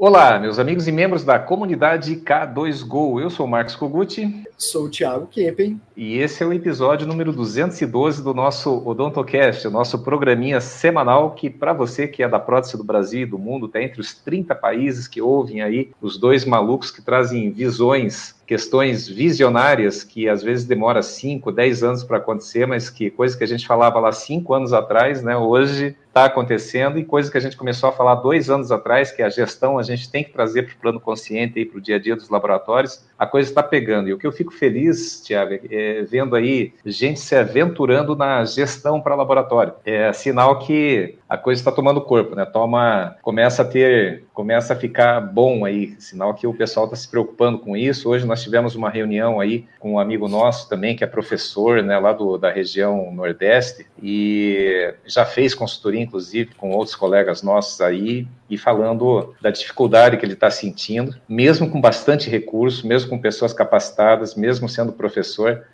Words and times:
Olá, 0.00 0.38
meus 0.38 0.60
amigos 0.60 0.86
e 0.86 0.92
membros 0.92 1.24
da 1.24 1.40
comunidade 1.40 2.14
K2Go. 2.14 3.20
Eu 3.20 3.28
sou 3.28 3.46
o 3.46 3.48
Marcos 3.48 3.74
Koguchi. 3.74 4.44
Sou 4.56 4.84
o 4.84 4.88
Thiago 4.88 5.26
Kempen. 5.26 5.80
E 5.96 6.18
esse 6.18 6.40
é 6.40 6.46
o 6.46 6.52
episódio 6.52 7.04
número 7.04 7.32
212 7.32 8.22
do 8.22 8.32
nosso 8.32 8.80
Odontocast, 8.88 9.66
o 9.66 9.72
nosso 9.72 9.98
programinha 9.98 10.60
semanal 10.60 11.32
que, 11.32 11.50
para 11.50 11.72
você 11.72 12.06
que 12.06 12.22
é 12.22 12.28
da 12.28 12.38
prótese 12.38 12.76
do 12.76 12.84
Brasil 12.84 13.22
e 13.22 13.26
do 13.26 13.40
mundo, 13.40 13.66
está 13.66 13.82
entre 13.82 14.00
os 14.00 14.14
30 14.14 14.54
países 14.54 15.08
que 15.08 15.20
ouvem 15.20 15.62
aí 15.62 15.90
os 16.00 16.16
dois 16.16 16.44
malucos 16.44 16.92
que 16.92 17.02
trazem 17.02 17.50
visões 17.50 18.37
questões 18.48 19.06
visionárias 19.06 20.02
que 20.02 20.26
às 20.26 20.42
vezes 20.42 20.64
demora 20.64 21.02
5, 21.02 21.52
10 21.52 21.82
anos 21.82 22.02
para 22.02 22.16
acontecer, 22.16 22.66
mas 22.66 22.88
que 22.88 23.10
coisa 23.10 23.36
que 23.36 23.44
a 23.44 23.46
gente 23.46 23.66
falava 23.66 24.00
lá 24.00 24.10
5 24.10 24.54
anos 24.54 24.72
atrás, 24.72 25.22
né, 25.22 25.36
hoje 25.36 25.94
está 26.06 26.24
acontecendo, 26.24 26.98
e 26.98 27.04
coisa 27.04 27.30
que 27.30 27.36
a 27.36 27.40
gente 27.40 27.58
começou 27.58 27.90
a 27.90 27.92
falar 27.92 28.16
dois 28.16 28.48
anos 28.48 28.72
atrás, 28.72 29.12
que 29.12 29.20
é 29.20 29.26
a 29.26 29.30
gestão 29.30 29.78
a 29.78 29.82
gente 29.82 30.10
tem 30.10 30.24
que 30.24 30.32
trazer 30.32 30.62
para 30.62 30.74
o 30.74 30.78
plano 30.78 30.98
consciente 30.98 31.60
e 31.60 31.66
para 31.66 31.78
o 31.78 31.80
dia 31.80 31.96
a 31.96 31.98
dia 31.98 32.16
dos 32.16 32.30
laboratórios, 32.30 33.04
a 33.18 33.26
coisa 33.26 33.50
está 33.50 33.62
pegando. 33.62 34.08
E 34.08 34.14
o 34.14 34.18
que 34.18 34.26
eu 34.26 34.32
fico 34.32 34.52
feliz, 34.52 35.22
Tiago, 35.22 35.58
é 35.70 36.02
vendo 36.02 36.34
aí 36.34 36.72
gente 36.84 37.20
se 37.20 37.36
aventurando 37.36 38.16
na 38.16 38.44
gestão 38.46 39.00
para 39.00 39.14
laboratório. 39.14 39.74
É 39.84 40.12
sinal 40.12 40.58
que 40.58 41.16
a 41.28 41.36
coisa 41.36 41.60
está 41.60 41.70
tomando 41.70 42.00
corpo, 42.00 42.34
né? 42.34 42.46
Toma, 42.46 43.16
começa 43.20 43.62
a 43.62 43.64
ter, 43.64 44.24
começa 44.32 44.72
a 44.72 44.76
ficar 44.76 45.20
bom 45.20 45.64
aí, 45.64 45.94
sinal 45.98 46.32
que 46.32 46.46
o 46.46 46.54
pessoal 46.54 46.86
está 46.86 46.96
se 46.96 47.08
preocupando 47.08 47.58
com 47.58 47.76
isso. 47.76 48.08
Hoje 48.08 48.26
nós 48.26 48.42
tivemos 48.42 48.74
uma 48.74 48.88
reunião 48.88 49.38
aí 49.38 49.66
com 49.78 49.92
um 49.92 49.98
amigo 49.98 50.26
nosso 50.26 50.68
também, 50.68 50.96
que 50.96 51.04
é 51.04 51.06
professor, 51.06 51.82
né, 51.82 51.98
lá 51.98 52.12
do, 52.12 52.38
da 52.38 52.50
região 52.50 53.12
Nordeste, 53.12 53.86
e 54.02 54.94
já 55.04 55.24
fez 55.24 55.54
consultoria, 55.54 56.00
inclusive, 56.00 56.54
com 56.54 56.70
outros 56.70 56.96
colegas 56.96 57.42
nossos 57.42 57.80
aí, 57.80 58.26
e 58.48 58.56
falando 58.56 59.34
da 59.40 59.50
dificuldade 59.50 60.16
que 60.16 60.24
ele 60.24 60.32
está 60.32 60.50
sentindo, 60.50 61.14
mesmo 61.28 61.68
com 61.68 61.80
bastante 61.80 62.30
recurso, 62.30 62.86
mesmo 62.86 63.10
com 63.10 63.18
pessoas 63.18 63.52
capacitadas, 63.52 64.34
mesmo 64.34 64.68
sendo 64.68 64.92
professor. 64.92 65.64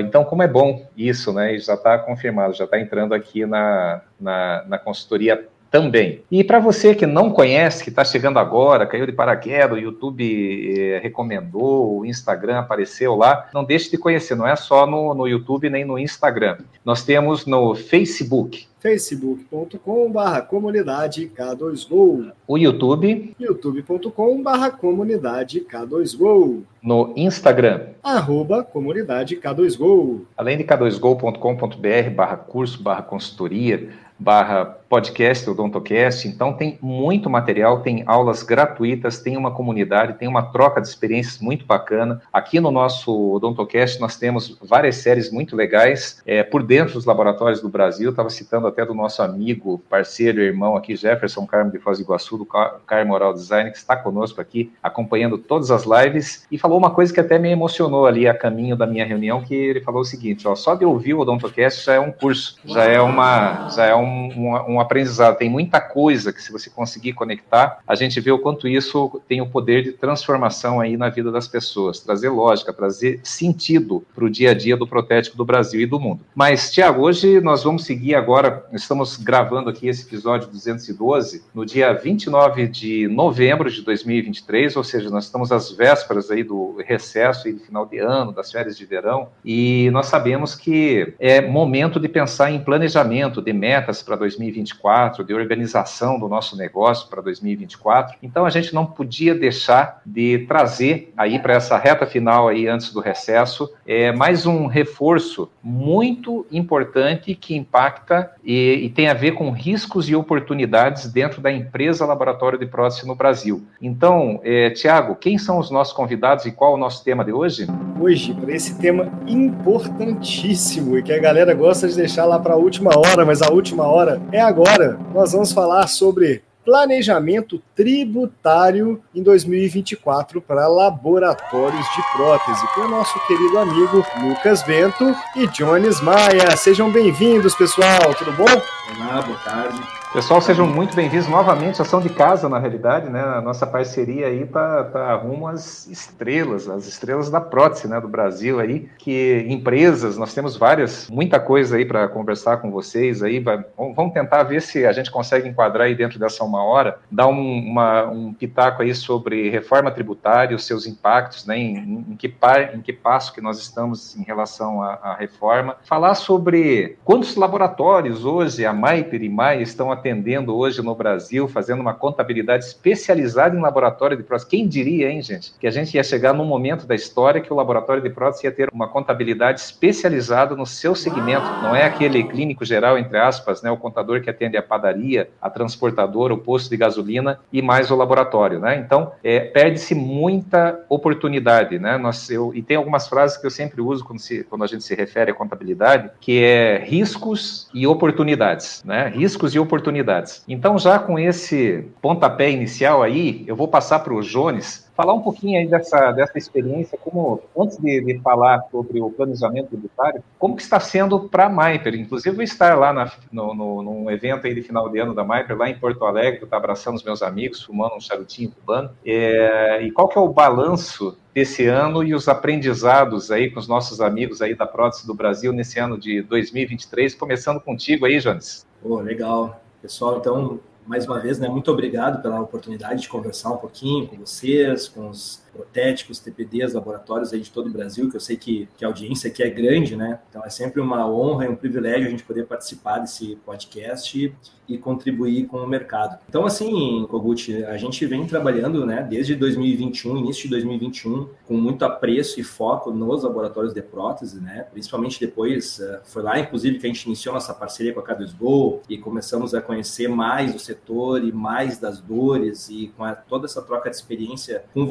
Então, 0.00 0.24
como 0.24 0.42
é 0.42 0.48
bom 0.48 0.86
isso, 0.96 1.32
né? 1.32 1.54
E 1.54 1.58
já 1.58 1.74
está 1.74 1.98
confirmado, 1.98 2.54
já 2.54 2.64
está 2.64 2.80
entrando 2.80 3.12
aqui 3.12 3.44
na, 3.44 4.00
na, 4.22 4.64
na 4.66 4.78
consultoria 4.78 5.48
também. 5.72 6.22
E 6.30 6.44
para 6.44 6.58
você 6.60 6.94
que 6.94 7.06
não 7.06 7.30
conhece, 7.30 7.82
que 7.82 7.88
está 7.88 8.04
chegando 8.04 8.38
agora, 8.38 8.86
caiu 8.86 9.06
de 9.06 9.12
paraquedas, 9.12 9.78
o 9.78 9.80
YouTube 9.80 10.78
eh, 10.78 11.00
recomendou, 11.02 11.98
o 11.98 12.04
Instagram 12.04 12.58
apareceu 12.58 13.16
lá, 13.16 13.48
não 13.54 13.64
deixe 13.64 13.90
de 13.90 13.96
conhecer, 13.96 14.34
não 14.34 14.46
é 14.46 14.54
só 14.54 14.86
no, 14.86 15.14
no 15.14 15.26
YouTube 15.26 15.70
nem 15.70 15.82
no 15.82 15.98
Instagram. 15.98 16.58
Nós 16.84 17.02
temos 17.02 17.46
no 17.46 17.74
Facebook, 17.74 18.68
facebook.com.br 18.82 20.40
comunidade 20.48 21.30
K2Go. 21.34 22.32
O 22.48 22.58
YouTube. 22.58 23.34
youtube.com.br 23.38 24.76
comunidade 24.80 25.60
K2Go. 25.60 26.62
No 26.82 27.12
Instagram. 27.16 27.86
Arroba 28.02 28.64
comunidade 28.64 29.36
K2Go. 29.36 30.22
Além 30.36 30.58
de 30.58 30.64
k2go.com.br 30.64 32.10
barra 32.14 32.36
curso, 32.36 32.82
barra 32.82 33.02
consultoria, 33.02 33.88
barra 34.18 34.64
podcast, 34.64 35.48
Odontocast. 35.48 36.28
Então 36.28 36.52
tem 36.52 36.78
muito 36.80 37.28
material, 37.28 37.80
tem 37.80 38.04
aulas 38.06 38.42
gratuitas, 38.42 39.20
tem 39.20 39.36
uma 39.36 39.50
comunidade, 39.50 40.18
tem 40.18 40.28
uma 40.28 40.42
troca 40.42 40.80
de 40.80 40.88
experiências 40.88 41.38
muito 41.40 41.66
bacana. 41.66 42.20
Aqui 42.32 42.60
no 42.60 42.70
nosso 42.70 43.34
Odontocast 43.34 44.00
nós 44.00 44.16
temos 44.16 44.56
várias 44.62 44.96
séries 44.96 45.30
muito 45.30 45.56
legais 45.56 46.22
é, 46.26 46.42
por 46.42 46.62
dentro 46.62 46.94
dos 46.94 47.04
laboratórios 47.04 47.60
do 47.60 47.68
Brasil. 47.68 48.10
Estava 48.10 48.30
citando 48.30 48.66
até 48.72 48.84
do 48.84 48.94
nosso 48.94 49.22
amigo, 49.22 49.82
parceiro 49.88 50.40
irmão 50.40 50.76
aqui, 50.76 50.96
Jefferson 50.96 51.46
Carmo 51.46 51.70
de 51.70 51.78
Foz 51.78 51.98
do 51.98 52.04
Iguaçu, 52.04 52.38
do 52.38 52.46
Carmo 52.86 53.14
Oral 53.14 53.32
Design, 53.32 53.70
que 53.70 53.76
está 53.76 53.96
conosco 53.96 54.40
aqui, 54.40 54.72
acompanhando 54.82 55.38
todas 55.38 55.70
as 55.70 55.84
lives, 55.84 56.46
e 56.50 56.58
falou 56.58 56.78
uma 56.78 56.90
coisa 56.90 57.12
que 57.12 57.20
até 57.20 57.38
me 57.38 57.50
emocionou 57.50 58.06
ali 58.06 58.26
a 58.26 58.34
caminho 58.34 58.76
da 58.76 58.86
minha 58.86 59.04
reunião, 59.04 59.42
que 59.42 59.54
ele 59.54 59.80
falou 59.80 60.02
o 60.02 60.04
seguinte, 60.04 60.46
ó, 60.46 60.54
só 60.54 60.74
de 60.74 60.84
ouvir 60.84 61.14
o 61.14 61.20
Odontocast 61.20 61.84
já 61.84 61.94
é 61.94 62.00
um 62.00 62.12
curso, 62.12 62.58
já 62.64 62.84
é 62.84 63.00
uma, 63.00 63.68
já 63.70 63.86
é 63.86 63.94
um 63.94 64.22
um, 64.36 64.74
um, 64.74 64.80
aprendizado, 64.80 65.36
tem 65.36 65.48
muita 65.48 65.80
coisa 65.80 66.32
que 66.32 66.42
se 66.42 66.52
você 66.52 66.70
conseguir 66.70 67.12
conectar, 67.12 67.78
a 67.86 67.94
gente 67.94 68.20
vê 68.20 68.30
o 68.30 68.38
quanto 68.38 68.68
isso 68.68 69.20
tem 69.28 69.40
o 69.40 69.46
poder 69.46 69.82
de 69.82 69.92
transformação 69.92 70.80
aí 70.80 70.96
na 70.96 71.08
vida 71.08 71.30
das 71.30 71.48
pessoas, 71.48 72.00
trazer 72.00 72.28
lógica, 72.28 72.72
trazer 72.72 73.20
sentido 73.22 74.04
para 74.14 74.24
o 74.24 74.30
dia 74.30 74.50
a 74.50 74.54
dia 74.54 74.76
do 74.76 74.86
protético 74.86 75.36
do 75.36 75.44
Brasil 75.44 75.80
e 75.80 75.86
do 75.86 76.00
mundo. 76.00 76.20
Mas, 76.34 76.70
Tiago, 76.70 77.02
hoje 77.02 77.40
nós 77.40 77.62
vamos 77.62 77.84
seguir 77.84 78.14
agora, 78.14 78.61
estamos 78.72 79.16
gravando 79.16 79.70
aqui 79.70 79.88
esse 79.88 80.06
episódio 80.06 80.48
212, 80.48 81.44
no 81.54 81.64
dia 81.64 81.92
29 81.92 82.68
de 82.68 83.08
novembro 83.08 83.70
de 83.70 83.82
2023, 83.82 84.76
ou 84.76 84.84
seja, 84.84 85.10
nós 85.10 85.24
estamos 85.24 85.50
às 85.50 85.70
vésperas 85.70 86.30
aí 86.30 86.42
do 86.42 86.76
recesso 86.86 87.48
e 87.48 87.52
do 87.52 87.60
final 87.60 87.86
de 87.86 87.98
ano, 87.98 88.32
das 88.32 88.50
férias 88.50 88.76
de 88.76 88.84
verão, 88.84 89.28
e 89.44 89.90
nós 89.92 90.06
sabemos 90.06 90.54
que 90.54 91.14
é 91.18 91.40
momento 91.40 91.98
de 91.98 92.08
pensar 92.08 92.50
em 92.50 92.60
planejamento, 92.60 93.40
de 93.40 93.52
metas, 93.52 94.02
para 94.02 94.16
2024, 94.16 95.24
de 95.24 95.34
organização 95.34 96.18
do 96.18 96.28
nosso 96.28 96.56
negócio 96.56 97.08
para 97.08 97.22
2024. 97.22 98.16
Então 98.22 98.44
a 98.44 98.50
gente 98.50 98.74
não 98.74 98.86
podia 98.86 99.34
deixar 99.34 100.00
de 100.04 100.40
trazer 100.46 101.12
aí 101.16 101.38
para 101.38 101.54
essa 101.54 101.76
reta 101.78 102.06
final 102.06 102.48
aí 102.48 102.66
antes 102.66 102.92
do 102.92 103.00
recesso 103.00 103.72
é 103.86 104.12
mais 104.12 104.46
um 104.46 104.66
reforço 104.66 105.50
muito 105.62 106.46
importante 106.50 107.34
que 107.34 107.54
impacta 107.54 108.32
e 108.52 108.88
tem 108.90 109.08
a 109.08 109.14
ver 109.14 109.32
com 109.32 109.50
riscos 109.50 110.08
e 110.08 110.14
oportunidades 110.14 111.10
dentro 111.10 111.40
da 111.40 111.52
empresa 111.52 112.04
Laboratório 112.04 112.58
de 112.58 112.66
Prótese 112.66 113.06
no 113.06 113.14
Brasil. 113.14 113.62
Então, 113.80 114.40
é, 114.42 114.70
Tiago, 114.70 115.14
quem 115.14 115.38
são 115.38 115.58
os 115.58 115.70
nossos 115.70 115.92
convidados 115.92 116.44
e 116.44 116.52
qual 116.52 116.72
é 116.72 116.74
o 116.74 116.78
nosso 116.78 117.04
tema 117.04 117.24
de 117.24 117.32
hoje? 117.32 117.66
Hoje, 118.00 118.34
para 118.34 118.52
esse 118.52 118.78
tema 118.78 119.12
importantíssimo 119.26 120.98
e 120.98 121.02
que 121.02 121.12
a 121.12 121.20
galera 121.20 121.54
gosta 121.54 121.88
de 121.88 121.96
deixar 121.96 122.24
lá 122.24 122.38
para 122.38 122.54
a 122.54 122.56
última 122.56 122.90
hora, 122.96 123.24
mas 123.24 123.42
a 123.42 123.50
última 123.50 123.86
hora 123.86 124.20
é 124.32 124.40
agora. 124.40 124.98
Nós 125.14 125.32
vamos 125.32 125.52
falar 125.52 125.86
sobre 125.86 126.42
planejamento 126.64 127.62
tributário 127.74 129.02
em 129.14 129.22
2024 129.22 130.40
para 130.40 130.68
laboratórios 130.68 131.86
de 131.94 132.02
prótese, 132.16 132.66
com 132.74 132.82
o 132.82 132.88
nosso 132.88 133.18
querido 133.26 133.58
amigo 133.58 134.04
Lucas 134.22 134.62
Bento 134.62 135.14
e 135.36 135.46
Jones 135.48 136.00
Maia. 136.00 136.56
Sejam 136.56 136.90
bem-vindos, 136.90 137.54
pessoal. 137.54 138.14
Tudo 138.18 138.32
bom? 138.32 138.44
Olá, 138.44 139.22
boa 139.22 139.38
tarde. 139.38 140.01
Pessoal, 140.12 140.42
sejam 140.42 140.66
muito 140.66 140.94
bem-vindos 140.94 141.26
novamente. 141.26 141.80
Ação 141.80 141.98
de 141.98 142.10
casa, 142.10 142.46
na 142.46 142.58
realidade, 142.58 143.08
né? 143.08 143.18
A 143.18 143.40
nossa 143.40 143.66
parceria 143.66 144.26
aí 144.26 144.44
tá, 144.44 144.84
tá 144.84 145.14
rumo 145.14 145.48
às 145.48 145.86
estrelas, 145.86 146.68
as 146.68 146.86
estrelas 146.86 147.30
da 147.30 147.40
prótese, 147.40 147.88
né? 147.88 147.98
Do 147.98 148.08
Brasil 148.08 148.60
aí, 148.60 148.90
que 148.98 149.46
empresas, 149.48 150.18
nós 150.18 150.34
temos 150.34 150.54
várias, 150.54 151.08
muita 151.08 151.40
coisa 151.40 151.76
aí 151.76 151.86
para 151.86 152.08
conversar 152.08 152.58
com 152.58 152.70
vocês 152.70 153.22
aí. 153.22 153.42
Vamos 153.78 154.12
tentar 154.12 154.42
ver 154.42 154.60
se 154.60 154.84
a 154.84 154.92
gente 154.92 155.10
consegue 155.10 155.48
enquadrar 155.48 155.86
aí 155.86 155.94
dentro 155.94 156.18
dessa 156.18 156.44
uma 156.44 156.62
hora, 156.62 156.98
dar 157.10 157.28
um, 157.28 157.70
uma, 157.70 158.04
um 158.04 158.34
pitaco 158.34 158.82
aí 158.82 158.94
sobre 158.94 159.48
reforma 159.48 159.90
tributária, 159.90 160.54
os 160.54 160.66
seus 160.66 160.86
impactos, 160.86 161.46
né? 161.46 161.56
Em, 161.56 162.04
em, 162.10 162.16
que, 162.16 162.28
par, 162.28 162.74
em 162.74 162.82
que 162.82 162.92
passo 162.92 163.32
que 163.32 163.40
nós 163.40 163.58
estamos 163.58 164.14
em 164.14 164.24
relação 164.24 164.82
à, 164.82 164.92
à 165.02 165.14
reforma. 165.14 165.78
Falar 165.84 166.14
sobre 166.16 166.98
quantos 167.02 167.34
laboratórios 167.34 168.26
hoje 168.26 168.66
a 168.66 168.74
Maiper 168.74 169.22
e 169.22 169.30
Maia 169.30 169.62
estão 169.62 169.90
atendendo 170.02 170.56
hoje 170.56 170.82
no 170.82 170.94
Brasil, 170.96 171.46
fazendo 171.46 171.80
uma 171.80 171.94
contabilidade 171.94 172.64
especializada 172.64 173.56
em 173.56 173.60
laboratório 173.60 174.16
de 174.16 174.24
prótese. 174.24 174.50
Quem 174.50 174.66
diria, 174.66 175.08
hein, 175.08 175.22
gente, 175.22 175.52
que 175.60 175.66
a 175.66 175.70
gente 175.70 175.94
ia 175.94 176.02
chegar 176.02 176.32
num 176.32 176.44
momento 176.44 176.86
da 176.86 176.94
história 176.94 177.40
que 177.40 177.52
o 177.52 177.56
laboratório 177.56 178.02
de 178.02 178.10
prótese 178.10 178.44
ia 178.44 178.52
ter 178.52 178.68
uma 178.72 178.88
contabilidade 178.88 179.60
especializada 179.60 180.56
no 180.56 180.66
seu 180.66 180.96
segmento. 180.96 181.46
Não 181.62 181.74
é 181.74 181.84
aquele 181.84 182.24
clínico 182.24 182.64
geral, 182.64 182.98
entre 182.98 183.16
aspas, 183.16 183.62
né, 183.62 183.70
o 183.70 183.76
contador 183.76 184.20
que 184.20 184.28
atende 184.28 184.56
a 184.56 184.62
padaria, 184.62 185.30
a 185.40 185.48
transportadora, 185.48 186.34
o 186.34 186.38
posto 186.38 186.68
de 186.68 186.76
gasolina 186.76 187.38
e 187.52 187.62
mais 187.62 187.90
o 187.90 187.96
laboratório, 187.96 188.58
né? 188.58 188.76
Então, 188.76 189.12
é, 189.22 189.38
perde-se 189.38 189.94
muita 189.94 190.84
oportunidade, 190.88 191.78
né? 191.78 191.96
Nós, 191.96 192.28
eu, 192.28 192.52
e 192.54 192.62
tem 192.62 192.76
algumas 192.76 193.06
frases 193.06 193.36
que 193.36 193.46
eu 193.46 193.50
sempre 193.50 193.80
uso 193.80 194.04
quando, 194.04 194.18
se, 194.18 194.42
quando 194.44 194.64
a 194.64 194.66
gente 194.66 194.82
se 194.82 194.94
refere 194.94 195.30
à 195.30 195.34
contabilidade, 195.34 196.10
que 196.20 196.42
é 196.42 196.78
riscos 196.78 197.68
e 197.72 197.86
oportunidades, 197.86 198.82
né? 198.84 199.06
Riscos 199.14 199.54
e 199.54 199.58
oportunidades 199.58 199.91
oportunidades. 199.92 200.42
Então, 200.48 200.78
já 200.78 200.98
com 200.98 201.18
esse 201.18 201.84
pontapé 202.00 202.50
inicial 202.50 203.02
aí, 203.02 203.44
eu 203.46 203.54
vou 203.54 203.68
passar 203.68 204.00
para 204.00 204.14
o 204.14 204.22
Jones 204.22 204.90
falar 204.94 205.14
um 205.14 205.22
pouquinho 205.22 205.58
aí 205.58 205.66
dessa, 205.66 206.12
dessa 206.12 206.36
experiência, 206.36 206.98
como 206.98 207.40
antes 207.58 207.78
de, 207.78 208.00
de 208.02 208.18
falar 208.20 208.62
sobre 208.70 209.00
o 209.00 209.10
planejamento 209.10 209.68
tributário, 209.68 210.22
como 210.38 210.54
que 210.54 210.62
está 210.62 210.78
sendo 210.78 211.28
para 211.28 211.46
a 211.46 211.48
Maiper? 211.48 211.94
Inclusive, 211.94 212.36
vou 212.36 212.44
estar 212.44 212.78
lá 212.78 212.92
na, 212.92 213.10
no, 213.30 213.54
no, 213.54 213.82
num 213.82 214.10
evento 214.10 214.46
aí 214.46 214.54
de 214.54 214.62
final 214.62 214.88
de 214.90 214.98
ano 214.98 215.14
da 215.14 215.24
Maiper, 215.24 215.56
lá 215.56 215.68
em 215.68 215.78
Porto 215.78 216.04
Alegre, 216.04 216.42
estou 216.42 216.56
abraçando 216.56 216.96
os 216.96 217.02
meus 217.02 217.22
amigos, 217.22 217.62
fumando 217.62 217.94
um 217.94 218.00
charutinho 218.00 218.50
cubano. 218.50 218.90
É, 219.04 219.82
e 219.82 219.90
qual 219.90 220.08
que 220.08 220.18
é 220.18 220.20
o 220.20 220.28
balanço 220.28 221.16
desse 221.34 221.66
ano 221.66 222.04
e 222.04 222.14
os 222.14 222.28
aprendizados 222.28 223.30
aí 223.30 223.50
com 223.50 223.58
os 223.58 223.66
nossos 223.66 224.02
amigos 224.02 224.42
aí 224.42 224.54
da 224.54 224.66
Prótese 224.66 225.06
do 225.06 225.14
Brasil 225.14 225.52
nesse 225.52 225.78
ano 225.78 225.98
de 225.98 226.20
2023, 226.20 227.14
começando 227.14 227.58
contigo 227.60 228.04
aí, 228.04 228.18
Jones. 228.18 228.66
Pô, 228.82 229.00
legal. 229.00 229.61
Pessoal, 229.82 230.18
então, 230.18 230.60
mais 230.86 231.06
uma 231.06 231.18
vez, 231.18 231.40
né, 231.40 231.48
muito 231.48 231.68
obrigado 231.68 232.22
pela 232.22 232.40
oportunidade 232.40 233.02
de 233.02 233.08
conversar 233.08 233.50
um 233.50 233.56
pouquinho 233.56 234.06
com 234.06 234.16
vocês, 234.16 234.88
com 234.88 235.10
os 235.10 235.41
protéticos, 235.52 236.18
TPDs, 236.18 236.72
laboratórios 236.72 237.32
aí 237.32 237.40
de 237.40 237.50
todo 237.50 237.66
o 237.68 237.70
Brasil, 237.70 238.10
que 238.10 238.16
eu 238.16 238.20
sei 238.20 238.36
que, 238.36 238.68
que 238.76 238.84
a 238.84 238.88
audiência 238.88 239.28
aqui 239.28 239.42
é 239.42 239.50
grande, 239.50 239.94
né? 239.96 240.18
Então 240.30 240.42
é 240.44 240.50
sempre 240.50 240.80
uma 240.80 241.08
honra 241.08 241.44
e 241.44 241.48
um 241.48 241.56
privilégio 241.56 242.06
a 242.08 242.10
gente 242.10 242.22
poder 242.22 242.46
participar 242.46 242.98
desse 242.98 243.36
podcast 243.44 244.18
e, 244.18 244.34
e 244.68 244.78
contribuir 244.78 245.46
com 245.46 245.58
o 245.58 245.66
mercado. 245.66 246.18
Então, 246.28 246.46
assim, 246.46 247.06
Kogut, 247.10 247.64
a 247.64 247.76
gente 247.76 248.04
vem 248.06 248.26
trabalhando, 248.26 248.86
né, 248.86 249.06
desde 249.08 249.34
2021, 249.34 250.16
início 250.16 250.44
de 250.44 250.50
2021, 250.50 251.28
com 251.46 251.54
muito 251.54 251.84
apreço 251.84 252.40
e 252.40 252.42
foco 252.42 252.90
nos 252.90 253.22
laboratórios 253.22 253.74
de 253.74 253.82
prótese, 253.82 254.40
né? 254.40 254.66
Principalmente 254.72 255.20
depois, 255.20 255.80
eh, 255.80 256.00
foi 256.04 256.22
lá, 256.22 256.38
inclusive, 256.38 256.78
que 256.78 256.86
a 256.86 256.88
gente 256.88 257.04
iniciou 257.04 257.34
nossa 257.34 257.52
parceria 257.52 257.92
com 257.92 258.00
a 258.00 258.02
K2Go 258.02 258.80
e 258.88 258.96
começamos 258.96 259.54
a 259.54 259.60
conhecer 259.60 260.08
mais 260.08 260.54
o 260.54 260.58
setor 260.58 261.22
e 261.22 261.32
mais 261.32 261.78
das 261.78 262.00
dores 262.00 262.68
e 262.70 262.92
com 262.96 263.04
a, 263.04 263.14
toda 263.14 263.46
essa 263.46 263.60
troca 263.60 263.90
de 263.90 263.96
experiência 263.96 264.64
com 264.72 264.86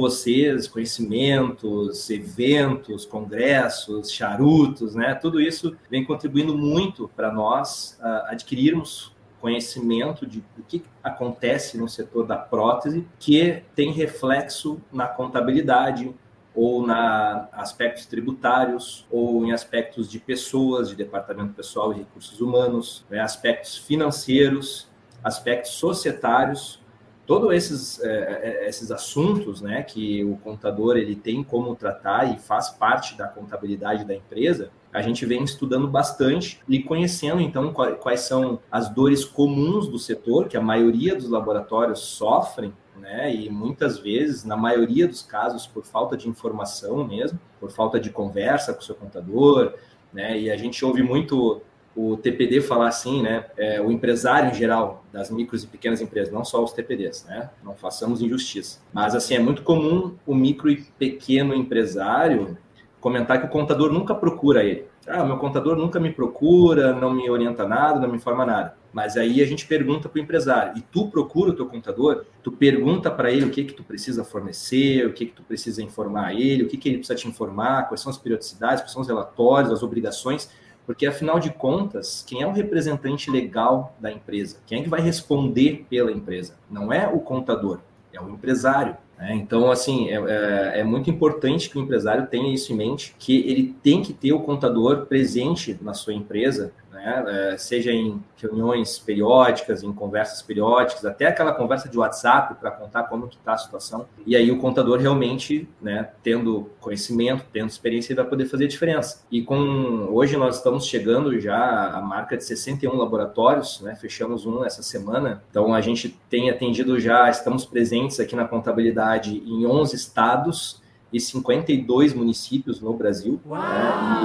conhecimentos, 0.68 2.10
eventos, 2.10 3.06
congressos, 3.06 4.12
charutos, 4.12 4.96
né? 4.96 5.16
Tudo 5.16 5.40
isso 5.40 5.76
vem 5.90 6.04
contribuindo 6.04 6.58
muito 6.58 7.10
para 7.16 7.32
nós 7.32 7.98
uh, 8.02 8.32
adquirirmos 8.32 9.16
conhecimento 9.40 10.26
de 10.26 10.40
o 10.58 10.64
que 10.68 10.84
acontece 11.04 11.78
no 11.78 11.90
setor 11.90 12.28
da 12.28 12.38
prótese, 12.38 13.08
que 13.20 13.64
tem 13.76 13.92
reflexo 13.92 14.80
na 14.94 15.08
contabilidade, 15.08 16.14
ou 16.54 16.86
na 16.86 17.48
aspectos 17.54 18.06
tributários, 18.06 19.06
ou 19.10 19.46
em 19.46 19.52
aspectos 19.52 20.10
de 20.10 20.20
pessoas, 20.20 20.90
de 20.90 20.96
departamento 20.96 21.54
pessoal 21.54 21.94
e 21.94 22.00
recursos 22.00 22.40
humanos, 22.40 23.06
né, 23.10 23.20
aspectos 23.20 23.78
financeiros, 23.78 24.90
aspectos 25.24 25.72
societários, 25.74 26.81
todos 27.26 27.52
esses, 27.54 28.00
é, 28.02 28.64
é, 28.66 28.70
esses 28.70 28.92
assuntos 28.92 29.62
né, 29.62 29.84
que 29.84 30.24
o 30.24 30.38
contador 30.38 30.98
ele 30.98 31.16
tem 31.16 31.44
como 31.44 31.76
tratar 31.76 32.34
e 32.34 32.40
faz 32.40 32.70
parte 32.70 33.18
da 33.18 33.28
contabilidade 33.28 34.06
da 34.06 34.16
empresa, 34.16 34.72
a 34.94 35.02
gente 35.02 35.26
vem 35.26 35.44
estudando 35.44 35.88
bastante 35.88 36.60
e 36.68 36.84
conhecendo 36.84 37.42
então 37.42 37.72
quais 37.74 38.22
são 38.22 38.60
as 38.70 38.90
dores 38.90 39.24
comuns 39.24 39.88
do 39.88 39.98
setor 39.98 40.48
que 40.48 40.58
a 40.58 40.62
maioria 40.62 41.16
dos 41.16 41.30
laboratórios 41.30 42.00
sofrem, 42.00 42.74
né? 42.98 43.34
E 43.34 43.50
muitas 43.50 43.98
vezes, 43.98 44.44
na 44.44 44.58
maioria 44.58 45.08
dos 45.08 45.22
casos, 45.22 45.66
por 45.66 45.86
falta 45.86 46.18
de 46.18 46.28
informação 46.28 47.08
mesmo, 47.08 47.40
por 47.60 47.72
falta 47.72 48.00
de 48.00 48.10
conversa 48.10 48.74
com 48.74 48.82
o 48.82 48.84
seu 48.84 48.96
contador, 48.96 49.74
né? 50.12 50.38
E 50.38 50.52
a 50.52 50.58
gente 50.58 50.84
ouve 50.84 51.02
muito 51.02 51.62
o 51.96 52.16
TPD 52.16 52.62
falar 52.62 52.88
assim, 52.88 53.22
né? 53.22 53.46
É, 53.58 53.82
o 53.82 53.92
empresário 53.92 54.52
em 54.52 54.54
geral 54.54 55.04
das 55.12 55.30
micros 55.30 55.64
e 55.64 55.68
pequenas 55.68 56.02
empresas, 56.02 56.34
não 56.34 56.46
só 56.46 56.64
os 56.64 56.72
TPDs, 56.72 57.26
né? 57.28 57.50
Não 57.64 57.76
façamos 57.76 58.22
injustiça. 58.22 58.80
Mas 58.94 59.14
assim 59.14 59.36
é 59.36 59.40
muito 59.40 59.62
comum 59.64 60.16
o 60.26 60.34
micro 60.34 60.70
e 60.70 60.78
pequeno 60.98 61.54
empresário 61.54 62.58
comentar 63.00 63.40
que 63.40 63.48
o 63.48 63.50
contador 63.50 63.92
nunca 63.92 64.14
procura 64.14 64.64
ele. 64.64 64.86
Ah, 65.08 65.26
meu 65.26 65.38
contador 65.38 65.76
nunca 65.76 66.00
me 66.00 66.12
procura, 66.12 66.94
não 66.94 67.12
me 67.12 67.28
orienta 67.28 67.68
nada, 67.68 68.00
não 68.00 68.08
me 68.08 68.18
informa 68.18 68.46
nada. 68.46 68.76
Mas 68.94 69.18
aí 69.18 69.42
a 69.42 69.46
gente 69.46 69.66
pergunta 69.66 70.08
para 70.08 70.20
o 70.20 70.22
empresário, 70.22 70.78
e 70.78 70.82
tu 70.82 71.08
procura 71.08 71.50
o 71.50 71.56
teu 71.56 71.66
contador? 71.66 72.26
Tu 72.44 72.52
pergunta 72.52 73.10
para 73.10 73.32
ele 73.32 73.46
o 73.46 73.50
que 73.50 73.64
que 73.64 73.74
tu 73.74 73.84
precisa 73.84 74.24
fornecer, 74.24 75.08
o 75.08 75.14
que 75.14 75.26
que 75.26 75.32
tu 75.32 75.42
precisa 75.42 75.82
informar 75.82 76.28
a 76.28 76.34
ele, 76.34 76.64
o 76.64 76.68
que 76.68 76.78
que 76.78 76.90
ele 76.90 76.98
precisa 77.00 77.18
te 77.18 77.28
informar, 77.28 77.88
quais 77.88 78.02
são 78.02 78.12
as 78.12 78.18
periodicidades, 78.18 78.82
quais 78.82 78.92
são 78.92 79.02
os 79.02 79.08
relatórios, 79.08 79.72
as 79.72 79.82
obrigações 79.82 80.50
porque, 80.86 81.06
afinal 81.06 81.40
de 81.40 81.52
contas, 81.52 82.24
quem 82.28 82.42
é 82.42 82.48
o 82.48 82.52
representante 82.52 83.30
legal 83.30 83.96
da 84.00 84.12
empresa? 84.12 84.58
Quem 84.66 84.80
é 84.80 84.84
que 84.84 84.90
vai 84.90 85.02
responder 85.02 85.86
pela 85.90 86.12
empresa? 86.12 86.56
Não 86.70 86.92
é 86.92 87.08
o 87.08 87.20
contador, 87.20 87.80
é 88.12 88.20
o 88.20 88.30
empresário. 88.30 88.98
Né? 89.18 89.36
Então, 89.36 89.70
assim, 89.72 90.10
é, 90.10 90.16
é, 90.16 90.80
é, 90.80 90.84
muito 90.84 91.10
importante 91.10 91.70
que 91.70 91.78
o 91.78 91.82
empresário 91.82 92.28
tenha 92.28 92.54
isso 92.54 92.74
em 92.74 92.76
mente, 92.76 93.16
que 93.20 93.40
ele 93.50 93.76
tem 93.84 94.02
que 94.02 94.14
ter 94.14 94.34
o 94.34 94.40
contador 94.40 95.06
presente 95.06 95.78
na 95.82 95.94
sua 95.94 96.14
empresa 96.14 96.74
né? 96.92 97.24
É, 97.28 97.58
seja 97.58 97.92
em 97.92 98.22
reuniões 98.38 99.00
periódicas, 99.00 99.82
em 99.82 99.94
conversas 99.94 100.42
periódicas, 100.42 101.06
até 101.06 101.26
aquela 101.26 101.54
conversa 101.54 101.88
de 101.88 101.98
WhatsApp 101.98 102.56
para 102.56 102.70
contar 102.72 103.04
como 103.04 103.28
que 103.28 103.38
está 103.38 103.54
a 103.54 103.58
situação. 103.58 104.06
E 104.26 104.36
aí 104.36 104.52
o 104.52 104.60
contador 104.60 105.00
realmente, 105.00 105.68
né, 105.82 106.10
tendo 106.22 106.70
conhecimento, 106.80 107.46
tendo 107.52 107.70
experiência, 107.70 108.16
vai 108.16 108.26
poder 108.26 108.46
fazer 108.46 108.66
a 108.66 108.68
diferença. 108.68 109.26
E 109.32 109.42
com 109.42 110.10
hoje 110.12 110.36
nós 110.36 110.58
estamos 110.58 110.86
chegando 110.86 111.40
já 111.40 111.92
à 111.92 112.02
marca 112.02 112.36
de 112.36 112.44
61 112.44 112.96
laboratórios, 112.96 113.82
né? 113.82 113.96
Fechamos 113.96 114.46
um 114.46 114.66
essa 114.66 114.84
semana. 114.84 115.44
Então 115.50 115.74
a 115.74 115.82
gente 115.82 116.10
tem 116.30 116.50
atendido 116.50 117.00
já, 117.00 117.30
estamos 117.30 117.66
presentes 117.66 118.20
aqui 118.20 118.36
na 118.36 118.46
contabilidade 118.46 119.38
em 119.46 119.66
11 119.66 119.96
estados 119.96 120.82
e 121.14 121.20
52 121.20 122.14
municípios 122.14 122.82
no 122.82 122.94
Brasil. 122.94 123.40
Né? 123.46 123.60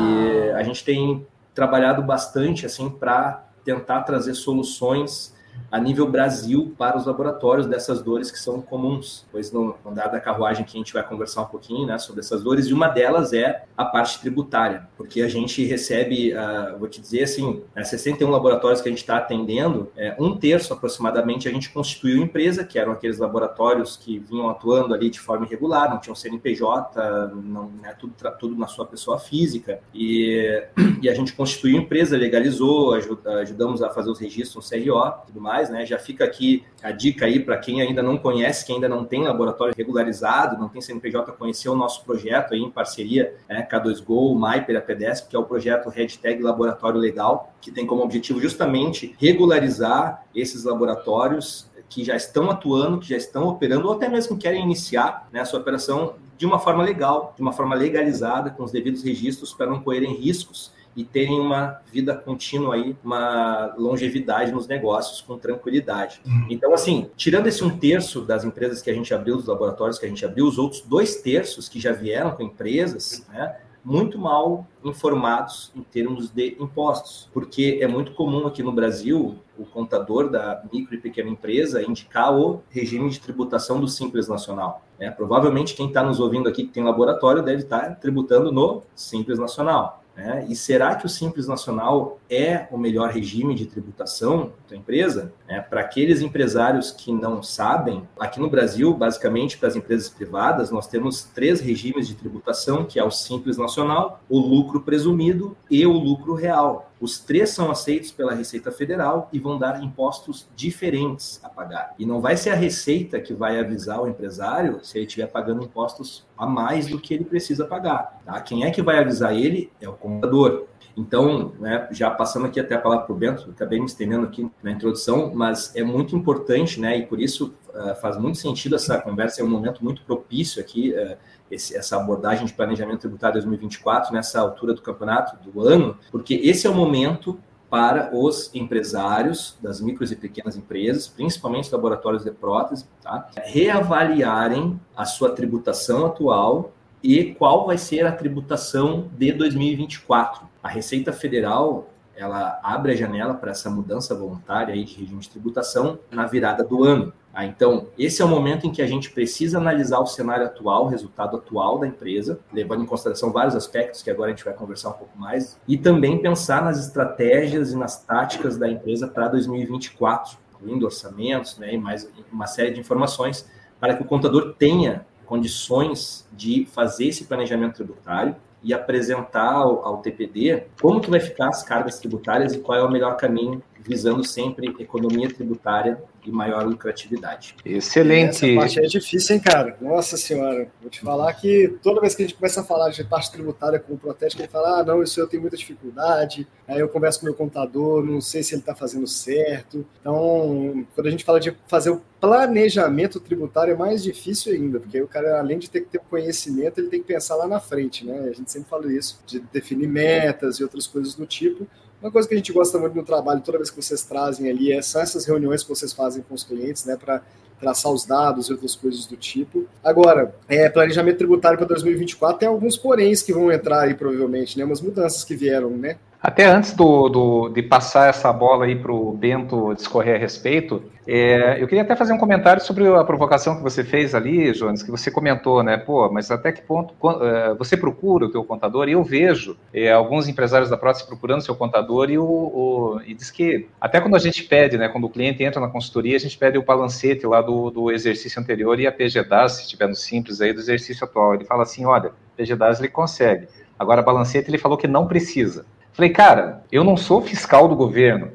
E 0.00 0.50
a 0.52 0.62
gente 0.62 0.84
tem 0.84 1.26
trabalhado 1.56 2.02
bastante 2.02 2.66
assim 2.66 2.90
para 2.90 3.48
tentar 3.64 4.02
trazer 4.02 4.34
soluções 4.34 5.34
a 5.70 5.78
nível 5.78 6.08
Brasil 6.08 6.74
para 6.78 6.96
os 6.96 7.06
laboratórios 7.06 7.66
dessas 7.66 8.02
dores 8.02 8.30
que 8.30 8.38
são 8.38 8.60
comuns. 8.60 9.26
Pois 9.30 9.52
no 9.52 9.74
andar 9.84 10.08
da 10.08 10.20
carruagem 10.20 10.64
que 10.64 10.76
a 10.76 10.78
gente 10.78 10.92
vai 10.92 11.06
conversar 11.06 11.42
um 11.42 11.46
pouquinho 11.46 11.86
né, 11.86 11.98
sobre 11.98 12.20
essas 12.20 12.42
dores, 12.42 12.66
e 12.66 12.72
uma 12.72 12.88
delas 12.88 13.32
é 13.32 13.64
a 13.76 13.84
parte 13.84 14.20
tributária, 14.20 14.88
porque 14.96 15.22
a 15.22 15.28
gente 15.28 15.64
recebe, 15.64 16.32
uh, 16.32 16.78
vou 16.78 16.88
te 16.88 17.00
dizer 17.00 17.24
assim, 17.24 17.62
né, 17.74 17.84
61 17.84 18.30
laboratórios 18.30 18.80
que 18.80 18.88
a 18.88 18.92
gente 18.92 19.00
está 19.00 19.18
atendendo, 19.18 19.90
é, 19.96 20.16
um 20.18 20.36
terço 20.36 20.72
aproximadamente 20.72 21.48
a 21.48 21.52
gente 21.52 21.70
constituiu 21.70 22.22
empresa, 22.22 22.64
que 22.64 22.78
eram 22.78 22.92
aqueles 22.92 23.18
laboratórios 23.18 23.96
que 23.96 24.18
vinham 24.18 24.48
atuando 24.48 24.94
ali 24.94 25.10
de 25.10 25.20
forma 25.20 25.46
irregular, 25.46 25.90
não 25.90 26.00
tinham 26.00 26.14
CNPJ, 26.14 27.30
não, 27.34 27.70
né, 27.82 27.94
tudo, 27.98 28.14
tudo 28.38 28.56
na 28.56 28.66
sua 28.66 28.86
pessoa 28.86 29.18
física, 29.18 29.80
e, 29.94 30.62
e 31.02 31.08
a 31.08 31.14
gente 31.14 31.32
constituiu 31.32 31.76
empresa, 31.76 32.16
legalizou, 32.16 32.94
ajuda, 32.94 33.40
ajudamos 33.40 33.82
a 33.82 33.90
fazer 33.90 34.10
os 34.10 34.18
registros 34.18 34.70
no 34.70 34.84
CRO, 34.84 35.12
tudo 35.26 35.40
mais, 35.46 35.70
né? 35.70 35.86
Já 35.86 35.96
fica 35.96 36.24
aqui 36.24 36.64
a 36.82 36.90
dica 36.90 37.24
aí 37.24 37.38
para 37.38 37.56
quem 37.56 37.80
ainda 37.80 38.02
não 38.02 38.18
conhece, 38.18 38.66
quem 38.66 38.74
ainda 38.74 38.88
não 38.88 39.04
tem 39.04 39.22
laboratório 39.22 39.72
regularizado, 39.76 40.58
não 40.58 40.68
tem 40.68 40.82
CNPJ, 40.82 41.30
conhecer 41.32 41.68
o 41.68 41.76
nosso 41.76 42.04
projeto 42.04 42.52
aí 42.52 42.60
em 42.60 42.70
parceria 42.70 43.32
né, 43.48 43.66
K2Go, 43.70 44.34
MyPer 44.34 44.76
a 44.76 44.80
PDESP, 44.80 45.30
que 45.30 45.36
é 45.36 45.38
o 45.38 45.44
projeto 45.44 45.88
Hashtag 45.88 46.42
Laboratório 46.42 46.98
Legal, 46.98 47.54
que 47.60 47.70
tem 47.70 47.86
como 47.86 48.02
objetivo 48.02 48.40
justamente 48.40 49.14
regularizar 49.20 50.26
esses 50.34 50.64
laboratórios 50.64 51.70
que 51.88 52.04
já 52.04 52.16
estão 52.16 52.50
atuando, 52.50 52.98
que 52.98 53.08
já 53.08 53.16
estão 53.16 53.46
operando, 53.46 53.86
ou 53.86 53.94
até 53.94 54.08
mesmo 54.08 54.36
querem 54.36 54.62
iniciar 54.62 55.28
né, 55.32 55.40
a 55.40 55.44
sua 55.44 55.60
operação 55.60 56.14
de 56.36 56.44
uma 56.44 56.58
forma 56.58 56.82
legal, 56.82 57.32
de 57.36 57.40
uma 57.40 57.52
forma 57.52 57.76
legalizada, 57.76 58.50
com 58.50 58.64
os 58.64 58.72
devidos 58.72 59.04
registros, 59.04 59.54
para 59.54 59.66
não 59.66 59.80
correrem 59.80 60.14
riscos 60.16 60.74
e 60.96 61.04
terem 61.04 61.38
uma 61.38 61.80
vida 61.92 62.14
contínua 62.14 62.74
aí, 62.74 62.96
uma 63.04 63.74
longevidade 63.76 64.50
nos 64.50 64.66
negócios 64.66 65.20
com 65.20 65.36
tranquilidade. 65.36 66.20
Uhum. 66.24 66.46
Então, 66.48 66.72
assim, 66.72 67.10
tirando 67.16 67.46
esse 67.46 67.62
um 67.62 67.78
terço 67.78 68.22
das 68.22 68.44
empresas 68.44 68.80
que 68.80 68.90
a 68.90 68.94
gente 68.94 69.12
abriu, 69.12 69.36
dos 69.36 69.46
laboratórios 69.46 69.98
que 69.98 70.06
a 70.06 70.08
gente 70.08 70.24
abriu, 70.24 70.46
os 70.46 70.56
outros 70.56 70.80
dois 70.80 71.16
terços 71.16 71.68
que 71.68 71.78
já 71.78 71.92
vieram 71.92 72.30
com 72.30 72.42
empresas, 72.42 73.26
né, 73.28 73.56
muito 73.84 74.18
mal 74.18 74.66
informados 74.82 75.70
em 75.76 75.80
termos 75.80 76.28
de 76.28 76.56
impostos, 76.58 77.28
porque 77.32 77.78
é 77.80 77.86
muito 77.86 78.14
comum 78.14 78.44
aqui 78.46 78.60
no 78.60 78.72
Brasil 78.72 79.38
o 79.56 79.64
contador 79.64 80.28
da 80.28 80.60
micro 80.72 80.96
e 80.96 80.98
pequena 80.98 81.30
empresa 81.30 81.82
indicar 81.82 82.36
o 82.36 82.62
regime 82.68 83.08
de 83.08 83.20
tributação 83.20 83.78
do 83.78 83.86
Simples 83.86 84.26
Nacional. 84.26 84.82
É, 84.98 85.08
provavelmente 85.08 85.74
quem 85.74 85.86
está 85.86 86.02
nos 86.02 86.18
ouvindo 86.18 86.48
aqui 86.48 86.64
que 86.64 86.72
tem 86.72 86.82
laboratório 86.82 87.44
deve 87.44 87.62
estar 87.62 87.80
tá 87.80 87.94
tributando 87.94 88.50
no 88.50 88.82
Simples 88.94 89.38
Nacional. 89.38 90.02
Né? 90.16 90.46
E 90.48 90.56
será 90.56 90.94
que 90.96 91.04
o 91.04 91.08
Simples 91.10 91.46
Nacional 91.46 92.18
é 92.30 92.66
o 92.70 92.78
melhor 92.78 93.10
regime 93.10 93.54
de 93.54 93.66
tributação 93.66 94.52
da 94.68 94.74
empresa? 94.74 95.32
É, 95.46 95.60
para 95.60 95.82
aqueles 95.82 96.22
empresários 96.22 96.90
que 96.90 97.12
não 97.12 97.42
sabem, 97.42 98.02
aqui 98.18 98.40
no 98.40 98.48
Brasil, 98.48 98.94
basicamente 98.94 99.58
para 99.58 99.68
as 99.68 99.76
empresas 99.76 100.08
privadas, 100.08 100.70
nós 100.70 100.86
temos 100.86 101.22
três 101.22 101.60
regimes 101.60 102.08
de 102.08 102.14
tributação, 102.14 102.84
que 102.84 102.98
é 102.98 103.04
o 103.04 103.10
Simples 103.10 103.58
Nacional, 103.58 104.22
o 104.28 104.38
lucro 104.38 104.80
presumido 104.80 105.54
e 105.70 105.86
o 105.86 105.92
lucro 105.92 106.34
real. 106.34 106.85
Os 107.00 107.18
três 107.18 107.50
são 107.50 107.70
aceitos 107.70 108.10
pela 108.10 108.34
Receita 108.34 108.72
Federal 108.72 109.28
e 109.32 109.38
vão 109.38 109.58
dar 109.58 109.82
impostos 109.82 110.48
diferentes 110.56 111.40
a 111.42 111.48
pagar. 111.48 111.94
E 111.98 112.06
não 112.06 112.20
vai 112.20 112.36
ser 112.36 112.50
a 112.50 112.54
Receita 112.54 113.20
que 113.20 113.34
vai 113.34 113.60
avisar 113.60 114.00
o 114.00 114.08
empresário 114.08 114.80
se 114.82 114.98
ele 114.98 115.06
estiver 115.06 115.26
pagando 115.26 115.62
impostos 115.62 116.26
a 116.36 116.46
mais 116.46 116.86
do 116.86 116.98
que 116.98 117.12
ele 117.12 117.24
precisa 117.24 117.66
pagar. 117.66 118.20
Tá? 118.24 118.40
Quem 118.40 118.64
é 118.64 118.70
que 118.70 118.82
vai 118.82 118.98
avisar 118.98 119.34
ele 119.36 119.70
é 119.80 119.88
o 119.88 119.92
contador. 119.92 120.66
Então, 120.96 121.52
né, 121.60 121.86
já 121.90 122.10
passando 122.10 122.46
aqui 122.46 122.58
até 122.58 122.74
a 122.74 122.80
palavra 122.80 123.04
para 123.04 123.14
o 123.14 123.18
Bento, 123.18 123.50
acabei 123.50 123.78
me 123.78 123.84
estendendo 123.84 124.24
aqui 124.24 124.50
na 124.62 124.70
introdução, 124.70 125.30
mas 125.34 125.76
é 125.76 125.84
muito 125.84 126.16
importante, 126.16 126.80
né, 126.80 126.96
e 126.96 127.04
por 127.04 127.20
isso 127.20 127.54
uh, 127.68 127.94
faz 128.00 128.16
muito 128.16 128.38
sentido 128.38 128.76
essa 128.76 128.98
conversa, 128.98 129.42
é 129.42 129.44
um 129.44 129.48
momento 129.48 129.84
muito 129.84 130.00
propício 130.02 130.58
aqui, 130.58 130.94
uh, 130.94 131.18
esse, 131.50 131.76
essa 131.76 131.96
abordagem 131.96 132.46
de 132.46 132.52
planejamento 132.52 133.00
tributário 133.00 133.34
2024 133.34 134.12
nessa 134.12 134.40
altura 134.40 134.74
do 134.74 134.82
campeonato, 134.82 135.36
do 135.48 135.60
ano, 135.60 135.96
porque 136.10 136.34
esse 136.34 136.66
é 136.66 136.70
o 136.70 136.74
momento 136.74 137.38
para 137.68 138.10
os 138.16 138.50
empresários 138.54 139.56
das 139.60 139.80
micros 139.80 140.12
e 140.12 140.16
pequenas 140.16 140.56
empresas, 140.56 141.08
principalmente 141.08 141.72
laboratórios 141.72 142.24
de 142.24 142.30
prótese, 142.30 142.86
tá? 143.02 143.28
reavaliarem 143.44 144.80
a 144.96 145.04
sua 145.04 145.30
tributação 145.30 146.06
atual 146.06 146.72
e 147.02 147.34
qual 147.34 147.66
vai 147.66 147.76
ser 147.76 148.06
a 148.06 148.12
tributação 148.12 149.08
de 149.16 149.32
2024. 149.32 150.46
A 150.62 150.68
Receita 150.68 151.12
Federal 151.12 151.88
ela 152.16 152.58
abre 152.62 152.92
a 152.92 152.96
janela 152.96 153.34
para 153.34 153.50
essa 153.50 153.68
mudança 153.68 154.14
voluntária 154.14 154.72
aí 154.72 154.84
de 154.84 154.98
regime 154.98 155.20
de 155.20 155.28
tributação 155.28 155.98
na 156.10 156.26
virada 156.26 156.64
do 156.64 156.82
ano. 156.82 157.12
Ah, 157.36 157.44
então, 157.44 157.88
esse 157.98 158.22
é 158.22 158.24
o 158.24 158.28
momento 158.28 158.66
em 158.66 158.72
que 158.72 158.80
a 158.80 158.86
gente 158.86 159.10
precisa 159.10 159.58
analisar 159.58 159.98
o 159.98 160.06
cenário 160.06 160.46
atual, 160.46 160.86
o 160.86 160.88
resultado 160.88 161.36
atual 161.36 161.78
da 161.78 161.86
empresa, 161.86 162.40
levando 162.50 162.82
em 162.82 162.86
consideração 162.86 163.30
vários 163.30 163.54
aspectos 163.54 164.02
que 164.02 164.10
agora 164.10 164.32
a 164.32 164.34
gente 164.34 164.42
vai 164.42 164.54
conversar 164.54 164.88
um 164.88 164.94
pouco 164.94 165.18
mais, 165.18 165.60
e 165.68 165.76
também 165.76 166.16
pensar 166.16 166.64
nas 166.64 166.78
estratégias 166.78 167.72
e 167.72 167.76
nas 167.76 168.02
táticas 168.02 168.56
da 168.56 168.66
empresa 168.66 169.06
para 169.06 169.28
2024, 169.28 170.38
incluindo 170.54 170.86
orçamentos 170.86 171.58
né, 171.58 171.74
e 171.74 171.76
mais 171.76 172.10
uma 172.32 172.46
série 172.46 172.70
de 172.70 172.80
informações, 172.80 173.46
para 173.78 173.94
que 173.94 174.02
o 174.02 174.06
contador 174.06 174.54
tenha 174.58 175.04
condições 175.26 176.26
de 176.32 176.64
fazer 176.64 177.08
esse 177.08 177.26
planejamento 177.26 177.74
tributário 177.74 178.34
e 178.62 178.72
apresentar 178.72 179.52
ao, 179.52 179.84
ao, 179.84 179.98
TPD 179.98 180.64
como 180.80 181.02
que 181.02 181.10
vai 181.10 181.20
ficar 181.20 181.48
as 181.48 181.62
cargas 181.62 181.98
tributárias 181.98 182.54
e 182.54 182.60
qual 182.60 182.78
é 182.78 182.82
o 182.82 182.90
melhor 182.90 183.16
caminho, 183.18 183.62
visando 183.80 184.24
sempre 184.24 184.74
economia 184.78 185.28
tributária 185.28 186.02
e 186.24 186.30
maior 186.30 186.64
lucratividade. 186.64 187.54
Excelente. 187.64 188.44
Essa 188.44 188.60
parte 188.60 188.80
é 188.80 188.86
difícil, 188.86 189.36
hein, 189.36 189.42
cara? 189.42 189.76
Nossa 189.80 190.16
senhora. 190.16 190.68
Vou 190.80 190.90
te 190.90 191.00
falar 191.00 191.32
que 191.34 191.76
toda 191.82 192.00
vez 192.00 192.14
que 192.14 192.22
a 192.22 192.26
gente 192.26 192.36
começa 192.36 192.60
a 192.60 192.64
falar 192.64 192.90
de 192.90 193.04
taxa 193.04 193.30
tributária 193.30 193.78
com 193.78 193.94
o 193.94 193.98
protético, 193.98 194.42
ele 194.42 194.48
fala, 194.48 194.80
ah, 194.80 194.84
não, 194.84 195.02
isso 195.02 195.20
eu 195.20 195.26
tenho 195.26 195.40
muita 195.40 195.56
dificuldade. 195.56 196.46
Aí 196.66 196.80
eu 196.80 196.88
converso 196.88 197.20
com 197.20 197.26
o 197.26 197.28
meu 197.28 197.34
contador, 197.34 198.04
não 198.04 198.20
sei 198.20 198.42
se 198.42 198.54
ele 198.54 198.62
está 198.62 198.74
fazendo 198.74 199.06
certo. 199.06 199.86
Então, 200.00 200.84
quando 200.94 201.06
a 201.06 201.10
gente 201.10 201.24
fala 201.24 201.38
de 201.38 201.56
fazer 201.68 201.90
o 201.90 202.02
planejamento 202.20 203.20
tributário, 203.20 203.74
é 203.74 203.76
mais 203.76 204.02
difícil 204.02 204.52
ainda, 204.52 204.80
porque 204.80 204.96
aí 204.96 205.02
o 205.02 205.08
cara, 205.08 205.38
além 205.38 205.58
de 205.58 205.70
ter 205.70 205.82
que 205.82 205.88
ter 205.88 205.98
o 205.98 206.02
conhecimento, 206.10 206.80
ele 206.80 206.88
tem 206.88 207.00
que 207.00 207.06
pensar 207.06 207.36
lá 207.36 207.46
na 207.46 207.60
frente, 207.60 208.04
né? 208.04 208.28
A 208.30 208.32
gente 208.32 208.50
sempre 208.50 208.68
fala 208.68 208.92
isso, 208.92 209.20
de 209.26 209.38
definir 209.38 209.86
metas 209.86 210.56
e 210.56 210.62
outras 210.64 210.86
coisas 210.86 211.14
do 211.14 211.26
tipo. 211.26 211.66
Uma 212.00 212.10
coisa 212.10 212.28
que 212.28 212.34
a 212.34 212.36
gente 212.36 212.52
gosta 212.52 212.78
muito 212.78 212.94
no 212.94 213.04
trabalho, 213.04 213.40
toda 213.40 213.58
vez 213.58 213.70
que 213.70 213.82
vocês 213.82 214.02
trazem 214.02 214.50
ali, 214.50 214.72
é, 214.72 214.82
são 214.82 215.00
essas 215.00 215.24
reuniões 215.24 215.62
que 215.62 215.68
vocês 215.68 215.92
fazem 215.92 216.22
com 216.22 216.34
os 216.34 216.44
clientes, 216.44 216.84
né, 216.84 216.96
para 216.96 217.22
traçar 217.58 217.90
os 217.90 218.04
dados 218.04 218.48
e 218.48 218.52
outras 218.52 218.76
coisas 218.76 219.06
do 219.06 219.16
tipo. 219.16 219.64
Agora, 219.82 220.34
é, 220.46 220.68
planejamento 220.68 221.18
tributário 221.18 221.56
para 221.56 221.66
2024 221.66 222.38
tem 222.38 222.48
alguns 222.48 222.76
poréns 222.76 223.22
que 223.22 223.32
vão 223.32 223.50
entrar 223.50 223.80
aí, 223.80 223.94
provavelmente, 223.94 224.58
né, 224.58 224.64
umas 224.64 224.80
mudanças 224.80 225.24
que 225.24 225.34
vieram, 225.34 225.70
né? 225.70 225.96
Até 226.22 226.46
antes 226.46 226.72
do, 226.72 227.08
do, 227.08 227.48
de 227.50 227.62
passar 227.62 228.08
essa 228.08 228.32
bola 228.32 228.64
aí 228.64 228.74
para 228.74 228.92
o 228.92 229.12
Bento 229.12 229.74
discorrer 229.74 230.16
a 230.16 230.18
respeito, 230.18 230.82
é, 231.06 231.62
eu 231.62 231.68
queria 231.68 231.82
até 231.82 231.94
fazer 231.94 232.12
um 232.12 232.18
comentário 232.18 232.60
sobre 232.60 232.88
a 232.88 233.04
provocação 233.04 233.56
que 233.56 233.62
você 233.62 233.84
fez 233.84 234.12
ali, 234.12 234.50
Jones, 234.52 234.82
que 234.82 234.90
você 234.90 235.08
comentou, 235.08 235.62
né? 235.62 235.76
Pô, 235.76 236.10
mas 236.10 236.30
até 236.30 236.50
que 236.50 236.62
ponto 236.62 236.94
é, 237.22 237.54
você 237.54 237.76
procura 237.76 238.26
o 238.26 238.30
teu 238.30 238.42
contador? 238.42 238.88
E 238.88 238.92
eu 238.92 239.04
vejo 239.04 239.56
é, 239.72 239.92
alguns 239.92 240.26
empresários 240.26 240.68
da 240.68 240.76
prótese 240.76 241.06
procurando 241.06 241.38
o 241.38 241.44
seu 241.44 241.54
contador 241.54 242.10
e, 242.10 242.18
o, 242.18 242.24
o, 242.24 243.00
e 243.06 243.14
diz 243.14 243.30
que 243.30 243.68
até 243.80 244.00
quando 244.00 244.16
a 244.16 244.18
gente 244.18 244.42
pede, 244.42 244.76
né? 244.76 244.88
Quando 244.88 245.04
o 245.04 245.10
cliente 245.10 245.44
entra 245.44 245.60
na 245.60 245.68
consultoria, 245.68 246.16
a 246.16 246.20
gente 246.20 246.36
pede 246.36 246.58
o 246.58 246.62
balancete 246.62 247.24
lá 247.24 247.40
do, 247.40 247.70
do 247.70 247.92
exercício 247.92 248.40
anterior 248.42 248.80
e 248.80 248.86
a 248.86 248.90
PGDAS, 248.90 249.52
se 249.52 249.62
estiver 249.62 249.86
no 249.86 249.94
simples 249.94 250.40
aí, 250.40 250.52
do 250.52 250.60
exercício 250.60 251.04
atual. 251.04 251.34
Ele 251.34 251.44
fala 251.44 251.62
assim, 251.62 251.84
olha, 251.84 252.10
PGDAS 252.36 252.80
ele 252.80 252.88
consegue. 252.88 253.46
Agora, 253.78 254.02
balancete 254.02 254.50
ele 254.50 254.58
falou 254.58 254.76
que 254.76 254.88
não 254.88 255.06
precisa. 255.06 255.64
Falei, 255.96 256.10
cara, 256.10 256.62
eu 256.70 256.84
não 256.84 256.94
sou 256.94 257.22
fiscal 257.22 257.66
do 257.66 257.74
governo. 257.74 258.28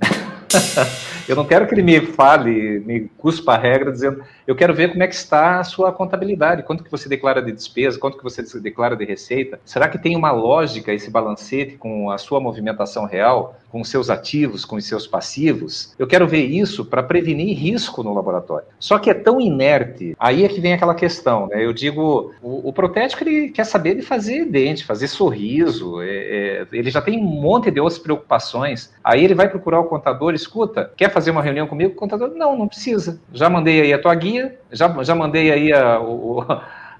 eu 1.29 1.35
não 1.35 1.45
quero 1.45 1.67
que 1.67 1.75
ele 1.75 1.83
me 1.83 2.01
fale, 2.01 2.79
me 2.79 3.01
cuspa 3.19 3.53
a 3.53 3.57
regra, 3.57 3.91
dizendo, 3.91 4.23
eu 4.51 4.55
quero 4.55 4.73
ver 4.73 4.89
como 4.89 5.01
é 5.01 5.07
que 5.07 5.15
está 5.15 5.59
a 5.59 5.63
sua 5.63 5.93
contabilidade, 5.93 6.63
quanto 6.63 6.83
que 6.83 6.91
você 6.91 7.07
declara 7.07 7.41
de 7.41 7.53
despesa, 7.53 7.97
quanto 7.97 8.17
que 8.17 8.23
você 8.23 8.43
declara 8.59 8.97
de 8.97 9.05
receita. 9.05 9.57
Será 9.63 9.87
que 9.87 9.97
tem 9.97 10.13
uma 10.13 10.31
lógica 10.31 10.93
esse 10.93 11.09
balancete 11.09 11.77
com 11.77 12.11
a 12.11 12.17
sua 12.17 12.41
movimentação 12.41 13.05
real? 13.05 13.55
com 13.71 13.81
os 13.81 13.89
seus 13.89 14.09
ativos, 14.09 14.65
com 14.65 14.75
os 14.75 14.85
seus 14.85 15.07
passivos. 15.07 15.95
Eu 15.97 16.05
quero 16.05 16.27
ver 16.27 16.45
isso 16.45 16.83
para 16.83 17.01
prevenir 17.01 17.57
risco 17.57 18.03
no 18.03 18.13
laboratório. 18.13 18.67
Só 18.77 18.99
que 18.99 19.09
é 19.09 19.13
tão 19.13 19.39
inerte, 19.39 20.15
aí 20.19 20.43
é 20.43 20.49
que 20.49 20.59
vem 20.59 20.73
aquela 20.73 20.93
questão, 20.93 21.47
né? 21.47 21.65
Eu 21.65 21.71
digo, 21.71 22.33
o, 22.41 22.69
o 22.69 22.73
protético 22.73 23.23
ele 23.23 23.49
quer 23.49 23.63
saber 23.63 23.95
de 23.95 24.01
fazer 24.01 24.45
dente, 24.45 24.83
fazer 24.83 25.07
sorriso, 25.07 26.01
é, 26.01 26.07
é, 26.07 26.67
ele 26.73 26.91
já 26.91 27.01
tem 27.01 27.17
um 27.17 27.23
monte 27.23 27.71
de 27.71 27.79
outras 27.79 27.99
preocupações. 27.99 28.93
Aí 29.03 29.23
ele 29.23 29.33
vai 29.33 29.47
procurar 29.47 29.79
o 29.79 29.85
contador, 29.85 30.33
escuta, 30.33 30.91
quer 30.97 31.09
fazer 31.09 31.31
uma 31.31 31.41
reunião 31.41 31.65
comigo? 31.65 31.93
O 31.93 31.95
contador, 31.95 32.31
não, 32.35 32.57
não 32.57 32.67
precisa. 32.67 33.21
Já 33.31 33.49
mandei 33.49 33.81
aí 33.81 33.93
a 33.93 34.01
tua 34.01 34.13
guia, 34.13 34.40
já, 34.71 35.03
já 35.03 35.15
mandei 35.15 35.51
aí 35.51 35.73
a, 35.73 35.99
o, 35.99 36.41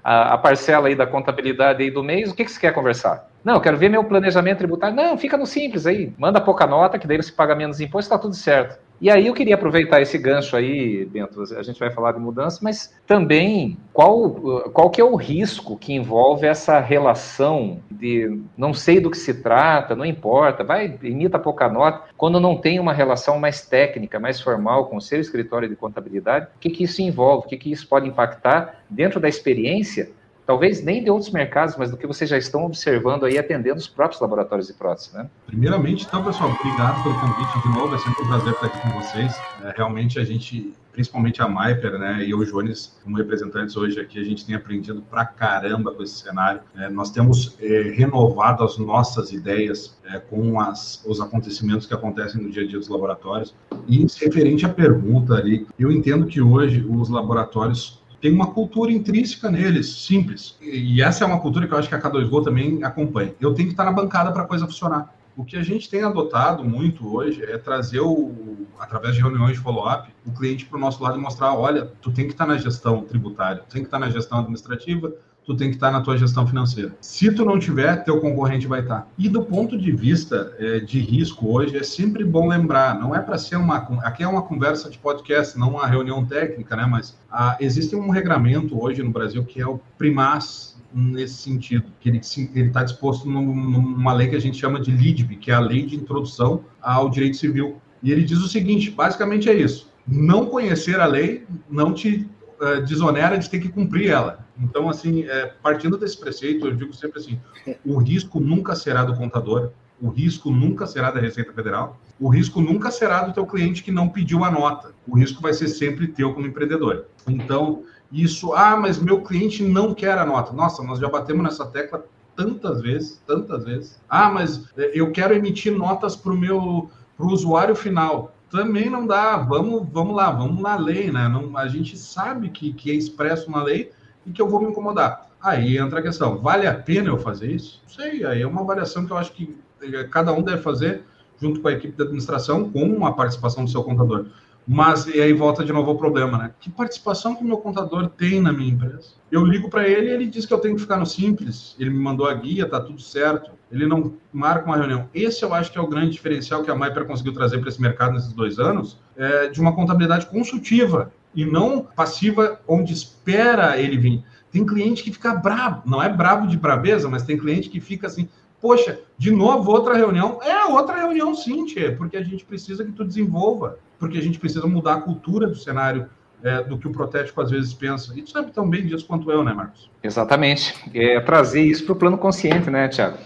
a, 0.02 0.34
a 0.34 0.38
parcela 0.38 0.88
aí 0.88 0.94
da 0.94 1.06
contabilidade 1.06 1.82
aí 1.82 1.90
do 1.90 2.02
mês, 2.02 2.30
o 2.30 2.34
que, 2.34 2.44
que 2.44 2.50
você 2.50 2.60
quer 2.60 2.72
conversar? 2.72 3.28
Não, 3.44 3.54
eu 3.54 3.60
quero 3.60 3.76
ver 3.76 3.88
meu 3.88 4.04
planejamento 4.04 4.58
tributário. 4.58 4.94
Não, 4.94 5.18
fica 5.18 5.36
no 5.36 5.46
simples 5.46 5.86
aí. 5.86 6.12
Manda 6.16 6.40
pouca 6.40 6.66
nota, 6.66 6.98
que 6.98 7.06
daí 7.06 7.16
você 7.16 7.32
paga 7.32 7.54
menos 7.54 7.80
imposto, 7.80 8.12
está 8.12 8.18
tudo 8.18 8.34
certo. 8.34 8.78
E 9.02 9.10
aí 9.10 9.26
eu 9.26 9.34
queria 9.34 9.56
aproveitar 9.56 10.00
esse 10.00 10.16
gancho 10.16 10.54
aí, 10.56 11.04
Bento, 11.06 11.42
a 11.56 11.62
gente 11.64 11.80
vai 11.80 11.90
falar 11.90 12.12
de 12.12 12.20
mudança, 12.20 12.60
mas 12.62 12.94
também 13.04 13.76
qual, 13.92 14.30
qual 14.72 14.90
que 14.90 15.00
é 15.00 15.04
o 15.04 15.16
risco 15.16 15.76
que 15.76 15.92
envolve 15.92 16.46
essa 16.46 16.78
relação 16.78 17.80
de 17.90 18.40
não 18.56 18.72
sei 18.72 19.00
do 19.00 19.10
que 19.10 19.18
se 19.18 19.42
trata, 19.42 19.96
não 19.96 20.04
importa, 20.04 20.62
vai, 20.62 20.96
imita 21.02 21.36
pouca 21.36 21.68
nota, 21.68 22.04
quando 22.16 22.38
não 22.38 22.56
tem 22.56 22.78
uma 22.78 22.92
relação 22.92 23.40
mais 23.40 23.66
técnica, 23.66 24.20
mais 24.20 24.40
formal 24.40 24.86
com 24.86 24.98
o 24.98 25.00
seu 25.00 25.18
escritório 25.18 25.68
de 25.68 25.74
contabilidade, 25.74 26.46
o 26.54 26.60
que, 26.60 26.70
que 26.70 26.84
isso 26.84 27.02
envolve, 27.02 27.46
o 27.46 27.48
que, 27.48 27.56
que 27.56 27.72
isso 27.72 27.88
pode 27.88 28.06
impactar 28.06 28.84
dentro 28.88 29.18
da 29.18 29.28
experiência 29.28 30.12
talvez 30.46 30.82
nem 30.82 31.02
de 31.02 31.10
outros 31.10 31.30
mercados, 31.30 31.76
mas 31.76 31.90
do 31.90 31.96
que 31.96 32.06
vocês 32.06 32.28
já 32.28 32.38
estão 32.38 32.64
observando 32.64 33.24
aí, 33.24 33.38
atendendo 33.38 33.78
os 33.78 33.88
próprios 33.88 34.20
laboratórios 34.20 34.66
de 34.66 34.74
prótese, 34.74 35.14
né? 35.14 35.28
Primeiramente, 35.46 36.04
então, 36.06 36.24
pessoal, 36.24 36.50
obrigado 36.50 37.02
pelo 37.02 37.14
convite 37.20 37.62
de 37.62 37.68
novo, 37.68 37.94
é 37.94 37.98
sempre 37.98 38.22
um 38.22 38.26
prazer 38.26 38.52
estar 38.52 38.66
aqui 38.66 38.80
com 38.80 39.00
vocês. 39.00 39.40
É, 39.62 39.72
realmente, 39.76 40.18
a 40.18 40.24
gente, 40.24 40.74
principalmente 40.92 41.40
a 41.40 41.48
Maiper, 41.48 41.98
né, 41.98 42.24
e 42.24 42.30
eu, 42.30 42.44
Jones, 42.44 42.98
como 43.02 43.16
representantes 43.16 43.76
hoje 43.76 44.00
aqui, 44.00 44.18
a 44.18 44.24
gente 44.24 44.44
tem 44.44 44.54
aprendido 44.54 45.02
pra 45.02 45.24
caramba 45.24 45.92
com 45.92 46.02
esse 46.02 46.14
cenário. 46.14 46.60
É, 46.76 46.88
nós 46.90 47.10
temos 47.10 47.56
é, 47.60 47.92
renovado 47.94 48.64
as 48.64 48.76
nossas 48.78 49.32
ideias 49.32 49.96
é, 50.04 50.18
com 50.18 50.60
as, 50.60 51.02
os 51.06 51.20
acontecimentos 51.20 51.86
que 51.86 51.94
acontecem 51.94 52.42
no 52.42 52.50
dia 52.50 52.64
a 52.64 52.66
dia 52.66 52.78
dos 52.78 52.88
laboratórios. 52.88 53.54
E 53.86 54.06
referente 54.20 54.66
à 54.66 54.68
pergunta 54.68 55.34
ali, 55.34 55.66
eu 55.78 55.90
entendo 55.90 56.26
que 56.26 56.40
hoje 56.40 56.84
os 56.88 57.08
laboratórios 57.08 58.01
tem 58.22 58.32
uma 58.32 58.52
cultura 58.52 58.92
intrínseca 58.92 59.50
neles, 59.50 60.04
simples. 60.04 60.56
E 60.62 61.02
essa 61.02 61.24
é 61.24 61.26
uma 61.26 61.40
cultura 61.40 61.66
que 61.66 61.74
eu 61.74 61.78
acho 61.78 61.88
que 61.88 61.94
a 61.96 62.00
K2Go 62.00 62.44
também 62.44 62.84
acompanha. 62.84 63.34
Eu 63.40 63.52
tenho 63.52 63.66
que 63.66 63.74
estar 63.74 63.84
na 63.84 63.90
bancada 63.90 64.30
para 64.30 64.44
a 64.44 64.46
coisa 64.46 64.64
funcionar. 64.64 65.12
O 65.36 65.44
que 65.44 65.56
a 65.56 65.62
gente 65.64 65.90
tem 65.90 66.04
adotado 66.04 66.62
muito 66.62 67.16
hoje 67.16 67.42
é 67.42 67.58
trazer, 67.58 67.98
o, 67.98 68.64
através 68.78 69.16
de 69.16 69.20
reuniões 69.20 69.54
de 69.54 69.58
follow-up, 69.58 70.08
o 70.24 70.30
cliente 70.30 70.64
para 70.66 70.78
o 70.78 70.80
nosso 70.80 71.02
lado 71.02 71.18
e 71.18 71.20
mostrar: 71.20 71.52
olha, 71.52 71.90
tu 72.00 72.12
tem 72.12 72.26
que 72.26 72.32
estar 72.32 72.46
na 72.46 72.56
gestão 72.56 73.02
tributária, 73.02 73.62
tu 73.62 73.72
tem 73.72 73.82
que 73.82 73.88
estar 73.88 73.98
na 73.98 74.08
gestão 74.08 74.38
administrativa, 74.38 75.12
tu 75.44 75.56
tem 75.56 75.68
que 75.68 75.76
estar 75.76 75.90
na 75.90 76.00
tua 76.00 76.16
gestão 76.16 76.46
financeira. 76.46 76.94
Se 77.00 77.32
tu 77.32 77.44
não 77.44 77.58
tiver, 77.58 78.04
teu 78.04 78.20
concorrente 78.20 78.66
vai 78.66 78.80
estar. 78.80 79.08
E 79.18 79.28
do 79.28 79.42
ponto 79.42 79.76
de 79.76 79.90
vista 79.90 80.54
é, 80.58 80.80
de 80.80 81.00
risco 81.00 81.52
hoje, 81.52 81.76
é 81.76 81.82
sempre 81.82 82.24
bom 82.24 82.48
lembrar, 82.48 82.98
não 82.98 83.14
é 83.14 83.20
para 83.20 83.38
ser 83.38 83.56
uma... 83.56 83.76
Aqui 84.02 84.22
é 84.22 84.28
uma 84.28 84.42
conversa 84.42 84.88
de 84.88 84.98
podcast, 84.98 85.58
não 85.58 85.70
uma 85.70 85.86
reunião 85.86 86.24
técnica, 86.24 86.76
né? 86.76 86.86
Mas 86.86 87.16
ah, 87.30 87.56
existe 87.60 87.96
um 87.96 88.10
regramento 88.10 88.80
hoje 88.80 89.02
no 89.02 89.10
Brasil 89.10 89.44
que 89.44 89.60
é 89.60 89.66
o 89.66 89.80
PRIMAS, 89.98 90.72
nesse 90.94 91.34
sentido, 91.34 91.84
que 92.00 92.08
ele 92.08 92.18
está 92.18 92.82
disposto 92.82 93.28
numa 93.28 94.12
lei 94.12 94.28
que 94.28 94.36
a 94.36 94.40
gente 94.40 94.58
chama 94.58 94.78
de 94.78 94.90
LIDB, 94.90 95.36
que 95.36 95.50
é 95.50 95.54
a 95.54 95.60
Lei 95.60 95.86
de 95.86 95.96
Introdução 95.96 96.64
ao 96.80 97.08
Direito 97.08 97.36
Civil. 97.36 97.80
E 98.02 98.12
ele 98.12 98.24
diz 98.24 98.38
o 98.38 98.48
seguinte, 98.48 98.90
basicamente 98.90 99.48
é 99.48 99.54
isso, 99.54 99.90
não 100.06 100.46
conhecer 100.46 101.00
a 101.00 101.06
lei 101.06 101.46
não 101.70 101.94
te 101.94 102.28
uh, 102.62 102.80
desonera 102.82 103.36
de 103.36 103.50
ter 103.50 103.58
que 103.58 103.68
cumprir 103.68 104.10
ela. 104.10 104.46
Então, 104.58 104.88
assim, 104.88 105.24
é, 105.24 105.52
partindo 105.62 105.98
desse 105.98 106.18
preceito, 106.18 106.66
eu 106.66 106.76
digo 106.76 106.92
sempre 106.94 107.18
assim: 107.18 107.40
o 107.84 107.98
risco 107.98 108.38
nunca 108.38 108.74
será 108.76 109.04
do 109.04 109.16
contador, 109.16 109.70
o 110.00 110.08
risco 110.08 110.50
nunca 110.50 110.86
será 110.86 111.10
da 111.10 111.20
Receita 111.20 111.52
Federal, 111.52 112.00
o 112.18 112.28
risco 112.28 112.60
nunca 112.60 112.90
será 112.90 113.22
do 113.22 113.32
teu 113.32 113.44
cliente 113.44 113.82
que 113.82 113.90
não 113.90 114.08
pediu 114.08 114.44
a 114.44 114.50
nota. 114.50 114.92
O 115.06 115.16
risco 115.16 115.42
vai 115.42 115.52
ser 115.52 115.68
sempre 115.68 116.06
teu 116.06 116.32
como 116.32 116.46
empreendedor. 116.46 117.06
Então, 117.26 117.82
isso, 118.10 118.52
ah, 118.52 118.76
mas 118.76 118.98
meu 118.98 119.22
cliente 119.22 119.62
não 119.62 119.94
quer 119.94 120.18
a 120.18 120.24
nota. 120.24 120.52
Nossa, 120.52 120.82
nós 120.82 120.98
já 120.98 121.08
batemos 121.08 121.42
nessa 121.42 121.66
tecla 121.66 122.04
tantas 122.36 122.80
vezes, 122.80 123.22
tantas 123.26 123.64
vezes. 123.64 124.00
Ah, 124.08 124.30
mas 124.30 124.68
é, 124.76 124.92
eu 124.94 125.10
quero 125.10 125.34
emitir 125.34 125.76
notas 125.76 126.14
para 126.14 126.32
o 126.32 126.36
meu 126.36 126.90
pro 127.16 127.28
usuário 127.28 127.74
final 127.74 128.31
também 128.52 128.90
não 128.90 129.06
dá. 129.06 129.38
Vamos, 129.38 129.88
vamos 129.90 130.14
lá, 130.14 130.30
vamos 130.30 130.60
na 130.62 130.76
lei, 130.76 131.10
né? 131.10 131.26
Não, 131.26 131.56
a 131.56 131.66
gente 131.66 131.96
sabe 131.96 132.50
que, 132.50 132.72
que 132.72 132.90
é 132.90 132.94
expresso 132.94 133.50
na 133.50 133.62
lei 133.62 133.90
e 134.26 134.30
que 134.30 134.40
eu 134.40 134.48
vou 134.48 134.60
me 134.60 134.68
incomodar. 134.68 135.26
Aí 135.40 135.78
entra 135.78 135.98
a 135.98 136.02
questão: 136.02 136.38
vale 136.38 136.66
a 136.66 136.74
pena 136.74 137.08
eu 137.08 137.18
fazer 137.18 137.50
isso? 137.50 137.80
Não 137.82 137.94
sei, 137.94 138.24
aí 138.24 138.42
é 138.42 138.46
uma 138.46 138.60
avaliação 138.60 139.06
que 139.06 139.12
eu 139.12 139.16
acho 139.16 139.32
que 139.32 139.56
eh, 139.82 140.04
cada 140.04 140.32
um 140.32 140.42
deve 140.42 140.62
fazer 140.62 141.02
junto 141.40 141.60
com 141.60 141.66
a 141.66 141.72
equipe 141.72 141.96
de 141.96 142.02
administração, 142.02 142.70
com 142.70 143.04
a 143.04 143.12
participação 143.12 143.64
do 143.64 143.70
seu 143.70 143.82
contador. 143.82 144.26
Mas 144.66 145.06
e 145.06 145.20
aí 145.20 145.32
volta 145.32 145.64
de 145.64 145.72
novo 145.72 145.90
ao 145.90 145.96
problema, 145.96 146.38
né? 146.38 146.50
Que 146.60 146.70
participação 146.70 147.34
que 147.34 147.42
o 147.42 147.46
meu 147.46 147.58
contador 147.58 148.08
tem 148.08 148.40
na 148.40 148.52
minha 148.52 148.72
empresa? 148.72 149.10
Eu 149.30 149.44
ligo 149.44 149.68
para 149.68 149.88
ele 149.88 150.08
e 150.08 150.12
ele 150.12 150.26
diz 150.26 150.46
que 150.46 150.54
eu 150.54 150.58
tenho 150.58 150.74
que 150.76 150.82
ficar 150.82 150.98
no 150.98 151.06
simples. 151.06 151.74
Ele 151.78 151.90
me 151.90 151.98
mandou 151.98 152.26
a 152.26 152.34
guia, 152.34 152.68
tá 152.68 152.80
tudo 152.80 153.00
certo. 153.00 153.50
Ele 153.70 153.86
não 153.86 154.14
marca 154.32 154.66
uma 154.66 154.76
reunião. 154.76 155.08
Esse 155.12 155.44
eu 155.44 155.52
acho 155.52 155.72
que 155.72 155.78
é 155.78 155.80
o 155.80 155.86
grande 155.86 156.12
diferencial 156.12 156.62
que 156.62 156.70
a 156.70 156.74
Maiper 156.74 157.06
conseguiu 157.06 157.32
trazer 157.32 157.58
para 157.58 157.68
esse 157.68 157.80
mercado 157.80 158.12
nesses 158.12 158.32
dois 158.32 158.58
anos, 158.58 158.98
é 159.16 159.48
de 159.48 159.60
uma 159.60 159.74
contabilidade 159.74 160.26
consultiva 160.26 161.12
e 161.34 161.44
não 161.44 161.82
passiva, 161.82 162.60
onde 162.68 162.92
espera 162.92 163.78
ele 163.78 163.96
vir. 163.96 164.24
Tem 164.50 164.66
cliente 164.66 165.02
que 165.02 165.10
fica 165.10 165.34
bravo, 165.34 165.82
não 165.86 166.02
é 166.02 166.10
bravo 166.10 166.46
de 166.46 166.58
braveza, 166.58 167.08
mas 167.08 167.22
tem 167.22 167.38
cliente 167.38 167.70
que 167.70 167.80
fica 167.80 168.06
assim, 168.06 168.28
poxa, 168.62 169.00
de 169.18 169.32
novo 169.32 169.70
outra 169.72 169.94
reunião. 169.94 170.38
É 170.42 170.64
outra 170.64 170.96
reunião 170.96 171.34
sim, 171.34 171.66
Tchê, 171.66 171.90
porque 171.90 172.16
a 172.16 172.22
gente 172.22 172.44
precisa 172.44 172.84
que 172.84 172.92
tu 172.92 173.04
desenvolva 173.04 173.78
porque 174.02 174.18
a 174.18 174.20
gente 174.20 174.36
precisa 174.36 174.66
mudar 174.66 174.94
a 174.94 175.00
cultura 175.00 175.46
do 175.46 175.54
cenário 175.54 176.08
é, 176.42 176.60
do 176.64 176.76
que 176.76 176.88
o 176.88 176.90
protético 176.90 177.40
às 177.40 177.52
vezes 177.52 177.72
pensa. 177.72 178.12
E 178.18 178.22
tu 178.22 178.30
sabe 178.30 178.50
tão 178.50 178.68
bem 178.68 178.84
disso 178.84 179.06
quanto 179.06 179.30
eu, 179.30 179.44
né, 179.44 179.52
Marcos? 179.52 179.88
Exatamente. 180.02 180.74
É 180.92 181.20
trazer 181.20 181.62
isso 181.62 181.84
para 181.84 181.92
o 181.92 181.96
plano 181.96 182.18
consciente, 182.18 182.68
né, 182.68 182.88
Tiago? 182.88 183.16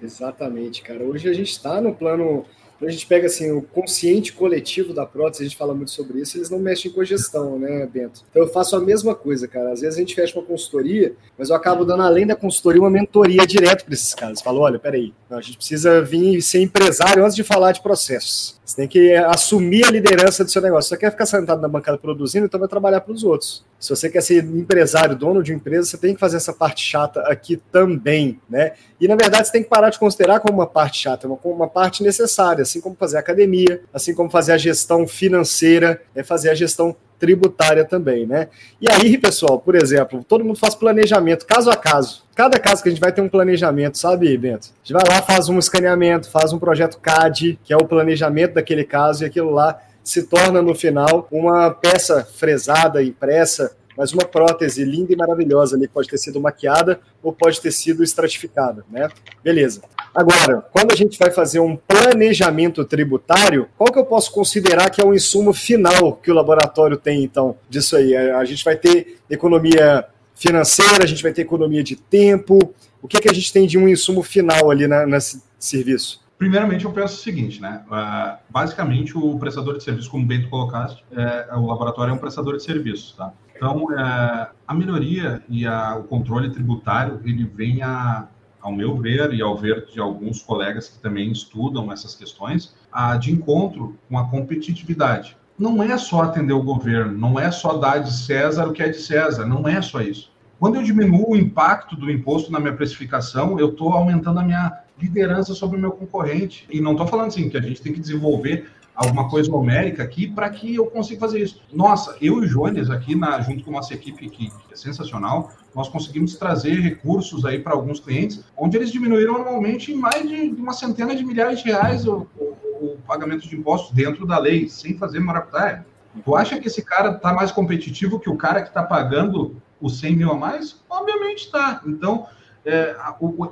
Exatamente, 0.00 0.82
cara. 0.82 1.02
Hoje 1.02 1.26
a 1.26 1.32
gente 1.32 1.50
está 1.50 1.80
no 1.80 1.94
plano 1.94 2.44
a 2.82 2.90
gente 2.90 3.06
pega 3.06 3.26
assim 3.26 3.52
o 3.52 3.62
consciente 3.62 4.32
coletivo 4.32 4.92
da 4.92 5.06
prótese, 5.06 5.42
a 5.42 5.46
gente 5.46 5.56
fala 5.56 5.74
muito 5.74 5.90
sobre 5.90 6.20
isso, 6.20 6.36
eles 6.36 6.50
não 6.50 6.58
mexem 6.58 6.90
com 6.90 7.00
a 7.00 7.04
gestão, 7.04 7.58
né, 7.58 7.86
Bento? 7.86 8.22
Então 8.30 8.42
eu 8.42 8.48
faço 8.48 8.76
a 8.76 8.80
mesma 8.80 9.14
coisa, 9.14 9.48
cara. 9.48 9.72
Às 9.72 9.80
vezes 9.80 9.96
a 9.96 10.00
gente 10.00 10.14
fecha 10.14 10.38
uma 10.38 10.44
consultoria, 10.44 11.14
mas 11.38 11.50
eu 11.50 11.56
acabo 11.56 11.84
dando 11.84 12.02
além 12.02 12.26
da 12.26 12.36
consultoria 12.36 12.80
uma 12.80 12.90
mentoria 12.90 13.46
direto 13.46 13.84
para 13.84 13.94
esses 13.94 14.14
caras. 14.14 14.42
Falo, 14.42 14.60
olha, 14.60 14.78
peraí, 14.78 15.12
a 15.28 15.40
gente 15.40 15.56
precisa 15.56 16.00
vir 16.02 16.40
ser 16.40 16.62
empresário 16.62 17.24
antes 17.24 17.34
de 17.34 17.42
falar 17.42 17.72
de 17.72 17.82
processos. 17.82 18.60
Você 18.64 18.76
tem 18.76 18.88
que 18.88 19.14
assumir 19.14 19.84
a 19.84 19.90
liderança 19.90 20.44
do 20.44 20.50
seu 20.50 20.62
negócio. 20.62 20.88
Você 20.88 20.96
quer 20.96 21.10
ficar 21.10 21.26
sentado 21.26 21.60
na 21.60 21.68
bancada 21.68 21.98
produzindo, 21.98 22.46
então 22.46 22.60
vai 22.60 22.68
trabalhar 22.68 23.00
para 23.00 23.12
os 23.12 23.24
outros. 23.24 23.64
Se 23.78 23.90
você 23.90 24.08
quer 24.08 24.20
ser 24.22 24.44
empresário, 24.44 25.16
dono 25.16 25.42
de 25.42 25.52
empresa, 25.52 25.88
você 25.88 25.98
tem 25.98 26.14
que 26.14 26.20
fazer 26.20 26.36
essa 26.36 26.52
parte 26.52 26.84
chata 26.84 27.20
aqui 27.22 27.56
também, 27.70 28.40
né? 28.48 28.72
E 29.00 29.06
na 29.06 29.16
verdade 29.16 29.46
você 29.46 29.52
tem 29.52 29.62
que 29.62 29.68
parar 29.68 29.90
de 29.90 29.98
considerar 29.98 30.40
como 30.40 30.54
uma 30.54 30.66
parte 30.66 30.98
chata, 30.98 31.26
uma, 31.26 31.38
uma 31.44 31.68
parte 31.68 32.02
necessária, 32.02 32.62
assim 32.62 32.80
como 32.80 32.96
fazer 32.96 33.18
academia, 33.18 33.82
assim 33.92 34.14
como 34.14 34.30
fazer 34.30 34.52
a 34.52 34.58
gestão 34.58 35.06
financeira, 35.06 36.02
é 36.14 36.22
fazer 36.22 36.50
a 36.50 36.54
gestão 36.54 36.96
tributária 37.18 37.84
também, 37.84 38.26
né? 38.26 38.48
E 38.80 38.90
aí, 38.90 39.16
pessoal, 39.18 39.58
por 39.58 39.74
exemplo, 39.74 40.24
todo 40.26 40.44
mundo 40.44 40.58
faz 40.58 40.74
planejamento 40.74 41.46
caso 41.46 41.70
a 41.70 41.76
caso. 41.76 42.24
Cada 42.34 42.58
caso 42.58 42.82
que 42.82 42.88
a 42.88 42.92
gente 42.92 43.00
vai 43.00 43.12
ter 43.12 43.22
um 43.22 43.28
planejamento, 43.28 43.98
sabe, 43.98 44.36
Bento? 44.36 44.68
A 44.68 44.86
gente 44.86 44.92
vai 44.92 45.04
lá, 45.08 45.22
faz 45.22 45.48
um 45.48 45.58
escaneamento, 45.58 46.30
faz 46.30 46.52
um 46.52 46.58
projeto 46.58 46.98
CAD, 46.98 47.58
que 47.64 47.72
é 47.72 47.76
o 47.76 47.86
planejamento 47.86 48.54
daquele 48.54 48.84
caso, 48.84 49.24
e 49.24 49.26
aquilo 49.26 49.50
lá 49.50 49.80
se 50.04 50.22
torna 50.22 50.62
no 50.62 50.74
final 50.74 51.26
uma 51.32 51.70
peça 51.70 52.24
fresada, 52.24 53.02
impressa, 53.02 53.74
mas 53.96 54.12
uma 54.12 54.24
prótese 54.24 54.84
linda 54.84 55.12
e 55.12 55.16
maravilhosa 55.16 55.76
ali, 55.76 55.88
pode 55.88 56.08
ter 56.08 56.18
sido 56.18 56.40
maquiada 56.40 57.00
ou 57.22 57.32
pode 57.32 57.60
ter 57.60 57.70
sido 57.70 58.02
estratificada, 58.02 58.84
né? 58.90 59.08
Beleza. 59.42 59.82
Agora, 60.14 60.64
quando 60.72 60.92
a 60.92 60.96
gente 60.96 61.18
vai 61.18 61.30
fazer 61.30 61.60
um 61.60 61.76
planejamento 61.76 62.84
tributário, 62.84 63.68
qual 63.76 63.92
que 63.92 63.98
eu 63.98 64.04
posso 64.04 64.32
considerar 64.32 64.90
que 64.90 65.00
é 65.00 65.04
o 65.04 65.14
insumo 65.14 65.52
final 65.52 66.14
que 66.14 66.30
o 66.30 66.34
laboratório 66.34 66.96
tem, 66.96 67.22
então, 67.22 67.56
disso 67.68 67.96
aí? 67.96 68.16
A 68.16 68.44
gente 68.44 68.64
vai 68.64 68.76
ter 68.76 69.18
economia 69.28 70.06
financeira, 70.34 71.04
a 71.04 71.06
gente 71.06 71.22
vai 71.22 71.32
ter 71.32 71.42
economia 71.42 71.82
de 71.82 71.96
tempo. 71.96 72.74
O 73.02 73.08
que, 73.08 73.20
que 73.20 73.28
a 73.28 73.34
gente 73.34 73.52
tem 73.52 73.66
de 73.66 73.78
um 73.78 73.88
insumo 73.88 74.22
final 74.22 74.70
ali 74.70 74.86
na, 74.86 75.06
nesse 75.06 75.42
serviço? 75.58 76.24
Primeiramente, 76.38 76.84
eu 76.84 76.92
penso 76.92 77.14
o 77.14 77.18
seguinte, 77.18 77.62
né? 77.62 77.82
Uh, 77.86 78.38
basicamente, 78.50 79.16
o 79.16 79.38
prestador 79.38 79.78
de 79.78 79.82
serviço, 79.82 80.10
como 80.10 80.26
bem 80.26 80.42
tu 80.42 80.50
colocaste, 80.50 81.02
é, 81.10 81.56
o 81.56 81.66
laboratório 81.66 82.10
é 82.10 82.14
um 82.14 82.18
prestador 82.18 82.56
de 82.56 82.62
serviço, 82.62 83.16
tá? 83.16 83.32
Então, 83.56 83.86
é, 83.98 84.48
a 84.66 84.74
melhoria 84.74 85.42
e 85.48 85.66
a, 85.66 85.96
o 85.96 86.04
controle 86.04 86.50
tributário, 86.50 87.20
ele 87.24 87.44
vem 87.44 87.82
a, 87.82 88.28
ao 88.60 88.72
meu 88.72 88.96
ver 88.96 89.32
e 89.32 89.40
ao 89.40 89.56
ver 89.56 89.86
de 89.86 89.98
alguns 89.98 90.42
colegas 90.42 90.88
que 90.88 90.98
também 90.98 91.32
estudam 91.32 91.90
essas 91.90 92.14
questões, 92.14 92.74
a, 92.92 93.16
de 93.16 93.32
encontro 93.32 93.96
com 94.08 94.18
a 94.18 94.28
competitividade. 94.28 95.36
Não 95.58 95.82
é 95.82 95.96
só 95.96 96.22
atender 96.22 96.52
o 96.52 96.62
governo, 96.62 97.16
não 97.16 97.40
é 97.40 97.50
só 97.50 97.78
dar 97.78 97.98
de 97.98 98.12
César 98.12 98.66
o 98.66 98.72
que 98.72 98.82
é 98.82 98.88
de 98.90 98.98
César, 98.98 99.46
não 99.46 99.66
é 99.66 99.80
só 99.80 100.00
isso. 100.00 100.30
Quando 100.58 100.76
eu 100.76 100.82
diminuo 100.82 101.32
o 101.32 101.36
impacto 101.36 101.96
do 101.96 102.10
imposto 102.10 102.50
na 102.50 102.60
minha 102.60 102.74
precificação, 102.74 103.58
eu 103.58 103.70
estou 103.70 103.92
aumentando 103.92 104.40
a 104.40 104.42
minha 104.42 104.72
liderança 104.98 105.54
sobre 105.54 105.76
o 105.76 105.80
meu 105.80 105.92
concorrente. 105.92 106.66
E 106.70 106.80
não 106.80 106.92
estou 106.92 107.06
falando 107.06 107.28
assim 107.28 107.48
que 107.48 107.56
a 107.56 107.60
gente 107.60 107.80
tem 107.80 107.92
que 107.92 108.00
desenvolver 108.00 108.70
alguma 108.96 109.28
coisa 109.28 109.50
numérica 109.50 110.02
aqui 110.02 110.26
para 110.26 110.48
que 110.48 110.74
eu 110.74 110.86
consiga 110.86 111.20
fazer 111.20 111.40
isso. 111.40 111.60
Nossa, 111.72 112.16
eu 112.20 112.42
e 112.42 112.46
o 112.46 112.48
Jones 112.48 112.88
aqui, 112.88 113.14
na, 113.14 113.40
junto 113.42 113.62
com 113.62 113.70
nossa 113.70 113.92
equipe, 113.92 114.28
que, 114.30 114.50
é 114.72 114.76
sensacional, 114.76 115.52
nós 115.74 115.88
conseguimos 115.88 116.36
trazer 116.36 116.80
recursos 116.80 117.44
aí 117.44 117.58
para 117.58 117.74
alguns 117.74 118.00
clientes, 118.00 118.42
onde 118.56 118.76
eles 118.78 118.90
diminuíram 118.90 119.36
anualmente 119.36 119.92
em 119.92 119.96
mais 119.96 120.26
de 120.26 120.54
uma 120.58 120.72
centena 120.72 121.14
de 121.14 121.24
milhares 121.24 121.62
de 121.62 121.70
reais 121.70 122.06
o, 122.06 122.26
o, 122.38 122.44
o 122.84 122.98
pagamento 123.06 123.46
de 123.46 123.54
impostos 123.54 123.94
dentro 123.94 124.26
da 124.26 124.38
lei, 124.38 124.68
sem 124.68 124.96
fazer 124.96 125.20
maracutaia. 125.20 125.84
Tu 126.24 126.34
acha 126.34 126.58
que 126.58 126.68
esse 126.68 126.82
cara 126.82 127.10
está 127.10 127.34
mais 127.34 127.52
competitivo 127.52 128.18
que 128.18 128.30
o 128.30 128.36
cara 128.36 128.62
que 128.62 128.68
está 128.68 128.82
pagando 128.82 129.60
os 129.78 129.98
100 130.00 130.16
mil 130.16 130.30
a 130.30 130.34
mais? 130.34 130.82
Obviamente 130.88 131.44
está. 131.44 131.82
Então, 131.86 132.26
é, 132.64 132.96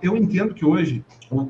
eu 0.02 0.16
entendo 0.16 0.54
que 0.54 0.64
hoje, 0.64 1.04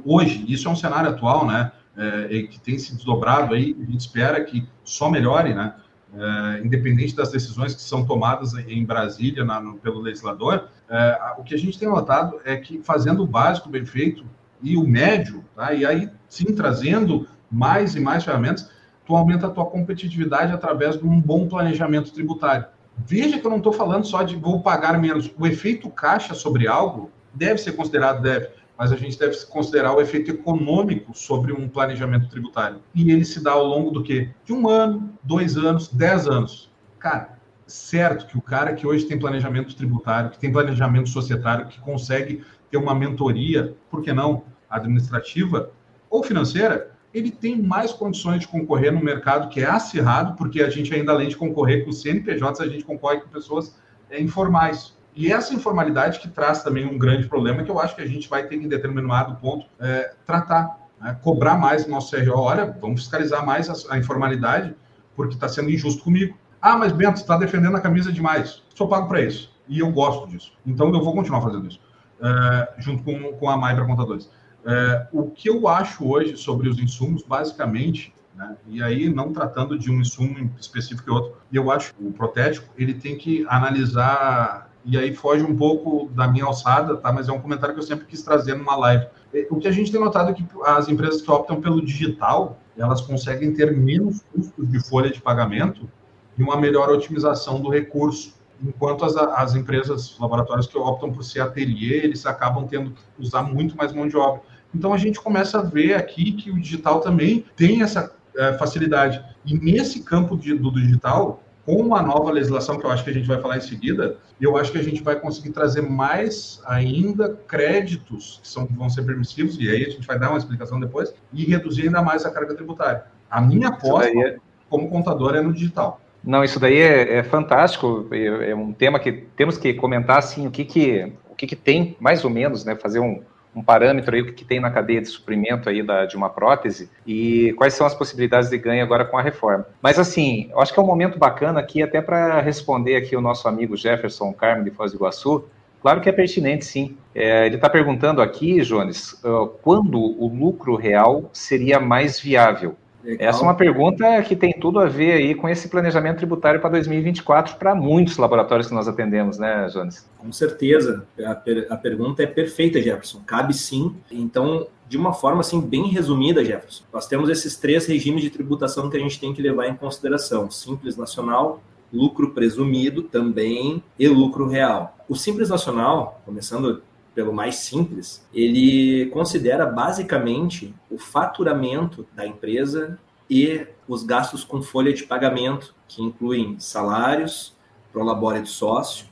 hoje, 0.04 0.44
isso 0.48 0.66
é 0.68 0.70
um 0.70 0.76
cenário 0.76 1.10
atual, 1.10 1.46
né? 1.46 1.70
É, 1.96 2.42
que 2.42 2.60
tem 2.60 2.78
se 2.78 2.94
desdobrado 2.94 3.54
aí, 3.54 3.76
a 3.80 3.90
gente 3.90 4.00
espera 4.00 4.42
que 4.44 4.68
só 4.82 5.10
melhore, 5.10 5.54
né? 5.54 5.74
É, 6.16 6.60
independente 6.64 7.14
das 7.16 7.30
decisões 7.32 7.74
que 7.74 7.82
são 7.82 8.06
tomadas 8.06 8.54
em 8.54 8.84
Brasília 8.84 9.44
na, 9.44 9.60
no, 9.60 9.74
pelo 9.78 10.00
legislador, 10.00 10.68
é, 10.88 11.34
o 11.38 11.42
que 11.42 11.54
a 11.54 11.58
gente 11.58 11.78
tem 11.78 11.88
notado 11.88 12.40
é 12.44 12.56
que 12.56 12.80
fazendo 12.82 13.24
o 13.24 13.26
básico 13.26 13.68
bem 13.68 13.84
feito 13.84 14.24
e 14.62 14.76
o 14.76 14.86
médio, 14.86 15.44
tá? 15.56 15.72
e 15.72 15.84
aí 15.84 16.08
sim 16.28 16.44
trazendo 16.46 17.26
mais 17.50 17.96
e 17.96 18.00
mais 18.00 18.24
ferramentas, 18.24 18.70
tu 19.04 19.14
aumenta 19.14 19.48
a 19.48 19.50
tua 19.50 19.66
competitividade 19.66 20.52
através 20.52 20.96
de 20.96 21.04
um 21.04 21.20
bom 21.20 21.48
planejamento 21.48 22.12
tributário. 22.12 22.66
Veja 22.96 23.38
que 23.38 23.46
eu 23.46 23.50
não 23.50 23.58
estou 23.58 23.72
falando 23.72 24.06
só 24.06 24.22
de 24.22 24.36
vou 24.36 24.62
pagar 24.62 24.98
menos. 24.98 25.32
O 25.38 25.46
efeito 25.46 25.90
caixa 25.90 26.32
sobre 26.32 26.68
algo 26.68 27.10
deve 27.34 27.58
ser 27.58 27.72
considerado, 27.72 28.22
deve 28.22 28.50
mas 28.78 28.92
a 28.92 28.96
gente 28.96 29.18
deve 29.18 29.36
considerar 29.46 29.94
o 29.94 30.00
efeito 30.00 30.30
econômico 30.30 31.16
sobre 31.16 31.52
um 31.52 31.68
planejamento 31.68 32.28
tributário. 32.28 32.80
E 32.94 33.10
ele 33.10 33.24
se 33.24 33.42
dá 33.42 33.52
ao 33.52 33.64
longo 33.64 33.90
do 33.90 34.02
quê? 34.02 34.30
De 34.44 34.52
um 34.52 34.68
ano, 34.68 35.12
dois 35.22 35.56
anos, 35.56 35.88
dez 35.88 36.26
anos. 36.26 36.72
Cara, 36.98 37.38
certo 37.66 38.26
que 38.26 38.36
o 38.36 38.42
cara 38.42 38.74
que 38.74 38.86
hoje 38.86 39.04
tem 39.04 39.18
planejamento 39.18 39.74
tributário, 39.76 40.30
que 40.30 40.38
tem 40.38 40.52
planejamento 40.52 41.08
societário, 41.08 41.68
que 41.68 41.80
consegue 41.80 42.44
ter 42.70 42.76
uma 42.76 42.94
mentoria, 42.94 43.76
por 43.90 44.02
que 44.02 44.12
não, 44.12 44.44
administrativa 44.68 45.70
ou 46.10 46.22
financeira, 46.22 46.92
ele 47.12 47.30
tem 47.30 47.60
mais 47.62 47.92
condições 47.92 48.40
de 48.40 48.48
concorrer 48.48 48.92
no 48.92 49.02
mercado 49.02 49.48
que 49.48 49.60
é 49.60 49.66
acirrado, 49.66 50.34
porque 50.36 50.62
a 50.62 50.68
gente 50.68 50.92
ainda, 50.92 51.12
além 51.12 51.28
de 51.28 51.36
concorrer 51.36 51.84
com 51.84 51.92
CNPJs, 51.92 52.60
a 52.60 52.66
gente 52.66 52.84
concorre 52.84 53.20
com 53.20 53.28
pessoas 53.28 53.78
é, 54.10 54.20
informais. 54.20 54.96
E 55.14 55.32
essa 55.32 55.54
informalidade 55.54 56.18
que 56.18 56.28
traz 56.28 56.62
também 56.62 56.84
um 56.84 56.98
grande 56.98 57.28
problema 57.28 57.62
que 57.62 57.70
eu 57.70 57.78
acho 57.78 57.94
que 57.94 58.02
a 58.02 58.06
gente 58.06 58.28
vai 58.28 58.46
ter 58.46 58.58
que, 58.58 58.64
em 58.64 58.68
determinado 58.68 59.36
ponto, 59.36 59.66
é, 59.78 60.12
tratar, 60.26 60.78
né? 61.00 61.16
cobrar 61.22 61.56
mais 61.56 61.86
no 61.86 61.92
nosso 61.92 62.16
CRO. 62.16 62.38
Olha, 62.38 62.76
vamos 62.80 63.02
fiscalizar 63.02 63.44
mais 63.46 63.68
a, 63.70 63.94
a 63.94 63.98
informalidade, 63.98 64.74
porque 65.14 65.34
está 65.34 65.48
sendo 65.48 65.70
injusto 65.70 66.02
comigo. 66.02 66.36
Ah, 66.60 66.76
mas 66.76 66.92
Bento, 66.92 67.16
está 67.16 67.36
defendendo 67.36 67.76
a 67.76 67.80
camisa 67.80 68.12
demais. 68.12 68.62
Sou 68.74 68.88
pago 68.88 69.06
para 69.06 69.20
isso. 69.20 69.52
E 69.68 69.78
eu 69.78 69.90
gosto 69.92 70.26
disso. 70.28 70.52
Então 70.66 70.92
eu 70.92 71.02
vou 71.02 71.14
continuar 71.14 71.40
fazendo 71.40 71.68
isso, 71.68 71.80
é, 72.20 72.74
junto 72.78 73.02
com, 73.04 73.32
com 73.34 73.48
a 73.48 73.56
MAI 73.56 73.76
para 73.76 73.86
contadores. 73.86 74.30
É, 74.66 75.06
o 75.12 75.30
que 75.30 75.48
eu 75.48 75.68
acho 75.68 76.08
hoje 76.08 76.36
sobre 76.36 76.68
os 76.68 76.78
insumos, 76.78 77.22
basicamente, 77.22 78.14
né? 78.34 78.56
E 78.66 78.82
aí, 78.82 79.08
não 79.08 79.32
tratando 79.32 79.78
de 79.78 79.90
um 79.90 80.00
insumo 80.00 80.50
específico 80.58 81.08
e 81.08 81.12
outro, 81.12 81.36
eu 81.52 81.70
acho 81.70 81.94
que 81.94 82.04
o 82.04 82.12
protético 82.12 82.68
ele 82.76 82.94
tem 82.94 83.16
que 83.16 83.46
analisar 83.48 84.70
e 84.84 84.98
aí 84.98 85.14
foge 85.14 85.42
um 85.42 85.56
pouco 85.56 86.10
da 86.12 86.28
minha 86.28 86.44
alçada, 86.44 86.96
tá? 86.96 87.12
Mas 87.12 87.28
é 87.28 87.32
um 87.32 87.40
comentário 87.40 87.74
que 87.74 87.80
eu 87.80 87.86
sempre 87.86 88.04
quis 88.04 88.22
trazer 88.22 88.54
numa 88.54 88.76
live. 88.76 89.06
É, 89.32 89.46
o 89.50 89.56
que 89.56 89.66
a 89.66 89.70
gente 89.70 89.90
tem 89.90 90.00
notado 90.00 90.30
é 90.30 90.34
que 90.34 90.44
as 90.64 90.88
empresas 90.88 91.22
que 91.22 91.30
optam 91.30 91.60
pelo 91.60 91.84
digital, 91.84 92.58
elas 92.76 93.00
conseguem 93.00 93.52
ter 93.52 93.74
menos 93.76 94.22
custos 94.32 94.70
de 94.70 94.80
folha 94.80 95.10
de 95.10 95.20
pagamento 95.20 95.88
e 96.36 96.42
uma 96.42 96.56
melhor 96.56 96.90
otimização 96.90 97.60
do 97.60 97.70
recurso. 97.70 98.34
Enquanto 98.62 99.04
as, 99.04 99.16
as 99.16 99.54
empresas, 99.54 100.16
laboratórios 100.18 100.66
que 100.66 100.76
optam 100.76 101.12
por 101.12 101.22
ser 101.24 101.40
ateliê, 101.40 102.04
eles 102.04 102.26
acabam 102.26 102.66
tendo 102.66 102.90
que 102.90 103.02
usar 103.18 103.42
muito 103.42 103.76
mais 103.76 103.92
mão 103.92 104.06
de 104.06 104.16
obra. 104.16 104.42
Então 104.74 104.92
a 104.92 104.98
gente 104.98 105.20
começa 105.20 105.60
a 105.60 105.62
ver 105.62 105.94
aqui 105.94 106.32
que 106.32 106.50
o 106.50 106.60
digital 106.60 107.00
também 107.00 107.44
tem 107.56 107.82
essa 107.82 108.14
é, 108.36 108.52
facilidade. 108.54 109.24
E 109.44 109.54
nesse 109.54 110.02
campo 110.02 110.36
de, 110.36 110.54
do 110.54 110.72
digital, 110.72 111.42
com 111.64 111.94
a 111.94 112.02
nova 112.02 112.30
legislação, 112.30 112.78
que 112.78 112.84
eu 112.84 112.90
acho 112.90 113.02
que 113.04 113.10
a 113.10 113.12
gente 113.12 113.26
vai 113.26 113.40
falar 113.40 113.56
em 113.56 113.60
seguida, 113.60 114.18
eu 114.40 114.56
acho 114.56 114.70
que 114.70 114.78
a 114.78 114.82
gente 114.82 115.02
vai 115.02 115.18
conseguir 115.18 115.50
trazer 115.50 115.82
mais 115.82 116.60
ainda 116.66 117.38
créditos 117.46 118.38
que 118.42 118.48
são, 118.48 118.66
vão 118.66 118.90
ser 118.90 119.02
permissivos, 119.04 119.58
e 119.58 119.70
aí 119.70 119.84
a 119.84 119.90
gente 119.90 120.06
vai 120.06 120.18
dar 120.18 120.30
uma 120.30 120.38
explicação 120.38 120.78
depois, 120.78 121.14
e 121.32 121.44
reduzir 121.44 121.86
ainda 121.86 122.02
mais 122.02 122.24
a 122.26 122.30
carga 122.30 122.54
tributária. 122.54 123.04
A 123.30 123.40
minha 123.40 123.68
aposta, 123.68 124.08
é... 124.08 124.36
como 124.68 124.88
contador, 124.88 125.34
é 125.34 125.40
no 125.40 125.52
digital. 125.52 126.00
Não, 126.22 126.42
isso 126.42 126.58
daí 126.58 126.78
é, 126.78 127.18
é 127.18 127.22
fantástico, 127.22 128.06
é, 128.10 128.50
é, 128.50 128.56
um 128.56 128.72
tema 128.72 128.98
que 128.98 129.12
temos 129.12 129.58
que 129.58 129.74
comentar, 129.74 130.18
assim, 130.18 130.46
o 130.46 130.50
que 130.50 130.64
que, 130.64 131.12
o 131.30 131.34
que, 131.34 131.46
que 131.46 131.56
tem, 131.56 131.96
mais 131.98 132.24
ou 132.24 132.30
menos, 132.30 132.64
né, 132.64 132.74
fazer 132.74 132.98
um, 132.98 133.22
um 133.54 133.62
parâmetro 133.62 134.14
aí, 134.14 134.22
o 134.22 134.32
que 134.32 134.44
tem 134.44 134.60
na 134.60 134.70
cadeia 134.70 135.00
de 135.00 135.08
suprimento 135.08 135.68
aí 135.68 135.82
da, 135.82 136.06
de 136.06 136.16
uma 136.16 136.30
prótese 136.30 136.90
e 137.06 137.52
quais 137.56 137.74
são 137.74 137.86
as 137.86 137.94
possibilidades 137.94 138.50
de 138.50 138.58
ganho 138.58 138.82
agora 138.82 139.04
com 139.04 139.16
a 139.16 139.22
reforma. 139.22 139.66
Mas 139.80 139.98
assim, 139.98 140.48
eu 140.50 140.60
acho 140.60 140.72
que 140.72 140.80
é 140.80 140.82
um 140.82 140.86
momento 140.86 141.18
bacana 141.18 141.60
aqui 141.60 141.82
até 141.82 142.00
para 142.00 142.40
responder 142.40 142.96
aqui 142.96 143.16
o 143.16 143.20
nosso 143.20 143.46
amigo 143.48 143.76
Jefferson 143.76 144.32
Carmo 144.32 144.64
de 144.64 144.70
Foz 144.70 144.92
do 144.92 144.96
Iguaçu, 144.96 145.44
Claro 145.84 146.00
que 146.00 146.08
é 146.08 146.12
pertinente, 146.12 146.64
sim. 146.64 146.96
É, 147.14 147.44
ele 147.44 147.56
está 147.56 147.68
perguntando 147.68 148.22
aqui, 148.22 148.62
Jones, 148.62 149.22
uh, 149.22 149.48
quando 149.60 150.00
o 150.00 150.26
lucro 150.26 150.76
real 150.76 151.28
seria 151.30 151.78
mais 151.78 152.18
viável? 152.18 152.74
Legal. 153.04 153.28
Essa 153.28 153.40
é 153.40 153.42
uma 153.42 153.54
pergunta 153.54 154.22
que 154.22 154.34
tem 154.34 154.58
tudo 154.58 154.78
a 154.78 154.86
ver 154.86 155.12
aí 155.12 155.34
com 155.34 155.46
esse 155.46 155.68
planejamento 155.68 156.16
tributário 156.16 156.58
para 156.58 156.70
2024 156.70 157.56
para 157.56 157.74
muitos 157.74 158.16
laboratórios 158.16 158.66
que 158.66 158.74
nós 158.74 158.88
atendemos, 158.88 159.38
né, 159.38 159.68
Jones? 159.70 160.08
Com 160.16 160.32
certeza. 160.32 161.06
A, 161.22 161.34
per 161.34 161.66
a 161.68 161.76
pergunta 161.76 162.22
é 162.22 162.26
perfeita, 162.26 162.80
Jefferson. 162.80 163.20
Cabe 163.26 163.52
sim. 163.52 163.94
Então, 164.10 164.66
de 164.88 164.96
uma 164.96 165.12
forma 165.12 165.40
assim 165.40 165.60
bem 165.60 165.88
resumida, 165.88 166.42
Jefferson, 166.42 166.84
nós 166.90 167.06
temos 167.06 167.28
esses 167.28 167.56
três 167.56 167.86
regimes 167.86 168.22
de 168.22 168.30
tributação 168.30 168.88
que 168.88 168.96
a 168.96 169.00
gente 169.00 169.20
tem 169.20 169.34
que 169.34 169.42
levar 169.42 169.68
em 169.68 169.74
consideração: 169.74 170.50
simples 170.50 170.96
nacional, 170.96 171.62
lucro 171.92 172.30
presumido 172.30 173.02
também 173.02 173.82
e 173.98 174.08
lucro 174.08 174.48
real. 174.48 174.96
O 175.06 175.14
simples 175.14 175.50
nacional, 175.50 176.22
começando 176.24 176.82
pelo 177.14 177.32
mais 177.32 177.56
simples, 177.56 178.26
ele 178.34 179.06
considera 179.06 179.66
basicamente 179.66 180.74
o 180.90 180.98
faturamento 180.98 182.06
da 182.12 182.26
empresa 182.26 182.98
e 183.30 183.66
os 183.86 184.02
gastos 184.02 184.44
com 184.44 184.60
folha 184.60 184.92
de 184.92 185.04
pagamento, 185.04 185.74
que 185.86 186.02
incluem 186.02 186.58
salários, 186.58 187.56
prolabore 187.92 188.42
de 188.42 188.48
sócio 188.48 189.06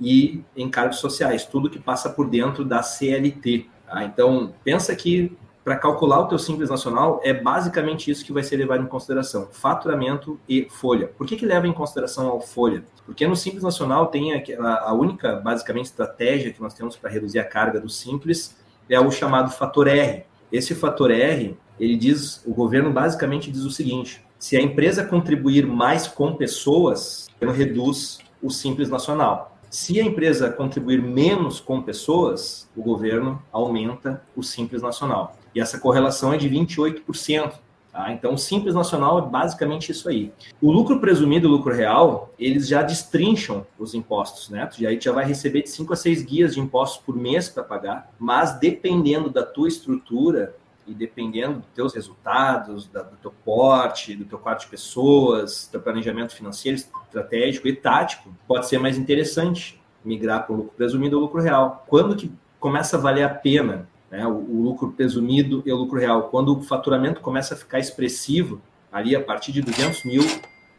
e 0.00 0.42
encargos 0.56 0.98
sociais, 0.98 1.46
tudo 1.46 1.70
que 1.70 1.78
passa 1.78 2.10
por 2.10 2.28
dentro 2.28 2.64
da 2.64 2.82
CLT. 2.82 3.66
Tá? 3.86 4.04
Então, 4.04 4.52
pensa 4.64 4.94
que 4.94 5.36
para 5.66 5.76
calcular 5.76 6.20
o 6.20 6.28
teu 6.28 6.38
Simples 6.38 6.70
Nacional, 6.70 7.20
é 7.24 7.34
basicamente 7.34 8.08
isso 8.08 8.24
que 8.24 8.32
vai 8.32 8.44
ser 8.44 8.56
levado 8.56 8.84
em 8.84 8.86
consideração, 8.86 9.48
faturamento 9.50 10.38
e 10.48 10.68
folha. 10.70 11.08
Por 11.08 11.26
que, 11.26 11.34
que 11.34 11.44
leva 11.44 11.66
em 11.66 11.72
consideração 11.72 12.36
a 12.36 12.40
folha? 12.40 12.84
Porque 13.04 13.26
no 13.26 13.34
Simples 13.34 13.64
Nacional 13.64 14.06
tem 14.06 14.32
a, 14.32 14.78
a 14.82 14.92
única, 14.92 15.34
basicamente, 15.34 15.86
estratégia 15.86 16.52
que 16.52 16.62
nós 16.62 16.72
temos 16.72 16.96
para 16.96 17.10
reduzir 17.10 17.40
a 17.40 17.44
carga 17.44 17.80
do 17.80 17.88
Simples 17.88 18.56
é 18.88 19.00
o 19.00 19.10
chamado 19.10 19.50
fator 19.50 19.88
R. 19.88 20.22
Esse 20.52 20.72
fator 20.72 21.10
R, 21.10 21.58
ele 21.80 21.96
diz, 21.96 22.44
o 22.46 22.54
governo 22.54 22.92
basicamente 22.92 23.50
diz 23.50 23.62
o 23.62 23.70
seguinte, 23.70 24.24
se 24.38 24.56
a 24.56 24.62
empresa 24.62 25.02
contribuir 25.02 25.66
mais 25.66 26.06
com 26.06 26.36
pessoas, 26.36 27.28
ela 27.40 27.52
reduz 27.52 28.20
o 28.40 28.50
Simples 28.50 28.88
Nacional. 28.88 29.58
Se 29.68 30.00
a 30.00 30.04
empresa 30.04 30.48
contribuir 30.48 31.02
menos 31.02 31.58
com 31.58 31.82
pessoas, 31.82 32.70
o 32.76 32.82
governo 32.84 33.42
aumenta 33.50 34.22
o 34.36 34.44
Simples 34.44 34.80
Nacional. 34.80 35.36
E 35.56 35.60
essa 35.60 35.80
correlação 35.80 36.34
é 36.34 36.36
de 36.36 36.50
28%. 36.50 37.54
Tá? 37.90 38.12
Então, 38.12 38.34
o 38.34 38.38
Simples 38.38 38.74
Nacional 38.74 39.18
é 39.18 39.22
basicamente 39.22 39.90
isso 39.90 40.06
aí. 40.06 40.30
O 40.60 40.70
lucro 40.70 41.00
presumido 41.00 41.48
e 41.48 41.50
o 41.50 41.52
lucro 41.52 41.74
real, 41.74 42.30
eles 42.38 42.68
já 42.68 42.82
destrincham 42.82 43.66
os 43.78 43.94
impostos, 43.94 44.50
né? 44.50 44.68
E 44.78 44.86
aí 44.86 45.00
já 45.00 45.12
vai 45.12 45.24
receber 45.24 45.62
de 45.62 45.70
5 45.70 45.94
a 45.94 45.96
6 45.96 46.22
guias 46.24 46.54
de 46.54 46.60
impostos 46.60 47.02
por 47.02 47.16
mês 47.16 47.48
para 47.48 47.64
pagar, 47.64 48.12
mas 48.18 48.58
dependendo 48.58 49.30
da 49.30 49.42
tua 49.42 49.66
estrutura, 49.66 50.54
e 50.86 50.92
dependendo 50.92 51.60
dos 51.60 51.68
teus 51.74 51.94
resultados, 51.94 52.86
da, 52.88 53.02
do 53.02 53.16
teu 53.16 53.32
porte, 53.42 54.14
do 54.14 54.26
teu 54.26 54.38
quadro 54.38 54.62
de 54.62 54.70
pessoas, 54.70 55.66
do 55.66 55.72
teu 55.72 55.80
planejamento 55.80 56.34
financeiro, 56.34 56.76
estratégico 56.76 57.66
e 57.66 57.74
tático, 57.74 58.30
pode 58.46 58.68
ser 58.68 58.78
mais 58.78 58.98
interessante 58.98 59.82
migrar 60.04 60.46
para 60.46 60.52
o 60.52 60.56
lucro 60.58 60.74
presumido 60.76 61.16
ou 61.16 61.22
lucro 61.22 61.40
real. 61.40 61.82
Quando 61.88 62.14
que 62.14 62.30
começa 62.60 62.96
a 62.96 63.00
valer 63.00 63.24
a 63.24 63.28
pena 63.30 63.88
né, 64.10 64.26
o, 64.26 64.32
o, 64.32 64.62
lucro 64.62 64.92
presumido 64.92 65.62
e 65.66 65.72
o 65.72 65.76
lucro 65.76 65.98
real? 65.98 66.24
Quando 66.24 66.56
o 66.56 66.62
faturamento 66.62 67.20
começa 67.20 67.54
a 67.54 67.56
ficar 67.56 67.78
expressivo, 67.78 68.60
ali 68.92 69.14
a 69.14 69.22
partir 69.22 69.52
de 69.52 69.62
200 69.62 70.04
mil, 70.04 70.22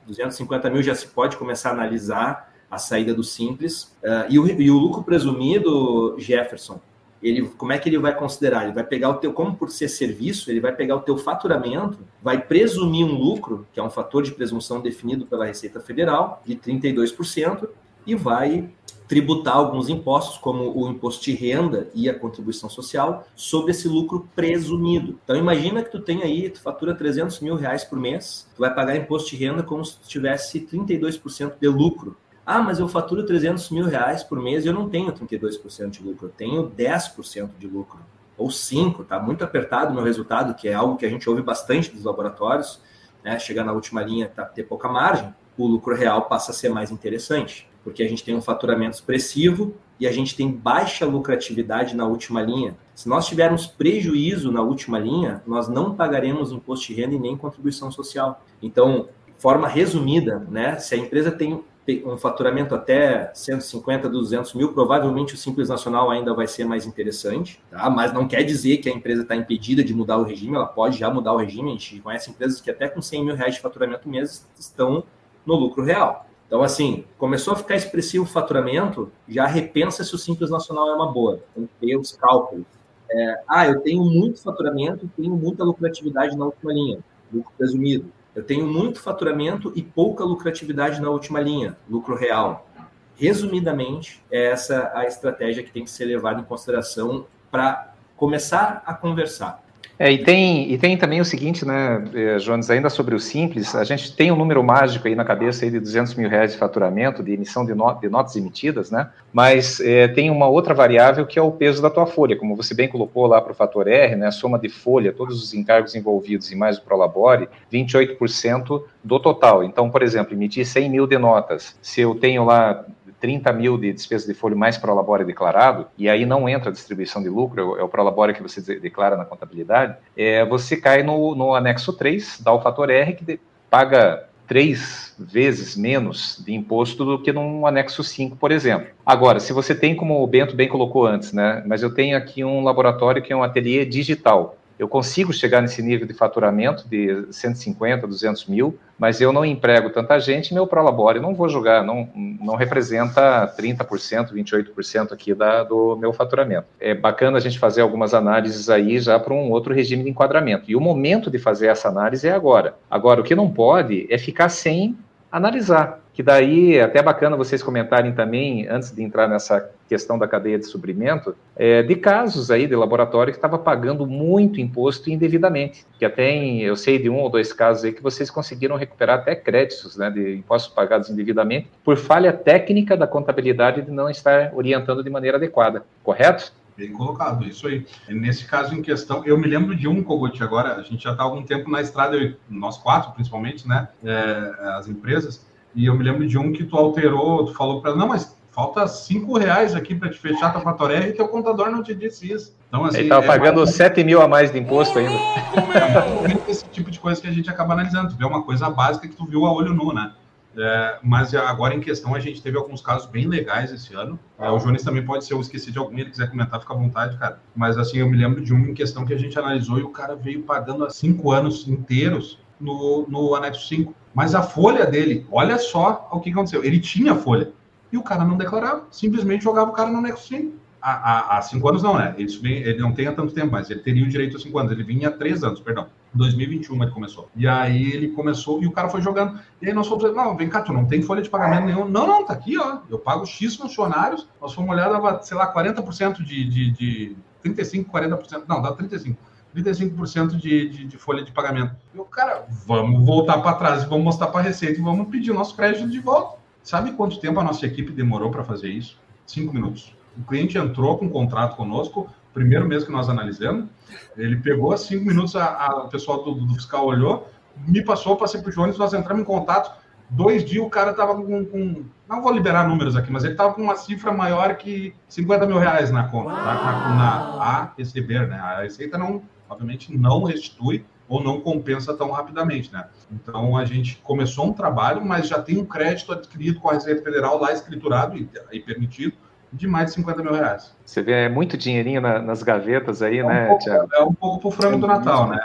250 0.06 0.70
mil 0.70 0.82
já 0.82 0.96
se 0.96 1.08
pode 1.08 1.38
começar 1.38 1.70
a 1.70 1.74
analisar 1.74 2.54
a 2.70 2.78
saída 2.78 3.14
do 3.14 3.24
simples. 3.24 3.96
Uh, 4.04 4.26
e, 4.30 4.40
o, 4.40 4.48
e 4.48 4.72
o 4.72 4.78
lucro 4.78 5.04
presumido, 5.04 6.16
Jefferson, 6.18 6.80
ele, 7.22 7.48
como 7.58 7.72
é 7.72 7.80
que 7.80 7.90
ele 7.90 7.98
vai 7.98 8.16
considerar? 8.16 8.66
Ele 8.66 8.74
vai 8.74 8.84
pegar 8.84 9.10
o 9.10 9.16
teu, 9.16 9.34
como 9.34 9.56
por 9.56 9.70
ser 9.70 9.88
serviço, 9.88 10.52
ele 10.52 10.60
vai 10.60 10.72
pegar 10.72 10.96
o 10.96 11.02
teu 11.02 11.18
faturamento, 11.18 11.98
vai 12.22 12.40
presumir 12.40 13.06
um 13.06 13.14
lucro, 13.14 13.66
que 13.74 13.80
é 13.80 13.84
um 13.84 13.90
fator 13.90 14.22
de 14.22 14.32
presunção 14.32 14.80
definido 14.80 15.26
pela 15.26 15.46
Receita 15.46 15.80
Federal, 15.80 16.42
de 16.46 16.56
32%, 16.56 17.68
e 18.08 18.16
vai 18.16 18.70
tributar 19.08 19.56
alguns 19.56 19.88
impostos, 19.88 20.38
como 20.38 20.78
o 20.78 20.90
imposto 20.90 21.24
de 21.24 21.34
renda 21.34 21.90
e 21.94 22.10
a 22.10 22.18
contribuição 22.18 22.70
social, 22.70 23.26
sobre 23.36 23.72
esse 23.72 23.88
lucro 23.88 24.28
presumido. 24.36 25.18
Então, 25.24 25.36
imagina 25.36 25.82
que 25.82 25.92
tu 25.92 26.00
tem 26.00 26.24
aí, 26.24 26.50
tu 26.50 26.62
fatura 26.62 26.94
300 26.94 27.40
mil 27.40 27.56
reais 27.56 27.84
por 27.84 27.98
mês, 27.98 28.48
tu 28.56 28.60
vai 28.60 28.74
pagar 28.74 28.98
imposto 28.98 29.30
de 29.30 29.38
renda 29.38 29.64
como 29.64 29.84
se 29.86 29.98
tu 29.98 30.08
tivesse 30.08 30.60
32% 30.60 31.54
de 31.60 31.68
lucro. 31.68 32.18
Ah, 32.46 32.62
mas 32.62 32.80
eu 32.80 32.88
faturo 32.88 33.26
300 33.26 33.70
mil 33.72 33.86
reais 33.86 34.24
por 34.24 34.42
mês 34.42 34.66
e 34.66 34.68
eu 34.68 34.74
não 34.74 34.90
tenho 34.90 35.12
32% 35.12 35.90
de 35.90 36.04
lucro, 36.04 36.28
eu 36.28 36.32
tenho 36.32 36.70
10% 36.70 37.50
de 37.58 37.68
lucro. 37.68 38.00
Ou 38.38 38.50
5%, 38.50 39.06
tá 39.06 39.20
muito 39.20 39.44
apertado 39.44 39.92
o 39.92 39.96
meu 39.96 40.04
resultado, 40.04 40.54
que 40.54 40.68
é 40.68 40.74
algo 40.74 40.98
que 40.98 41.06
a 41.06 41.10
gente 41.10 41.30
ouve 41.30 41.42
bastante 41.42 41.92
dos 41.92 42.04
laboratórios, 42.04 42.80
né? 43.24 43.40
Chegar 43.40 43.64
na 43.64 43.72
última 43.72 44.02
linha, 44.02 44.32
tá, 44.34 44.46
ter 44.46 44.64
pouca 44.64 44.88
margem, 44.88 45.34
o 45.58 45.66
lucro 45.66 45.96
real 45.96 46.24
passa 46.24 46.52
a 46.52 46.54
ser 46.54 46.70
mais 46.70 46.92
interessante, 46.92 47.68
porque 47.88 48.04
a 48.04 48.10
gente 48.10 48.22
tem 48.22 48.36
um 48.36 48.42
faturamento 48.42 48.96
expressivo 48.96 49.74
e 49.98 50.06
a 50.06 50.12
gente 50.12 50.36
tem 50.36 50.52
baixa 50.52 51.06
lucratividade 51.06 51.96
na 51.96 52.06
última 52.06 52.42
linha. 52.42 52.76
Se 52.94 53.08
nós 53.08 53.26
tivermos 53.26 53.66
prejuízo 53.66 54.52
na 54.52 54.62
última 54.62 55.00
linha, 55.00 55.42
nós 55.48 55.70
não 55.70 55.96
pagaremos 55.96 56.52
imposto 56.52 56.88
de 56.88 56.96
renda 56.96 57.16
e 57.16 57.18
nem 57.18 57.38
contribuição 57.38 57.90
social. 57.90 58.44
Então, 58.62 59.08
forma 59.38 59.70
resumida, 59.70 60.46
né? 60.50 60.78
Se 60.80 60.96
a 60.96 60.98
empresa 60.98 61.32
tem 61.32 61.64
um 62.04 62.18
faturamento 62.18 62.76
até 62.76 63.32
150, 63.34 64.10
200 64.10 64.54
mil, 64.56 64.74
provavelmente 64.74 65.36
o 65.36 65.38
Simples 65.38 65.70
Nacional 65.70 66.12
ainda 66.12 66.34
vai 66.34 66.46
ser 66.46 66.66
mais 66.66 66.86
interessante, 66.86 67.64
tá? 67.72 67.90
mas 67.90 68.12
não 68.12 68.28
quer 68.28 68.44
dizer 68.44 68.80
que 68.80 68.90
a 68.90 68.94
empresa 68.94 69.22
está 69.22 69.34
impedida 69.34 69.82
de 69.82 69.94
mudar 69.94 70.18
o 70.18 70.24
regime, 70.24 70.58
ela 70.58 70.66
pode 70.66 70.98
já 70.98 71.10
mudar 71.10 71.32
o 71.32 71.38
regime, 71.38 71.70
a 71.70 71.72
gente 71.72 72.02
conhece 72.02 72.30
empresas 72.30 72.60
que 72.60 72.70
até 72.70 72.90
com 72.90 73.02
100 73.02 73.24
mil 73.24 73.36
reais 73.36 73.56
de 73.56 73.62
faturamento 73.62 74.10
mês 74.10 74.46
estão 74.60 75.06
no 75.46 75.56
lucro 75.56 75.82
real. 75.86 76.27
Então, 76.48 76.64
assim, 76.64 77.04
começou 77.18 77.54
a 77.54 77.58
ficar 77.58 77.76
expressivo 77.76 78.24
o 78.24 78.28
faturamento, 78.28 79.12
já 79.28 79.46
repensa 79.46 80.04
se 80.04 80.16
o 80.16 80.18
Simples 80.18 80.50
Nacional 80.50 80.90
é 80.90 80.96
uma 80.96 81.12
boa, 81.12 81.42
tem 81.54 81.68
que 81.68 81.88
ter 81.88 81.98
os 81.98 82.14
cálculos. 82.14 82.66
É, 83.12 83.44
ah, 83.48 83.68
eu 83.68 83.82
tenho 83.82 84.04
muito 84.04 84.42
faturamento, 84.42 85.10
tenho 85.16 85.36
muita 85.36 85.64
lucratividade 85.64 86.36
na 86.38 86.46
última 86.46 86.74
linha, 86.74 87.00
lucro 87.32 87.52
presumido 87.58 88.12
eu 88.38 88.44
tenho 88.44 88.68
muito 88.68 89.00
faturamento 89.00 89.74
e 89.76 89.82
pouca 89.82 90.24
lucratividade 90.24 91.02
na 91.02 91.10
última 91.10 91.40
linha, 91.40 91.76
lucro 91.90 92.16
real. 92.16 92.70
Resumidamente, 93.16 94.24
é 94.30 94.52
essa 94.52 94.92
a 94.94 95.08
estratégia 95.08 95.64
que 95.64 95.72
tem 95.72 95.84
que 95.84 95.90
ser 95.90 96.06
levada 96.06 96.40
em 96.40 96.44
consideração 96.44 97.26
para 97.50 97.96
começar 98.16 98.84
a 98.86 98.94
conversar. 98.94 99.64
É, 100.00 100.12
e 100.12 100.24
tem, 100.24 100.72
e 100.72 100.78
tem 100.78 100.96
também 100.96 101.20
o 101.20 101.26
seguinte, 101.26 101.66
né, 101.66 102.04
eh, 102.14 102.38
Jones, 102.38 102.70
ainda 102.70 102.88
sobre 102.88 103.16
o 103.16 103.20
simples, 103.20 103.74
a 103.74 103.84
gente 103.84 104.16
tem 104.16 104.32
um 104.32 104.36
número 104.36 104.64
mágico 104.64 105.08
aí 105.08 105.16
na 105.16 105.26
cabeça 105.26 105.66
aí 105.66 105.72
de 105.72 105.80
200 105.80 106.14
mil 106.14 106.30
reais 106.30 106.52
de 106.52 106.58
faturamento, 106.60 107.24
de 107.24 107.34
emissão 107.34 107.66
de, 107.66 107.74
not 107.74 108.00
de 108.00 108.08
notas 108.08 108.36
emitidas, 108.36 108.92
né, 108.92 109.10
mas 109.34 109.80
é, 109.80 110.08
tem 110.08 110.30
uma 110.30 110.48
outra 110.48 110.76
variável 110.76 111.26
que 111.26 111.40
é 111.40 111.42
o 111.42 111.52
peso 111.52 111.82
da 111.82 111.90
tua 111.90 112.06
folha, 112.06 112.36
como 112.36 112.56
você 112.56 112.76
bem 112.76 112.88
colocou 112.88 113.26
lá 113.26 113.42
para 113.42 113.52
o 113.52 113.56
fator 113.56 113.88
R, 113.88 114.16
né, 114.16 114.28
a 114.28 114.32
soma 114.32 114.60
de 114.60 114.70
folha, 114.70 115.12
todos 115.12 115.42
os 115.42 115.54
encargos 115.56 115.96
envolvidos 115.96 116.52
e 116.52 116.56
mais 116.56 116.78
o 116.78 116.84
Prolabore, 116.84 117.50
28% 117.74 118.84
do 119.04 119.20
total. 119.20 119.64
Então, 119.64 119.90
por 119.90 120.04
exemplo, 120.04 120.34
emitir 120.34 120.68
100 120.68 120.90
mil 120.92 121.08
de 121.08 121.18
notas, 121.18 121.76
se 121.82 122.02
eu 122.02 122.14
tenho 122.14 122.46
lá 122.46 122.86
30 123.20 123.52
mil 123.54 123.78
de 123.78 123.92
despesa 123.92 124.28
de 124.28 124.34
folha 124.34 124.56
mais 124.56 124.78
prolabore 124.78 125.24
declarado, 125.24 125.88
e 125.98 126.10
aí 126.10 126.26
não 126.26 126.48
entra 126.48 126.70
a 126.70 126.74
distribuição 126.74 127.22
de 127.22 127.30
lucro, 127.30 127.78
é 127.78 127.84
o 127.84 127.90
prolabore 127.90 128.34
que 128.34 128.42
você 128.42 128.80
declara 128.80 129.18
na 129.18 129.26
contabilidade, 129.26 129.98
é, 130.16 130.46
você 130.46 130.78
cai 130.78 131.04
no, 131.04 131.36
no 131.36 131.54
anexo 131.56 131.94
3, 131.94 132.42
dá 132.42 132.54
o 132.54 132.62
fator 132.62 132.90
R, 132.90 133.14
que 133.14 133.40
paga 133.70 134.28
três 134.48 135.14
vezes 135.20 135.76
menos 135.76 136.42
de 136.44 136.54
imposto 136.54 137.04
do 137.04 137.22
que 137.22 137.34
num 137.34 137.68
anexo 137.68 138.04
5, 138.04 138.38
por 138.38 138.52
exemplo. 138.52 138.88
Agora, 139.06 139.40
se 139.40 139.52
você 139.52 139.76
tem, 139.76 139.96
como 139.96 140.24
o 140.24 140.28
Bento 140.28 140.56
bem 140.56 140.70
colocou 140.70 141.06
antes, 141.06 141.34
né, 141.34 141.62
mas 141.66 141.84
eu 141.84 141.94
tenho 141.94 142.16
aqui 142.16 142.44
um 142.44 142.64
laboratório 142.64 143.22
que 143.22 143.34
é 143.34 143.36
um 143.36 143.44
ateliê 143.44 143.86
digital, 143.86 144.58
Eu 144.78 144.88
consigo 144.88 145.34
chegar 145.34 145.62
nesse 145.62 145.82
nível 145.82 146.08
de 146.08 146.14
faturamento 146.14 146.88
de 146.88 147.26
150, 147.32 148.06
200 148.06 148.46
mil, 148.46 148.78
mas 148.98 149.20
eu 149.20 149.34
não 149.34 149.44
emprego 149.44 149.90
tanta 149.90 150.20
gente, 150.20 150.54
meu 150.54 150.68
Prolabore 150.68 151.20
não 151.20 151.34
vou 151.34 151.50
jogar, 151.50 151.84
não, 151.84 152.10
não 152.16 152.56
representa 152.56 153.48
30%, 153.58 154.34
28% 154.34 155.12
aqui 155.12 155.34
da, 155.34 155.64
do 155.64 155.96
meu 155.96 156.14
faturamento. 156.14 156.68
É 156.80 156.94
bacana 156.94 157.38
a 157.38 157.42
gente 157.42 157.58
fazer 157.58 157.82
algumas 157.82 158.14
análises 158.14 158.70
aí 158.70 159.00
já 159.00 159.20
para 159.20 159.34
um 159.34 159.52
outro 159.52 159.74
regime 159.74 160.04
de 160.04 160.10
enquadramento. 160.10 160.70
E 160.70 160.76
o 160.76 160.82
momento 160.82 161.32
de 161.32 161.40
fazer 161.40 161.68
essa 161.68 161.88
análise 161.90 162.28
é 162.28 162.32
agora. 162.32 162.76
Agora, 162.90 163.22
o 163.22 163.24
que 163.24 163.36
não 163.36 163.50
pode 163.50 164.08
é 164.10 164.18
ficar 164.18 164.50
sem 164.50 164.98
analisar 165.32 166.00
que 166.18 166.24
daí 166.24 166.78
é 166.78 166.82
até 166.82 167.00
bacana 167.00 167.38
vocês 167.38 167.62
comentarem 167.62 168.12
também, 168.12 168.68
antes 168.68 168.92
de 168.92 169.04
entrar 169.04 169.28
nessa 169.28 169.70
questão 169.88 170.18
da 170.18 170.28
cadeia 170.28 170.58
de 170.58 170.66
suprimento, 170.66 171.36
é, 171.56 171.84
de 171.84 171.96
casos 171.96 172.50
aí 172.50 172.66
de 172.66 172.76
laboratório 172.76 173.32
que 173.32 173.38
estava 173.38 173.60
pagando 173.60 174.04
muito 174.08 174.60
imposto 174.60 175.12
indevidamente, 175.12 175.86
que 176.00 176.04
até 176.04 176.28
em, 176.32 176.64
eu 176.64 176.76
sei 176.76 176.98
de 176.98 177.08
um 177.08 177.18
ou 177.18 177.30
dois 177.30 177.54
casos 177.54 177.84
aí 177.84 177.94
que 177.94 178.02
vocês 178.02 178.32
conseguiram 178.32 178.76
recuperar 178.76 179.20
até 179.20 179.36
créditos 179.36 179.96
né, 179.96 180.10
de 180.10 180.38
impostos 180.38 180.74
pagados 180.74 181.08
indevidamente 181.12 181.70
por 181.84 181.96
falha 181.98 182.34
técnica 182.34 182.98
da 182.98 183.06
contabilidade 183.06 183.84
de 183.84 183.92
não 183.92 184.10
estar 184.10 184.52
orientando 184.56 185.04
de 185.04 185.12
maneira 185.12 185.38
adequada, 185.38 185.84
correto? 186.04 186.52
Bem 186.76 186.94
colocado, 186.94 187.46
isso 187.46 187.68
aí. 187.68 187.86
Nesse 188.10 188.48
caso 188.48 188.74
em 188.74 188.82
questão, 188.82 189.24
eu 189.24 189.38
me 189.38 189.48
lembro 189.48 189.76
de 189.76 189.88
um, 189.88 190.04
Kogut, 190.04 190.42
agora, 190.42 190.78
a 190.78 190.82
gente 190.82 191.04
já 191.04 191.12
está 191.12 191.22
há 191.22 191.26
algum 191.28 191.44
tempo 191.44 191.70
na 191.70 191.80
estrada, 191.80 192.36
nós 192.50 192.76
quatro 192.76 193.12
principalmente, 193.12 193.68
né, 193.68 193.88
é, 194.04 194.54
as 194.78 194.88
empresas, 194.88 195.46
e 195.76 195.86
eu 195.86 195.96
me 195.96 196.04
lembro 196.04 196.28
de 196.28 196.38
um 196.38 196.52
que 196.52 196.64
tu 196.64 196.76
alterou, 196.78 197.46
tu 197.46 197.54
falou 197.54 197.82
para 197.82 197.96
não, 197.96 198.08
mas 198.08 198.36
falta 198.52 198.88
cinco 198.88 199.38
reais 199.38 199.76
aqui 199.76 199.94
para 199.94 200.10
te 200.10 200.18
fechar 200.18 200.52
tua 200.52 200.62
fatoré 200.62 201.10
e 201.10 201.14
teu 201.14 201.28
contador 201.28 201.70
não 201.70 201.84
te 201.84 201.94
disse 201.94 202.32
isso. 202.32 202.56
Então, 202.68 202.84
assim, 202.86 202.98
Ele 202.98 203.06
estava 203.06 203.24
é 203.24 203.28
pagando 203.28 203.58
mais... 203.58 203.70
7 203.76 204.04
mil 204.04 204.20
a 204.20 204.28
mais 204.28 204.52
de 204.52 204.58
imposto 204.58 204.98
ainda. 204.98 205.14
É 205.14 206.52
esse 206.52 206.66
tipo 206.70 206.90
de 206.90 207.00
coisa 207.00 207.22
que 207.22 207.28
a 207.28 207.32
gente 207.32 207.50
acaba 207.50 207.74
analisando. 207.74 208.10
Tu 208.10 208.18
vê 208.18 208.26
uma 208.26 208.42
coisa 208.42 208.70
básica 208.70 209.08
que 209.08 209.16
tu 209.16 209.26
viu 209.26 209.46
a 209.46 209.54
olho 209.54 209.74
nu, 209.74 209.94
né? 209.94 210.12
É, 210.60 210.98
mas 211.04 211.36
agora 211.36 211.76
em 211.76 211.80
questão 211.80 212.16
a 212.16 212.20
gente 212.20 212.42
teve 212.42 212.58
alguns 212.58 212.82
casos 212.82 213.08
bem 213.08 213.28
legais 213.28 213.72
esse 213.72 213.94
ano. 213.94 214.20
É, 214.40 214.50
o 214.50 214.58
Jones 214.58 214.82
também 214.82 215.06
pode 215.06 215.24
ser, 215.24 215.34
eu 215.34 215.40
esqueci 215.40 215.72
de 215.72 215.78
algum, 215.78 215.96
ele 215.96 216.10
quiser 216.10 216.28
comentar, 216.32 216.60
fica 216.60 216.74
à 216.74 216.78
vontade, 216.78 217.16
cara. 217.18 217.40
Mas 217.56 217.78
assim, 217.78 218.00
eu 218.00 218.10
me 218.10 218.18
lembro 218.18 218.44
de 218.44 218.56
um 218.56 218.60
em 218.60 218.74
questão 218.74 219.06
que 219.06 219.14
a 219.14 219.20
gente 219.20 219.38
analisou 219.38 219.78
e 219.78 219.84
o 219.84 219.90
cara 219.90 220.16
veio 220.16 220.42
pagando 220.42 220.84
há 220.84 220.90
cinco 220.90 221.32
anos 221.32 221.68
inteiros 221.68 222.40
no, 222.60 223.06
no 223.08 223.36
anexo 223.36 223.68
5. 223.68 223.94
Mas 224.14 224.34
a 224.34 224.42
folha 224.42 224.86
dele, 224.86 225.26
olha 225.32 225.58
só 225.58 226.08
o 226.12 226.20
que 226.20 226.32
aconteceu. 226.32 226.64
Ele 226.64 226.80
tinha 226.80 227.16
folha. 227.16 227.52
E 227.92 227.98
o 227.98 228.04
cara 228.04 228.26
não 228.26 228.36
declarava, 228.36 228.88
simplesmente 228.92 229.44
jogava 229.44 229.70
o 229.70 229.74
cara 229.74 229.90
no 229.90 230.00
anexo 230.00 230.28
5. 230.28 230.58
Há, 230.80 230.92
há, 230.92 231.38
há 231.38 231.42
cinco 231.42 231.68
anos 231.68 231.82
não, 231.82 231.98
né? 231.98 232.14
Ele, 232.18 232.32
ele 232.44 232.78
não 232.80 232.94
tem 232.94 233.08
há 233.08 233.12
tanto 233.12 233.34
tempo, 233.34 233.52
mas 233.52 233.70
ele 233.70 233.80
teria 233.80 234.06
o 234.06 234.08
direito 234.08 234.38
a 234.38 234.40
cinco 234.40 234.60
anos. 234.60 234.72
Ele 234.72 234.84
vinha 234.84 235.10
há 235.10 235.12
três 235.12 235.44
anos, 235.44 235.60
perdão. 235.60 235.88
2021 236.14 236.82
ele 236.84 236.92
começou. 236.92 237.30
E 237.36 237.48
aí 237.48 237.92
ele 237.92 238.10
começou 238.10 238.62
e 238.62 238.68
o 238.68 238.72
cara 238.72 238.88
foi 238.88 239.02
jogando. 239.02 239.40
E 239.62 239.68
aí 239.68 239.74
nós 239.74 239.88
fomos 239.88 240.04
não, 240.16 240.38
vem 240.38 240.48
cá, 240.48 240.62
tu 240.62 240.72
não 240.72 240.86
tem 240.86 241.02
folha 241.02 241.22
de 241.22 241.30
pagamento 241.30 241.66
nenhum. 241.66 241.88
Não, 241.90 242.08
não, 242.08 242.26
tá 242.26 242.34
aqui, 242.34 242.58
ó. 242.58 242.80
Eu 242.90 243.00
pago 243.00 243.26
X 243.26 243.56
funcionários. 243.56 244.28
Nós 244.40 244.54
fomos 244.54 244.70
olhar, 244.72 244.90
dava, 244.90 245.22
sei 245.24 245.36
lá, 245.36 245.54
40% 245.54 246.24
de, 246.24 246.48
de, 246.48 246.72
de 246.72 247.18
35, 247.42 247.92
40%. 247.92 248.44
Não, 248.48 248.62
dá 248.62 248.72
35. 248.72 249.18
35% 249.62 250.36
de, 250.36 250.70
de, 250.70 250.86
de, 250.86 250.98
folha 250.98 251.24
de 251.24 251.32
pagamento. 251.32 251.76
O 251.96 252.04
cara, 252.06 252.46
vamos 252.66 253.06
voltar 253.06 253.40
para 253.40 253.56
trás 253.56 253.84
vamos 253.84 254.06
mostrar 254.06 254.28
para 254.28 254.42
a 254.42 254.44
Receita 254.44 254.80
e 254.80 254.84
vamos 254.84 255.10
pedir 255.10 255.32
o 255.32 255.34
nosso 255.34 255.56
crédito 255.56 255.90
de 255.90 256.00
volta. 256.00 256.38
Sabe 256.64 256.92
quanto 256.92 257.20
tempo 257.20 257.40
a 257.40 257.44
nossa 257.44 257.66
equipe 257.66 257.92
demorou 257.92 258.30
para 258.30 258.44
fazer 258.44 258.70
isso? 258.70 259.00
Cinco 259.26 259.54
minutos. 259.54 259.96
O 260.18 260.24
cliente 260.24 260.58
entrou 260.58 260.98
com 260.98 261.06
um 261.06 261.10
contrato 261.10 261.56
conosco, 261.56 262.10
primeiro 262.34 262.68
mês 262.68 262.84
que 262.84 262.92
nós 262.92 263.10
analisamos, 263.10 263.70
ele 264.18 264.36
pegou 264.38 264.76
cinco 264.78 265.06
minutos, 265.06 265.36
a, 265.36 265.46
a 265.46 265.86
o 265.86 265.90
pessoal 265.90 266.24
do, 266.24 266.34
do, 266.34 266.54
fiscal 266.56 266.86
olhou, 266.86 267.30
me 267.66 267.84
passou, 267.84 268.16
passei 268.16 268.42
para 268.42 268.50
o 268.50 268.54
Jones, 268.54 268.78
nós 268.78 268.94
entramos 268.94 269.22
em 269.22 269.26
contato. 269.26 269.72
Dois 270.10 270.46
dias 270.46 270.64
o 270.64 270.70
cara 270.70 270.92
estava 270.92 271.16
com, 271.16 271.46
com, 271.46 271.84
Não 272.08 272.22
vou 272.22 272.32
liberar 272.32 272.68
números 272.68 272.96
aqui, 272.96 273.12
mas 273.12 273.24
ele 273.24 273.34
estava 273.34 273.54
com 273.54 273.62
uma 273.62 273.76
cifra 273.76 274.12
maior 274.12 274.56
que 274.56 274.94
50 275.10 275.46
mil 275.46 275.58
reais 275.58 275.92
na 275.92 276.08
conta, 276.08 276.32
tá? 276.32 276.44
na, 276.44 276.96
na, 276.96 277.44
a 277.44 277.72
receber, 277.78 278.28
né? 278.28 278.40
A 278.40 278.62
Receita 278.62 278.98
não 278.98 279.22
obviamente 279.50 279.96
não 279.96 280.24
restitui 280.24 280.86
ou 281.08 281.24
não 281.24 281.40
compensa 281.40 281.94
tão 281.94 282.12
rapidamente, 282.12 282.72
né? 282.72 282.86
Então 283.12 283.56
a 283.56 283.64
gente 283.64 283.98
começou 284.04 284.48
um 284.48 284.54
trabalho, 284.54 285.04
mas 285.06 285.28
já 285.28 285.42
tem 285.42 285.58
um 285.58 285.66
crédito 285.66 286.12
adquirido 286.12 286.60
com 286.60 286.70
a 286.70 286.74
Receita 286.74 287.02
Federal 287.02 287.40
lá 287.40 287.54
escriturado 287.54 288.18
e, 288.18 288.30
e 288.52 288.60
permitido 288.60 289.14
de 289.52 289.66
mais 289.66 289.88
de 289.88 289.94
50 289.94 290.22
mil 290.22 290.34
reais. 290.34 290.76
Você 290.86 291.02
vê, 291.02 291.14
é 291.14 291.30
muito 291.30 291.58
dinheirinho 291.58 292.02
na, 292.02 292.22
nas 292.22 292.44
gavetas 292.44 293.02
aí, 293.02 293.20
é 293.20 293.24
um 293.24 293.28
né, 293.28 293.48
pouco, 293.48 293.64
Thiago? 293.64 293.90
É 293.94 294.04
um 294.04 294.14
pouco 294.14 294.40
pro 294.40 294.52
frango 294.52 294.76
é 294.76 294.80
do 294.80 294.88
Natal, 294.88 295.30
né? 295.30 295.40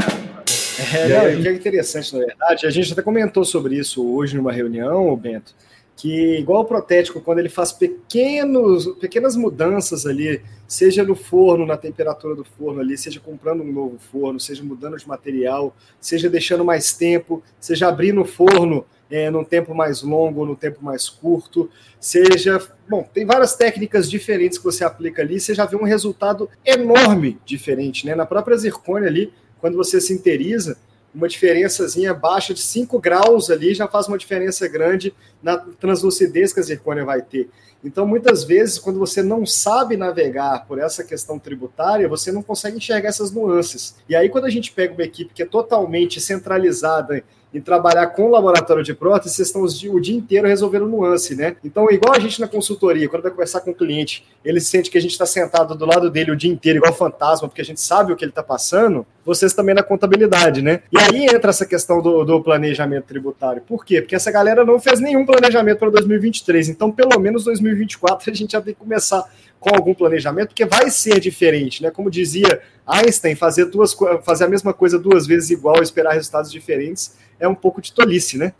É, 0.95 1.37
que 1.37 1.49
é 1.49 1.53
interessante, 1.53 2.17
na 2.17 2.25
verdade, 2.25 2.67
a 2.67 2.71
gente 2.71 2.93
até 2.93 3.03
comentou 3.03 3.45
sobre 3.45 3.77
isso 3.77 4.05
hoje 4.15 4.37
numa 4.37 4.51
reunião, 4.51 5.15
Bento, 5.17 5.55
que 5.96 6.38
igual 6.38 6.62
o 6.62 6.64
protético, 6.64 7.20
quando 7.20 7.38
ele 7.38 7.48
faz 7.48 7.72
pequenos, 7.72 8.87
pequenas 8.98 9.37
mudanças 9.37 10.07
ali, 10.07 10.42
seja 10.66 11.05
no 11.05 11.14
forno, 11.14 11.66
na 11.66 11.76
temperatura 11.76 12.35
do 12.35 12.44
forno 12.44 12.81
ali, 12.81 12.96
seja 12.96 13.20
comprando 13.20 13.62
um 13.62 13.72
novo 13.72 13.98
forno, 14.11 14.40
seja 14.40 14.64
mudando 14.64 14.96
de 14.96 15.07
material, 15.07 15.76
seja 16.00 16.31
deixando 16.31 16.64
mais 16.64 16.94
tempo, 16.94 17.42
seja 17.61 17.88
abrindo 17.88 18.22
o 18.22 18.24
forno 18.24 18.85
é, 19.11 19.31
num 19.31 19.44
tempo 19.44 19.74
mais 19.74 20.02
longo, 20.02 20.46
no 20.46 20.57
tempo 20.57 20.83
mais 20.83 21.09
curto, 21.09 21.70
seja. 22.00 22.59
Bom, 22.88 23.07
tem 23.12 23.26
várias 23.26 23.55
técnicas 23.55 24.11
diferentes 24.11 24.57
que 24.57 24.64
você 24.64 24.85
aplica 24.85 25.20
ali, 25.20 25.38
você 25.38 25.55
já 25.55 25.66
vê 25.66 25.76
um 25.76 25.85
resultado 25.85 26.48
enorme 26.64 27.38
diferente, 27.44 28.07
né? 28.07 28.14
Na 28.14 28.24
própria 28.24 28.57
zircônia 28.57 29.09
ali, 29.09 29.31
quando 29.61 29.76
você 29.76 30.00
sinteriza, 30.00 30.78
uma 31.14 31.29
diferençazinha 31.29 32.14
baixa 32.14 32.55
de 32.55 32.61
5 32.61 32.98
graus 32.98 33.51
ali 33.51 33.75
já 33.75 33.87
faz 33.87 34.09
uma 34.09 34.16
diferença 34.16 34.66
grande 34.66 35.14
na 35.42 35.59
translucidez 35.59 36.53
que 36.53 36.61
a 36.61 36.62
zircônia 36.62 37.05
vai 37.05 37.20
ter. 37.20 37.51
Então, 37.85 38.07
muitas 38.07 38.44
vezes, 38.44 38.79
quando 38.79 38.98
você 38.98 39.22
não 39.22 39.44
sabe 39.44 39.96
navegar 39.96 40.66
por 40.66 40.79
essa 40.79 41.03
questão 41.03 41.38
tributária, 41.38 42.09
você 42.09 42.31
não 42.31 42.42
consegue 42.42 42.77
enxergar 42.77 43.09
essas 43.09 43.33
nuances. 43.33 43.96
E 44.09 44.14
aí, 44.14 44.29
quando 44.29 44.44
a 44.44 44.51
gente 44.51 44.70
pega 44.72 44.94
uma 44.94 45.03
equipe 45.03 45.35
que 45.35 45.42
é 45.42 45.46
totalmente 45.46 46.20
centralizada 46.20 47.25
em 47.53 47.61
trabalhar 47.61 48.07
com 48.09 48.31
laboratório 48.31 48.83
de 48.83 48.95
prótese, 48.95 49.35
vocês 49.35 49.49
estão 49.49 49.62
o 49.62 50.01
dia 50.01 50.17
inteiro 50.17 50.49
resolvendo 50.49 50.87
nuance, 50.87 51.35
né? 51.35 51.57
Então, 51.62 51.91
igual 51.91 52.15
a 52.15 52.19
gente 52.19 52.41
na 52.41 52.49
consultoria, 52.49 53.09
quando 53.09 53.23
vai 53.23 53.31
conversar 53.31 53.61
com 53.61 53.73
o 53.73 53.75
cliente, 53.75 54.25
ele 54.45 54.61
sente 54.61 54.91
que 54.91 54.97
a 54.97 55.01
gente 55.01 55.12
está 55.12 55.27
sentado 55.27 55.75
do 55.75 55.85
lado 55.85 56.11
dele 56.11 56.31
o 56.31 56.37
dia 56.37 56.51
inteiro, 56.51 56.79
igual 56.79 56.95
fantasma, 56.95 57.49
porque 57.49 57.61
a 57.61 57.65
gente 57.65 57.81
sabe 57.81 58.12
o 58.12 58.17
que 58.17 58.25
ele 58.25 58.31
está 58.31 58.43
passando, 58.43 59.07
vocês 59.25 59.53
também 59.53 59.75
na 59.75 59.83
contabilidade, 59.83 60.62
né? 60.62 60.83
E 60.91 60.99
aí 60.99 61.27
entra 61.27 61.51
essa 61.51 61.67
questão 61.67 62.01
do, 62.01 62.25
do, 62.25 62.43
planejamento 62.43 63.05
tributário. 63.05 63.62
Por 63.62 63.85
quê? 63.85 64.01
Porque 64.01 64.17
essa 64.17 64.31
galera 64.31 64.65
não 64.65 64.81
fez 64.81 64.99
nenhum 64.99 65.25
planejamento 65.27 65.79
para 65.79 65.91
2023. 65.91 66.71
Então, 66.71 66.91
pelo 66.91 67.19
menos 67.21 67.45
2024 67.45 68.31
a 68.31 68.35
gente 68.35 68.53
já 68.53 68.61
tem 68.61 68.75
que 68.75 68.81
começar 68.81 69.25
com 69.61 69.73
algum 69.77 69.95
planejamento, 69.95 70.49
porque 70.49 70.65
vai 70.65 70.91
ser 70.91 71.21
diferente, 71.21 71.85
né? 71.85 71.91
Como 71.91 72.11
dizia 72.11 72.61
Einstein, 72.85 73.37
fazer, 73.37 73.67
duas, 73.67 73.97
fazer 74.25 74.45
a 74.45 74.49
mesma 74.49 74.75
coisa 74.75 74.99
duas 74.99 75.25
vezes 75.25 75.51
igual, 75.51 75.81
esperar 75.81 76.15
resultados 76.15 76.51
diferentes, 76.51 77.17
é 77.42 77.48
um 77.48 77.55
pouco 77.55 77.83
de 77.83 77.92
tolice, 77.92 78.38
né? 78.38 78.55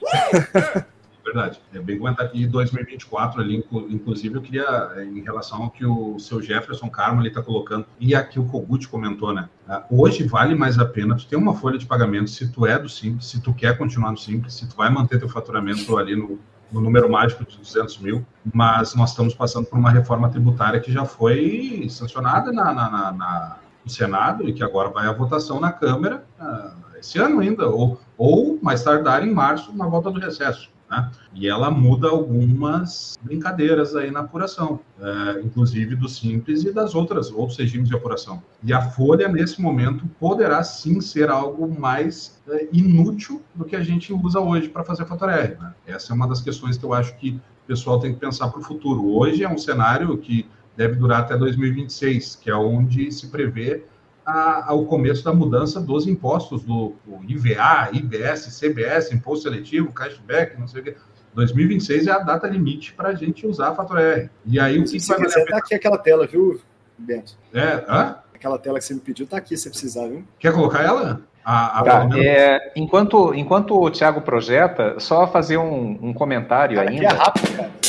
Verdade. 1.24 1.60
É 1.72 1.78
bem 1.78 1.98
comentado. 1.98 2.30
E 2.34 2.44
2024 2.46 3.40
ali, 3.40 3.64
inclusive, 3.88 4.34
eu 4.34 4.42
queria, 4.42 4.92
é, 4.96 5.04
em 5.04 5.20
relação 5.20 5.62
ao 5.62 5.70
que 5.70 5.86
o 5.86 6.18
seu 6.18 6.42
Jefferson 6.42 6.90
Carmo 6.90 7.24
está 7.24 7.40
colocando, 7.40 7.86
e 8.00 8.12
aqui 8.12 8.40
o 8.40 8.44
Kogut 8.44 8.88
comentou, 8.88 9.32
né? 9.32 9.48
Ah, 9.68 9.84
hoje 9.88 10.24
vale 10.24 10.54
mais 10.56 10.80
a 10.80 10.84
pena 10.84 11.16
tu 11.16 11.24
ter 11.26 11.36
uma 11.36 11.54
folha 11.54 11.78
de 11.78 11.86
pagamento 11.86 12.28
se 12.28 12.50
tu 12.50 12.66
é 12.66 12.76
do 12.76 12.88
Simples, 12.88 13.26
se 13.26 13.40
tu 13.40 13.54
quer 13.54 13.78
continuar 13.78 14.10
no 14.10 14.18
Simples, 14.18 14.54
se 14.54 14.68
tu 14.68 14.76
vai 14.76 14.90
manter 14.90 15.20
teu 15.20 15.28
faturamento 15.28 15.96
ali 15.96 16.16
no, 16.16 16.40
no 16.72 16.80
número 16.80 17.08
mágico 17.08 17.44
de 17.44 17.56
200 17.56 17.98
mil, 17.98 18.26
mas 18.52 18.94
nós 18.96 19.10
estamos 19.10 19.32
passando 19.32 19.66
por 19.66 19.78
uma 19.78 19.90
reforma 19.90 20.28
tributária 20.28 20.80
que 20.80 20.90
já 20.90 21.04
foi 21.04 21.86
sancionada 21.88 22.52
na, 22.52 22.74
na, 22.74 22.90
na, 22.90 23.12
na 23.12 23.58
no 23.84 23.90
Senado 23.90 24.48
e 24.48 24.52
que 24.52 24.62
agora 24.62 24.90
vai 24.90 25.06
à 25.06 25.12
votação 25.12 25.60
na 25.60 25.72
Câmara 25.72 26.24
uh, 26.40 26.91
esse 27.02 27.18
ano 27.18 27.40
ainda, 27.40 27.68
ou, 27.68 28.00
ou 28.16 28.58
mais 28.62 28.82
tardar 28.82 29.26
em 29.26 29.34
março, 29.34 29.76
na 29.76 29.86
volta 29.86 30.10
do 30.10 30.20
recesso. 30.20 30.70
Né? 30.88 31.10
E 31.34 31.48
ela 31.48 31.70
muda 31.70 32.08
algumas 32.08 33.18
brincadeiras 33.20 33.96
aí 33.96 34.10
na 34.10 34.20
apuração, 34.20 34.78
é, 35.00 35.40
inclusive 35.40 35.96
do 35.96 36.08
simples 36.08 36.62
e 36.64 36.72
das 36.72 36.94
outras 36.94 37.32
outros 37.32 37.58
regimes 37.58 37.88
de 37.88 37.96
apuração. 37.96 38.42
E 38.62 38.72
a 38.72 38.80
folha 38.90 39.26
nesse 39.26 39.60
momento 39.60 40.06
poderá 40.20 40.62
sim 40.62 41.00
ser 41.00 41.28
algo 41.28 41.68
mais 41.68 42.40
é, 42.48 42.68
inútil 42.72 43.42
do 43.54 43.64
que 43.64 43.74
a 43.74 43.82
gente 43.82 44.12
usa 44.12 44.38
hoje 44.38 44.68
para 44.68 44.84
fazer 44.84 45.04
fator 45.06 45.28
R. 45.28 45.56
Né? 45.56 45.74
Essa 45.86 46.12
é 46.12 46.14
uma 46.14 46.28
das 46.28 46.40
questões 46.40 46.78
que 46.78 46.84
eu 46.84 46.94
acho 46.94 47.16
que 47.16 47.40
o 47.64 47.66
pessoal 47.66 47.98
tem 47.98 48.14
que 48.14 48.20
pensar 48.20 48.48
para 48.48 48.60
o 48.60 48.62
futuro. 48.62 49.16
Hoje 49.16 49.42
é 49.42 49.48
um 49.48 49.58
cenário 49.58 50.16
que 50.18 50.48
deve 50.76 50.94
durar 50.94 51.20
até 51.20 51.36
2026, 51.36 52.36
que 52.36 52.50
é 52.50 52.54
onde 52.54 53.10
se 53.10 53.28
prevê 53.28 53.84
ao 54.24 54.85
começo 54.87 55.24
da 55.24 55.32
mudança 55.32 55.80
dos 55.80 56.06
impostos 56.06 56.62
do 56.62 56.94
IVA, 57.26 57.90
IBS, 57.92 58.58
CBS, 58.58 59.12
imposto 59.12 59.44
seletivo, 59.44 59.92
cashback, 59.92 60.58
não 60.58 60.68
sei 60.68 60.80
o 60.80 60.85
que. 60.85 60.96
2026 61.35 62.06
é 62.06 62.11
a 62.11 62.18
data 62.18 62.46
limite 62.46 62.92
para 62.92 63.08
a 63.08 63.14
gente 63.14 63.46
usar 63.46 63.68
a 63.68 63.74
fatura 63.74 64.02
R. 64.02 64.30
E 64.44 64.61
aí 64.61 64.78
o 64.78 64.85
que, 64.85 65.00
Se 65.00 65.12
que 65.12 65.18
vai 65.18 65.26
quiser, 65.26 65.46
tá 65.46 65.56
aqui 65.56 65.74
aquela 65.74 65.98
tela, 65.98 66.26
viu, 66.26 66.61
Bento? 66.98 67.38
É, 67.54 67.85
hã? 67.88 68.16
aquela 68.42 68.58
tela 68.58 68.78
que 68.78 68.85
você 68.85 68.94
me 68.94 69.00
pediu 69.00 69.24
está 69.24 69.37
aqui 69.37 69.56
se 69.56 69.70
precisar, 69.70 70.08
viu? 70.08 70.24
Quer 70.38 70.52
colocar 70.52 70.82
ela? 70.82 71.22
A, 71.44 71.81
a 71.81 71.83
tá, 71.83 72.09
é, 72.18 72.72
enquanto, 72.76 73.35
enquanto 73.35 73.81
o 73.81 73.90
Thiago 73.90 74.20
projeta, 74.20 74.98
só 74.98 75.26
fazer 75.26 75.57
um, 75.57 75.98
um 76.00 76.12
comentário 76.12 76.76
cara, 76.76 76.90
ainda. 76.90 77.05
é 77.05 77.09
rápido, 77.09 77.57
cara. 77.57 77.70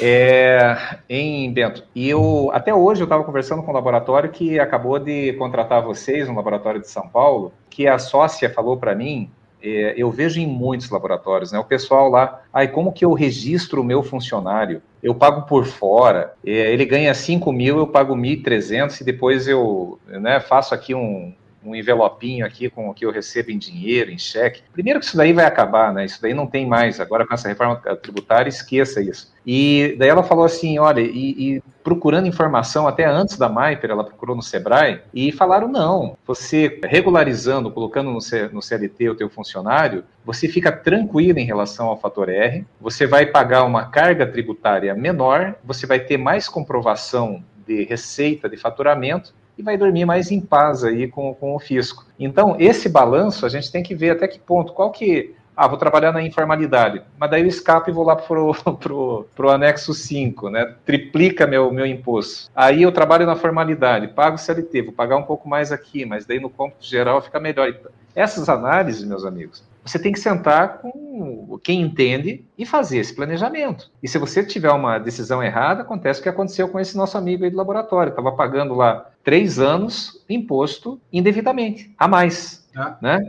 É, 0.00 0.76
em 1.08 1.52
Bento, 1.52 1.82
e 1.92 2.08
eu 2.08 2.52
até 2.54 2.72
hoje 2.72 3.00
eu 3.00 3.04
estava 3.04 3.24
conversando 3.24 3.64
com 3.64 3.72
um 3.72 3.74
laboratório 3.74 4.30
que 4.30 4.60
acabou 4.60 4.96
de 4.96 5.32
contratar 5.32 5.82
vocês, 5.82 6.28
um 6.28 6.36
laboratório 6.36 6.80
de 6.80 6.88
São 6.88 7.08
Paulo, 7.08 7.52
que 7.68 7.88
a 7.88 7.98
sócia 7.98 8.48
falou 8.48 8.76
para 8.76 8.94
mim 8.94 9.28
é, 9.62 9.94
eu 9.96 10.10
vejo 10.10 10.40
em 10.40 10.46
muitos 10.46 10.90
laboratórios, 10.90 11.52
né? 11.52 11.58
O 11.58 11.64
pessoal 11.64 12.08
lá, 12.08 12.42
ai, 12.52 12.68
como 12.68 12.92
que 12.92 13.04
eu 13.04 13.12
registro 13.12 13.82
o 13.82 13.84
meu 13.84 14.02
funcionário? 14.02 14.82
Eu 15.02 15.14
pago 15.14 15.42
por 15.42 15.66
fora, 15.66 16.32
é, 16.44 16.72
ele 16.72 16.84
ganha 16.84 17.12
5 17.14 17.52
mil, 17.52 17.78
eu 17.78 17.86
pago 17.86 18.14
1.300 18.14 19.00
e 19.00 19.04
depois 19.04 19.46
eu 19.46 19.98
né, 20.06 20.40
faço 20.40 20.74
aqui 20.74 20.94
um, 20.94 21.34
um 21.64 21.74
envelopinho 21.74 22.46
aqui 22.46 22.68
com 22.68 22.88
o 22.88 22.94
que 22.94 23.04
eu 23.04 23.10
recebo 23.10 23.50
em 23.50 23.58
dinheiro, 23.58 24.10
em 24.10 24.18
cheque. 24.18 24.62
Primeiro 24.72 25.00
que 25.00 25.06
isso 25.06 25.16
daí 25.16 25.32
vai 25.32 25.44
acabar, 25.44 25.92
né? 25.92 26.04
Isso 26.04 26.20
daí 26.20 26.34
não 26.34 26.46
tem 26.46 26.66
mais. 26.66 27.00
Agora 27.00 27.26
com 27.26 27.34
essa 27.34 27.48
reforma 27.48 27.76
tributária, 27.96 28.48
esqueça 28.48 29.00
isso. 29.00 29.32
E 29.46 29.96
daí 29.98 30.08
ela 30.08 30.22
falou 30.22 30.44
assim, 30.44 30.78
olha, 30.78 31.00
e, 31.00 31.56
e 31.56 31.62
procurando 31.82 32.28
informação 32.28 32.86
até 32.86 33.04
antes 33.04 33.36
da 33.36 33.48
Maiper, 33.48 33.90
ela 33.90 34.04
procurou 34.04 34.36
no 34.36 34.42
Sebrae 34.42 35.00
e 35.12 35.32
falaram 35.32 35.68
não. 35.68 36.16
Você 36.26 36.80
regularizando, 36.84 37.70
colocando 37.70 38.10
no, 38.10 38.20
C, 38.20 38.48
no 38.48 38.62
CLT 38.62 39.10
o 39.10 39.14
teu 39.14 39.30
funcionário, 39.30 40.04
você 40.24 40.48
fica 40.48 40.70
tranquilo 40.70 41.38
em 41.38 41.44
relação 41.44 41.86
ao 41.88 41.98
fator 41.98 42.28
R. 42.28 42.66
Você 42.80 43.06
vai 43.06 43.26
pagar 43.26 43.64
uma 43.64 43.86
carga 43.86 44.26
tributária 44.26 44.94
menor, 44.94 45.54
você 45.64 45.86
vai 45.86 46.00
ter 46.00 46.16
mais 46.16 46.48
comprovação 46.48 47.42
de 47.66 47.84
receita 47.84 48.48
de 48.48 48.56
faturamento 48.56 49.34
e 49.60 49.62
vai 49.62 49.76
dormir 49.76 50.04
mais 50.04 50.30
em 50.30 50.40
paz 50.40 50.82
aí 50.82 51.06
com, 51.06 51.32
com 51.34 51.54
o 51.54 51.58
fisco. 51.58 52.04
Então, 52.18 52.56
esse 52.58 52.88
balanço 52.88 53.46
a 53.46 53.48
gente 53.48 53.70
tem 53.70 53.82
que 53.82 53.94
ver 53.94 54.10
até 54.10 54.26
que 54.26 54.38
ponto, 54.38 54.72
qual 54.72 54.90
que 54.90 55.34
ah, 55.56 55.68
vou 55.68 55.76
trabalhar 55.76 56.10
na 56.10 56.22
informalidade, 56.22 57.02
mas 57.18 57.30
daí 57.30 57.42
eu 57.42 57.46
escapo 57.46 57.90
e 57.90 57.92
vou 57.92 58.02
lá 58.02 58.16
para 58.16 58.40
o 58.40 58.54
pro, 58.78 59.26
pro 59.36 59.50
anexo 59.50 59.92
5, 59.92 60.48
né? 60.48 60.74
Triplica 60.86 61.46
meu, 61.46 61.70
meu 61.70 61.84
imposto. 61.84 62.50
Aí 62.56 62.82
eu 62.82 62.90
trabalho 62.90 63.26
na 63.26 63.36
formalidade, 63.36 64.08
pago 64.08 64.38
CLT, 64.38 64.82
vou 64.82 64.92
pagar 64.94 65.18
um 65.18 65.22
pouco 65.22 65.46
mais 65.46 65.70
aqui, 65.70 66.06
mas 66.06 66.24
daí 66.24 66.40
no 66.40 66.48
cômputo 66.48 66.86
geral 66.86 67.20
fica 67.20 67.38
melhor. 67.38 67.74
Essas 68.14 68.48
análises, 68.48 69.04
meus 69.04 69.24
amigos, 69.24 69.62
você 69.84 69.98
tem 69.98 70.12
que 70.12 70.20
sentar 70.20 70.78
com 70.78 71.58
quem 71.62 71.80
entende 71.80 72.44
e 72.56 72.64
fazer 72.64 72.98
esse 72.98 73.14
planejamento. 73.14 73.90
E 74.02 74.08
se 74.08 74.18
você 74.18 74.44
tiver 74.44 74.70
uma 74.70 74.98
decisão 74.98 75.42
errada, 75.42 75.82
acontece 75.82 76.20
o 76.20 76.22
que 76.22 76.28
aconteceu 76.28 76.68
com 76.68 76.78
esse 76.78 76.96
nosso 76.96 77.16
amigo 77.18 77.44
aí 77.44 77.50
do 77.50 77.56
laboratório. 77.56 78.10
Estava 78.10 78.32
pagando 78.32 78.74
lá 78.74 79.10
três 79.22 79.58
anos 79.58 80.24
imposto 80.28 81.00
indevidamente, 81.12 81.92
a 81.98 82.08
mais. 82.08 82.68
Ah. 82.76 82.96
Né? 83.00 83.20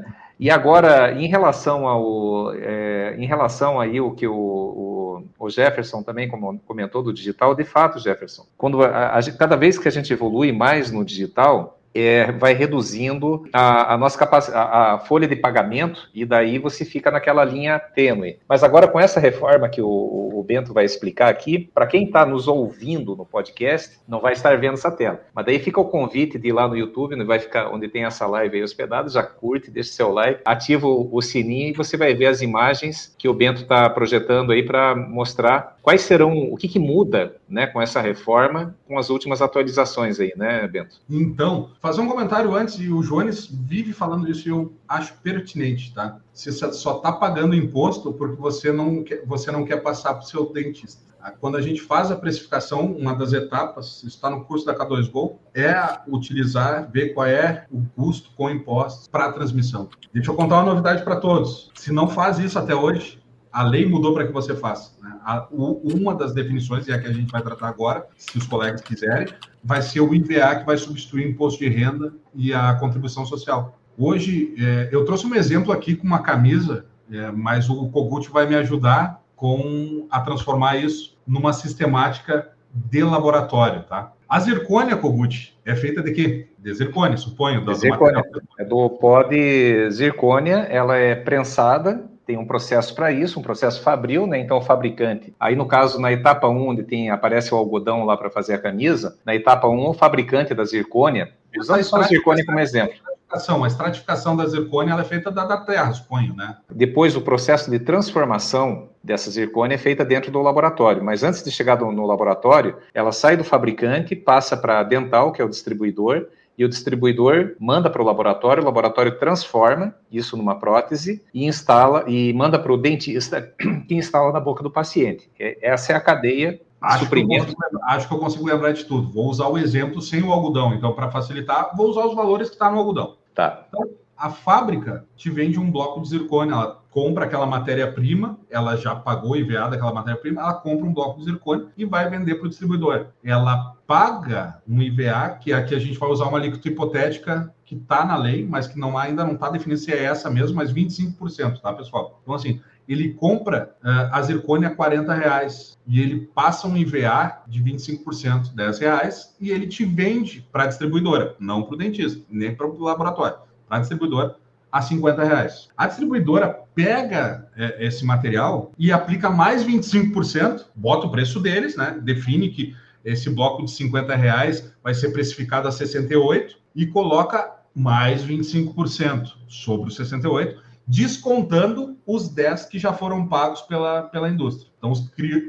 E 0.42 0.50
agora, 0.50 1.14
em 1.14 1.28
relação 1.28 1.88
ao, 1.88 2.52
é, 2.56 3.16
em 3.16 3.28
relação 3.28 3.80
aí 3.80 4.02
o 4.02 4.12
que 4.12 4.26
o, 4.26 4.34
o, 4.34 5.24
o, 5.38 5.50
Jefferson 5.52 6.02
também 6.02 6.28
comentou 6.66 7.04
do 7.04 7.14
digital, 7.14 7.54
de 7.54 7.64
fato, 7.64 8.00
Jefferson, 8.00 8.48
quando 8.58 8.84
a, 8.84 9.20
a, 9.20 9.32
cada 9.38 9.56
vez 9.56 9.78
que 9.78 9.88
a 9.88 9.92
gente 9.92 10.12
evolui 10.12 10.52
mais 10.52 10.90
no 10.90 11.06
digital, 11.06 11.80
é, 11.94 12.32
vai 12.32 12.54
reduzindo 12.54 13.44
a, 13.54 13.94
a 13.94 13.98
nossa 13.98 14.18
capacidade, 14.18 14.58
a, 14.58 14.94
a, 14.94 15.00
folha 15.00 15.28
de 15.28 15.36
pagamento, 15.36 16.10
e 16.14 16.26
daí 16.26 16.58
você 16.58 16.86
fica 16.86 17.12
naquela 17.12 17.44
linha 17.44 17.80
tênue. 17.80 18.38
Mas 18.48 18.64
agora, 18.64 18.88
com 18.88 19.00
essa 19.00 19.20
reforma 19.20 19.70
que 19.70 19.82
o, 19.82 19.88
o 19.88 20.44
Bento 20.44 20.74
vai 20.74 20.86
explicar 20.86 21.30
aqui, 21.30 21.70
para 21.74 21.88
quem 21.88 22.06
está 22.06 22.26
nos 22.26 22.48
ouvindo 22.48 23.16
no 23.16 23.26
podcast, 23.26 24.00
não 24.08 24.20
vai 24.20 24.34
estar 24.34 24.58
vendo 24.58 24.74
essa 24.74 24.92
tela. 24.92 25.22
Mas 25.34 25.46
daí 25.46 25.60
fica 25.60 25.80
o 25.80 25.86
convite 25.86 26.38
de 26.38 26.50
ir 26.50 26.54
lá 26.54 26.68
no 26.68 26.76
YouTube, 26.76 27.22
vai 27.24 27.40
ficar 27.40 27.70
onde 27.70 27.88
tem 27.88 28.06
essa 28.06 28.26
live 28.26 28.58
aí 28.58 28.64
hospedada, 28.64 29.10
já 29.10 29.24
curte, 29.24 29.72
deixa 29.72 29.92
seu 29.92 30.12
like, 30.12 30.42
ativa 30.46 30.88
o, 30.88 31.10
o 31.16 31.22
sininho 31.22 31.70
e 31.70 31.74
você 31.74 31.98
vai 31.98 32.14
ver 32.14 32.28
as 32.28 32.42
imagens 32.42 33.16
que 33.18 33.28
o 33.28 33.34
Bento 33.34 33.62
está 33.62 33.90
projetando 33.90 34.52
aí 34.52 34.64
para 34.64 34.96
mostrar 34.96 35.78
quais 35.82 36.02
serão, 36.02 36.52
o 36.52 36.58
que, 36.58 36.68
que 36.68 36.80
muda 36.80 37.36
né, 37.50 37.68
com 37.68 37.82
essa 37.82 38.02
reforma, 38.02 38.76
com 38.88 38.98
as 38.98 39.10
últimas 39.10 39.42
atualizações 39.42 40.20
aí, 40.20 40.34
né, 40.36 40.68
Bento? 40.68 40.96
Então, 41.10 41.70
fazer 41.82 42.00
um 42.00 42.08
comentário 42.08 42.56
antes, 42.56 42.76
e 42.80 42.90
o 42.90 43.02
Jones 43.02 43.48
vive 43.48 43.92
falando 43.92 44.30
isso 44.30 44.48
e 44.48 44.52
eu 44.52 44.72
acho 44.88 45.16
pertinente, 45.16 45.94
tá? 45.94 46.20
Você 46.32 46.52
só 46.52 46.98
está 46.98 47.12
pagando 47.12 47.56
imposto 47.56 48.14
porque 48.14 48.40
você 48.40 48.72
não 48.72 49.04
quer, 49.04 49.26
você 49.26 49.52
não 49.52 49.66
quer 49.66 49.78
passar 49.78 50.14
para 50.14 50.24
o 50.24 50.28
seu 50.28 50.54
dentista. 50.54 51.02
Tá? 51.20 51.32
Quando 51.32 51.58
a 51.58 51.62
gente 51.62 51.82
faz 51.82 52.12
a 52.12 52.16
precificação, 52.16 52.86
uma 52.86 53.16
das 53.16 53.34
etapas, 53.34 54.04
está 54.04 54.30
no 54.30 54.46
curso 54.46 54.66
da 54.66 54.78
K2Go, 54.78 55.38
é 55.56 55.74
utilizar, 56.08 56.90
ver 56.92 57.16
qual 57.16 57.26
é 57.26 57.66
o 57.72 57.82
custo 57.96 58.30
com 58.38 58.48
impostos 58.48 59.08
para 59.08 59.26
a 59.26 59.34
transmissão. 59.34 59.90
Deixa 60.14 60.30
eu 60.30 60.36
contar 60.36 60.58
uma 60.58 60.72
novidade 60.72 61.04
para 61.04 61.16
todos. 61.16 61.72
Se 61.74 61.92
não 61.92 62.08
faz 62.08 62.38
isso 62.38 62.60
até 62.60 62.76
hoje, 62.76 63.20
a 63.52 63.64
lei 63.64 63.88
mudou 63.88 64.14
para 64.14 64.28
que 64.28 64.32
você 64.32 64.56
faça. 64.56 64.92
A, 65.24 65.48
uma 65.52 66.16
das 66.16 66.34
definições, 66.34 66.88
e 66.88 66.92
é 66.92 66.96
a 66.96 67.00
que 67.00 67.08
a 67.08 67.14
gente 67.14 67.32
vai 67.32 67.42
tratar 67.42 67.68
agora, 67.68 68.08
se 68.18 68.38
os 68.38 68.48
colegas 68.48 68.82
quiserem, 68.82 69.28
vai 69.64 69.82
ser 69.82 70.02
o 70.02 70.14
IVA 70.14 70.56
que 70.56 70.66
vai 70.66 70.78
substituir 70.78 71.26
o 71.26 71.30
imposto 71.30 71.60
de 71.60 71.70
renda 71.70 72.14
e 72.34 72.54
a 72.54 72.74
contribuição 72.76 73.26
social. 73.26 73.78
Hoje, 73.98 74.56
é, 74.58 74.90
eu 74.92 75.06
trouxe 75.06 75.28
um 75.28 75.36
exemplo 75.36 75.72
aqui 75.72 75.96
com 75.96 76.08
uma 76.08 76.24
camisa, 76.24 76.86
é, 77.12 77.32
mas 77.32 77.70
o 77.70 77.90
Kogut 77.90 78.30
vai 78.32 78.48
me 78.48 78.56
ajudar 78.56 79.22
com 79.36 80.08
a 80.10 80.22
transformar 80.22 80.78
isso 80.78 81.18
numa 81.26 81.54
sistemática 81.54 82.50
de 82.74 83.04
laboratório, 83.04 83.84
tá? 83.84 84.14
A 84.28 84.40
zircônia, 84.40 84.96
Kogut, 84.96 85.58
é 85.66 85.76
feita 85.76 86.02
de 86.02 86.14
quê? 86.14 86.48
De 86.58 86.74
zircônia, 86.74 87.18
suponho. 87.18 87.66
Do, 87.66 87.76
zircônia. 87.76 88.24
Do 88.32 88.42
é 88.58 88.64
do 88.64 88.90
pó 88.90 89.24
de 89.24 89.92
zircônia, 89.92 90.68
ela 90.70 90.96
é 90.96 91.16
prensada 91.16 92.10
tem 92.32 92.38
um 92.38 92.46
processo 92.46 92.96
para 92.96 93.12
isso, 93.12 93.38
um 93.38 93.44
processo 93.44 93.82
fabril, 93.82 94.26
né? 94.26 94.40
Então 94.40 94.58
o 94.58 94.62
fabricante, 94.62 95.36
aí 95.38 95.54
no 95.54 95.66
caso 95.66 96.00
na 96.00 96.14
etapa 96.14 96.48
1, 96.48 96.70
onde 96.70 96.84
tem 96.84 97.10
aparece 97.10 97.54
o 97.54 97.58
algodão 97.58 98.06
lá 98.06 98.16
para 98.16 98.30
fazer 98.30 98.54
a 98.54 98.58
camisa, 98.58 99.18
na 99.26 99.36
etapa 99.36 99.68
1 99.68 99.90
o 99.90 99.94
fabricante 99.94 100.54
da 100.54 100.64
zircônia, 100.64 101.34
usando 101.58 101.84
só 101.84 101.98
a 101.98 102.04
zircônia 102.04 102.46
como 102.46 102.58
exemplo. 102.58 102.96
A 103.30 103.68
estratificação 103.68 104.36
da 104.36 104.46
zircônia 104.46 104.94
é 104.94 105.04
feita 105.04 105.30
da, 105.30 105.46
da 105.46 105.58
terra, 105.58 105.92
suponho, 105.92 106.34
né? 106.34 106.56
Depois 106.70 107.18
o 107.18 107.22
processo 107.22 107.70
de 107.70 107.80
transformação 107.80 108.90
dessa 109.04 109.30
zircônia 109.30 109.76
é 109.76 109.78
feita 109.78 110.06
dentro 110.06 110.32
do 110.32 110.42
laboratório, 110.42 111.04
mas 111.04 111.24
antes 111.24 111.44
de 111.44 111.52
chegar 111.52 111.78
no 111.80 112.06
laboratório, 112.06 112.78
ela 112.94 113.12
sai 113.12 113.36
do 113.36 113.44
fabricante, 113.44 114.16
passa 114.16 114.56
para 114.56 114.80
a 114.80 114.84
dental, 114.84 115.34
que 115.34 115.42
é 115.42 115.46
o 115.46 115.50
distribuidor, 115.50 116.28
e 116.62 116.66
o 116.66 116.70
distribuidor 116.70 117.56
manda 117.60 117.90
para 117.90 118.02
o 118.02 118.06
laboratório, 118.06 118.62
o 118.62 118.66
laboratório 118.66 119.18
transforma 119.18 119.96
isso 120.12 120.38
numa 120.38 120.60
prótese 120.60 121.24
e 121.34 121.46
instala 121.46 122.04
e 122.08 122.32
manda 122.34 122.60
para 122.60 122.72
o 122.72 122.78
dentista 122.78 123.42
que 123.88 123.96
instala 123.96 124.32
na 124.32 124.40
boca 124.40 124.62
do 124.62 124.70
paciente. 124.70 125.28
É, 125.40 125.58
essa 125.62 125.94
é 125.94 125.96
a 125.96 126.00
cadeia 126.00 126.62
Acho 126.80 127.08
que, 127.08 127.24
consigo, 127.24 127.62
acho 127.84 128.08
que, 128.08 128.14
eu 128.14 128.18
consigo 128.18 128.46
lembrar 128.48 128.72
de 128.72 128.86
tudo. 128.86 129.12
Vou 129.12 129.30
usar 129.30 129.48
o 129.48 129.56
exemplo 129.56 130.02
sem 130.02 130.24
o 130.24 130.32
algodão. 130.32 130.74
Então, 130.74 130.94
para 130.94 131.12
facilitar, 131.12 131.76
vou 131.78 131.88
usar 131.88 132.08
os 132.08 132.16
valores 132.16 132.50
que 132.50 132.56
está 132.56 132.72
no 132.72 132.80
algodão. 132.80 133.18
Tá. 133.36 133.66
Então, 133.68 133.88
a 134.22 134.30
fábrica 134.30 135.04
te 135.16 135.32
vende 135.32 135.60
um 135.60 135.72
bloco 135.72 136.00
de 136.00 136.10
zircônia, 136.10 136.54
ela 136.54 136.84
compra 136.92 137.26
aquela 137.26 137.48
matéria-prima, 137.48 138.38
ela 138.52 138.76
já 138.76 138.94
pagou 138.94 139.36
IVA 139.36 139.68
daquela 139.68 139.92
matéria-prima, 139.92 140.42
ela 140.42 140.54
compra 140.54 140.86
um 140.86 140.94
bloco 140.94 141.18
de 141.18 141.26
zircônia 141.26 141.66
e 141.76 141.86
vai 141.86 142.08
vender 142.08 142.36
para 142.36 142.46
o 142.46 142.50
distribuidor. 142.50 143.08
Ela 143.24 143.76
paga 143.88 144.62
um 144.68 144.80
IVA, 144.80 145.40
que 145.42 145.52
aqui 145.52 145.74
a 145.74 145.80
gente 145.80 145.98
vai 145.98 146.08
usar 146.10 146.26
uma 146.26 146.38
alíquota 146.38 146.68
hipotética 146.68 147.52
que 147.66 147.74
está 147.74 148.06
na 148.06 148.16
lei, 148.16 148.46
mas 148.48 148.68
que 148.68 148.78
não 148.78 148.96
ainda 148.96 149.24
não 149.24 149.34
está 149.34 149.50
definido 149.50 149.80
se 149.80 149.92
é 149.92 150.04
essa 150.04 150.30
mesmo, 150.30 150.58
mas 150.58 150.72
25%, 150.72 151.60
tá, 151.60 151.74
pessoal? 151.74 152.20
Então, 152.22 152.36
assim, 152.36 152.62
ele 152.88 153.14
compra 153.14 153.76
uh, 153.84 154.14
a 154.14 154.22
zircônia 154.22 154.68
a 154.68 154.76
40 154.76 155.14
reais 155.16 155.80
e 155.88 156.00
ele 156.00 156.30
passa 156.36 156.68
um 156.68 156.78
IVA 156.78 157.42
de 157.48 157.64
25%, 157.64 158.54
10 158.54 158.80
reais, 158.80 159.36
e 159.40 159.50
ele 159.50 159.66
te 159.66 159.84
vende 159.84 160.48
para 160.52 160.66
a 160.66 160.68
distribuidora, 160.68 161.36
não 161.40 161.64
para 161.64 161.74
o 161.74 161.78
dentista, 161.78 162.22
nem 162.30 162.54
para 162.54 162.68
o 162.68 162.84
laboratório 162.84 163.50
para 163.72 163.78
a 163.78 163.80
distribuidora 163.80 164.36
a 164.70 164.82
50 164.82 165.24
reais. 165.24 165.70
A 165.78 165.88
distribuidora 165.88 166.60
pega 166.76 167.50
é, 167.56 167.86
esse 167.86 168.06
material 168.06 168.74
e 168.78 168.92
aplica 168.92 169.30
mais 169.30 169.66
25%, 169.66 170.66
bota 170.76 171.08
o 171.08 171.12
preço 171.12 171.40
deles, 171.40 171.78
né? 171.78 171.98
Define 172.02 172.50
que 172.50 172.76
esse 173.04 173.30
bloco 173.30 173.64
de 173.64 173.72
50 173.72 174.14
reais 174.16 174.74
vai 174.84 174.94
ser 174.94 175.12
precificado 175.12 175.68
a 175.68 175.72
68 175.72 176.58
e 176.76 176.86
coloca 176.86 177.50
mais 177.74 178.26
25% 178.26 179.32
sobre 179.48 179.88
os 179.88 179.96
68, 179.96 180.62
descontando 180.86 181.98
os 182.06 182.28
10 182.30 182.66
que 182.66 182.78
já 182.78 182.92
foram 182.92 183.28
pagos 183.28 183.62
pela, 183.62 184.04
pela 184.04 184.30
indústria. 184.30 184.70
Então, 184.78 184.92